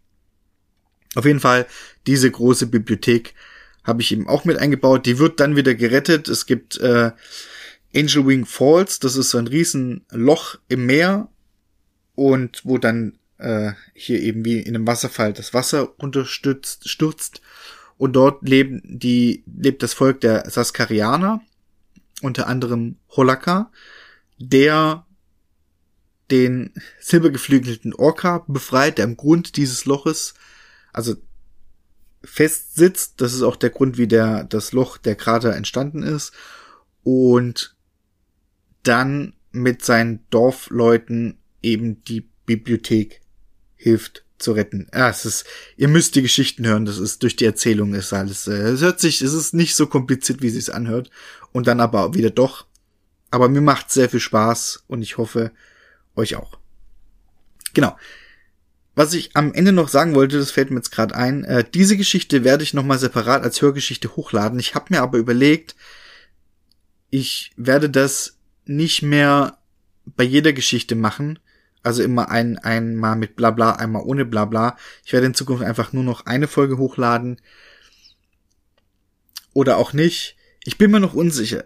Auf 1.17 1.25
jeden 1.25 1.41
Fall, 1.41 1.67
diese 2.07 2.31
große 2.31 2.69
Bibliothek 2.69 3.35
habe 3.83 4.03
ich 4.03 4.13
eben 4.13 4.29
auch 4.29 4.45
mit 4.45 4.59
eingebaut. 4.59 5.05
Die 5.05 5.19
wird 5.19 5.41
dann 5.41 5.57
wieder 5.57 5.75
gerettet. 5.75 6.29
Es 6.29 6.47
gibt 6.47 6.79
äh, 6.79 7.11
Angel 7.93 8.25
Wing 8.25 8.47
Falls, 8.47 9.01
das 9.01 9.17
ist 9.17 9.31
so 9.31 9.39
ein 9.39 9.49
riesen 9.49 10.07
Loch 10.13 10.61
im 10.69 10.87
Meer 10.87 11.29
und 12.17 12.63
wo 12.65 12.79
dann 12.79 13.19
äh, 13.39 13.73
hier 13.95 14.21
eben 14.21 14.45
wie 14.45 14.59
in 14.59 14.75
einem 14.75 14.87
Wasserfall 14.87 15.33
das 15.33 15.55
Wasser 15.55 15.99
unterstützt 16.01 16.89
stürzt 16.89 17.41
und 17.97 18.15
dort 18.15 18.47
leben 18.49 18.83
die 18.85 19.45
lebt 19.47 19.85
das 19.85 19.95
Volk 19.95 20.21
der 20.21 20.51
Saskarianer 20.51 21.41
unter 22.23 22.49
anderem 22.49 22.97
Holaka 23.11 23.71
der 24.39 25.07
den 26.31 26.73
silbergeflügelten 27.01 27.95
Orca 27.95 28.45
befreit, 28.49 28.99
der 28.99 29.05
im 29.05 29.17
Grund 29.17 29.57
dieses 29.57 29.85
Loches, 29.85 30.35
also 30.93 31.15
festsitzt. 32.25 33.21
Das 33.21 33.33
ist 33.33 33.43
auch 33.43 33.57
der 33.57 33.71
Grund, 33.71 33.97
wie 33.99 34.09
der, 34.09 34.45
das 34.45 34.73
Loch, 34.73 34.99
der 34.99 35.15
Krater 35.15 35.55
entstanden 35.55 36.03
ist. 36.03 36.33
Und 37.03 37.77
dann 38.83 39.35
mit 39.53 39.85
seinen 39.85 40.29
Dorfleuten 40.31 41.39
eben 41.67 42.03
die 42.05 42.29
Bibliothek 42.47 43.21
hilft 43.75 44.25
zu 44.39 44.53
retten. 44.53 44.89
Ja, 44.95 45.09
es 45.09 45.25
ist, 45.25 45.45
ihr 45.77 45.89
müsst 45.89 46.15
die 46.15 46.23
Geschichten 46.23 46.67
hören, 46.67 46.85
das 46.85 46.99
ist 46.99 47.23
durch 47.23 47.37
die 47.37 47.45
Erzählung 47.45 47.95
ist 47.95 48.13
alles, 48.13 48.47
äh, 48.47 48.53
es 48.53 48.81
hört 48.81 49.01
sich, 49.01 49.21
es 49.23 49.33
ist 49.33 49.55
nicht 49.55 49.75
so 49.75 49.87
kompliziert, 49.87 50.43
wie 50.43 50.49
es 50.49 50.55
sich 50.55 50.73
anhört. 50.73 51.11
Und 51.53 51.67
dann 51.67 51.81
aber 51.81 52.15
wieder 52.15 52.31
doch. 52.31 52.67
Aber 53.31 53.49
mir 53.49 53.63
macht 53.63 53.91
sehr 53.91 54.11
viel 54.11 54.21
Spaß 54.21 54.85
und 54.87 55.03
ich 55.03 55.17
hoffe, 55.17 55.53
euch 56.15 56.37
auch. 56.37 56.59
Genau. 57.75 57.97
Was 58.95 59.15
ich 59.15 59.37
am 59.37 59.53
Ende 59.53 59.73
noch 59.73 59.89
sagen 59.89 60.15
wollte, 60.15 60.39
das 60.39 60.51
fällt 60.51 60.71
mir 60.71 60.77
jetzt 60.77 60.91
gerade 60.91 61.15
ein, 61.15 61.45
äh, 61.45 61.65
diese 61.73 61.97
Geschichte 61.97 62.45
werde 62.45 62.63
ich 62.63 62.75
nochmal 62.75 62.99
separat 62.99 63.43
als 63.43 63.61
Hörgeschichte 63.61 64.17
hochladen. 64.17 64.59
Ich 64.59 64.75
habe 64.75 64.87
mir 64.91 65.03
aber 65.03 65.19
überlegt, 65.19 65.77
ich 67.11 67.53
werde 67.57 67.91
das 67.91 68.39
nicht 68.65 69.03
mehr 69.03 69.59
bei 70.05 70.25
jeder 70.25 70.53
Geschichte 70.53 70.95
machen. 70.95 71.39
Also 71.87 72.03
immer 72.03 72.31
ein, 72.31 72.59
einmal 72.59 73.17
mit 73.17 73.37
Blabla, 73.37 73.73
einmal 73.73 74.03
ohne 74.03 74.25
Blabla. 74.25 74.77
Ich 75.05 75.13
werde 75.13 75.27
in 75.27 75.35
Zukunft 75.35 75.65
einfach 75.65 75.93
nur 75.93 76.05
noch 76.05 76.27
eine 76.27 76.49
Folge 76.49 76.79
hochladen. 76.79 77.41
Oder 79.55 79.79
auch 79.79 79.93
nicht. 79.93 80.37
Ich 80.65 80.79
bin 80.79 80.91
mir 80.91 81.01
noch 81.01 81.15
unsicher 81.15 81.65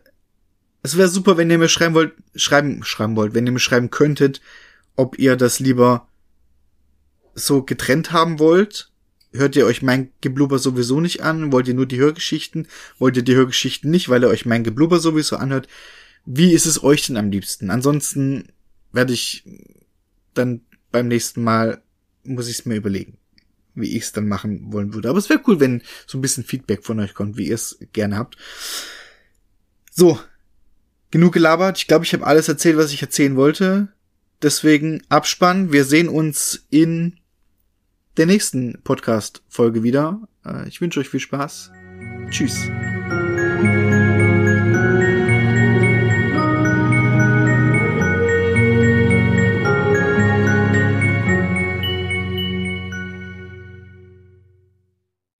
es 0.82 0.96
wäre 0.96 1.08
super, 1.08 1.36
wenn 1.36 1.50
ihr 1.50 1.58
mir 1.58 1.68
schreiben 1.68 1.94
wollt, 1.94 2.14
schreiben, 2.34 2.82
schreiben 2.84 3.16
wollt, 3.16 3.34
wenn 3.34 3.46
ihr 3.46 3.52
mir 3.52 3.58
schreiben 3.58 3.90
könntet, 3.90 4.40
ob 4.96 5.18
ihr 5.18 5.36
das 5.36 5.60
lieber 5.60 6.08
so 7.34 7.62
getrennt 7.62 8.12
haben 8.12 8.38
wollt. 8.38 8.90
Hört 9.32 9.54
ihr 9.56 9.66
euch 9.66 9.82
mein 9.82 10.10
Geblubber 10.20 10.58
sowieso 10.58 11.00
nicht 11.00 11.22
an? 11.22 11.52
Wollt 11.52 11.68
ihr 11.68 11.74
nur 11.74 11.86
die 11.86 11.98
Hörgeschichten? 11.98 12.66
Wollt 12.98 13.16
ihr 13.16 13.22
die 13.22 13.34
Hörgeschichten 13.34 13.90
nicht, 13.90 14.08
weil 14.08 14.24
ihr 14.24 14.28
euch 14.28 14.46
mein 14.46 14.64
Geblubber 14.64 14.98
sowieso 14.98 15.36
anhört? 15.36 15.68
Wie 16.24 16.52
ist 16.52 16.66
es 16.66 16.82
euch 16.82 17.06
denn 17.06 17.16
am 17.16 17.30
liebsten? 17.30 17.70
Ansonsten 17.70 18.48
werde 18.92 19.12
ich 19.12 19.44
dann 20.34 20.62
beim 20.90 21.08
nächsten 21.08 21.42
Mal, 21.42 21.82
muss 22.24 22.48
ich 22.48 22.60
es 22.60 22.66
mir 22.66 22.76
überlegen, 22.76 23.16
wie 23.74 23.96
ich 23.96 24.04
es 24.04 24.12
dann 24.12 24.28
machen 24.28 24.72
wollen 24.72 24.94
würde. 24.94 25.08
Aber 25.08 25.18
es 25.18 25.28
wäre 25.28 25.42
cool, 25.46 25.60
wenn 25.60 25.82
so 26.06 26.18
ein 26.18 26.20
bisschen 26.20 26.44
Feedback 26.44 26.84
von 26.84 27.00
euch 27.00 27.14
kommt, 27.14 27.36
wie 27.36 27.48
ihr 27.48 27.54
es 27.54 27.78
gerne 27.92 28.16
habt. 28.16 28.36
So, 29.90 30.18
genug 31.10 31.34
gelabert. 31.34 31.78
Ich 31.78 31.86
glaube, 31.86 32.04
ich 32.04 32.12
habe 32.12 32.26
alles 32.26 32.48
erzählt, 32.48 32.76
was 32.76 32.92
ich 32.92 33.02
erzählen 33.02 33.36
wollte. 33.36 33.88
Deswegen 34.42 35.02
Abspann. 35.08 35.72
Wir 35.72 35.84
sehen 35.84 36.08
uns 36.08 36.66
in 36.70 37.18
der 38.16 38.26
nächsten 38.26 38.80
Podcast-Folge 38.82 39.82
wieder. 39.82 40.28
Äh, 40.44 40.68
ich 40.68 40.80
wünsche 40.80 41.00
euch 41.00 41.08
viel 41.08 41.20
Spaß. 41.20 41.70
Tschüss. 42.30 42.56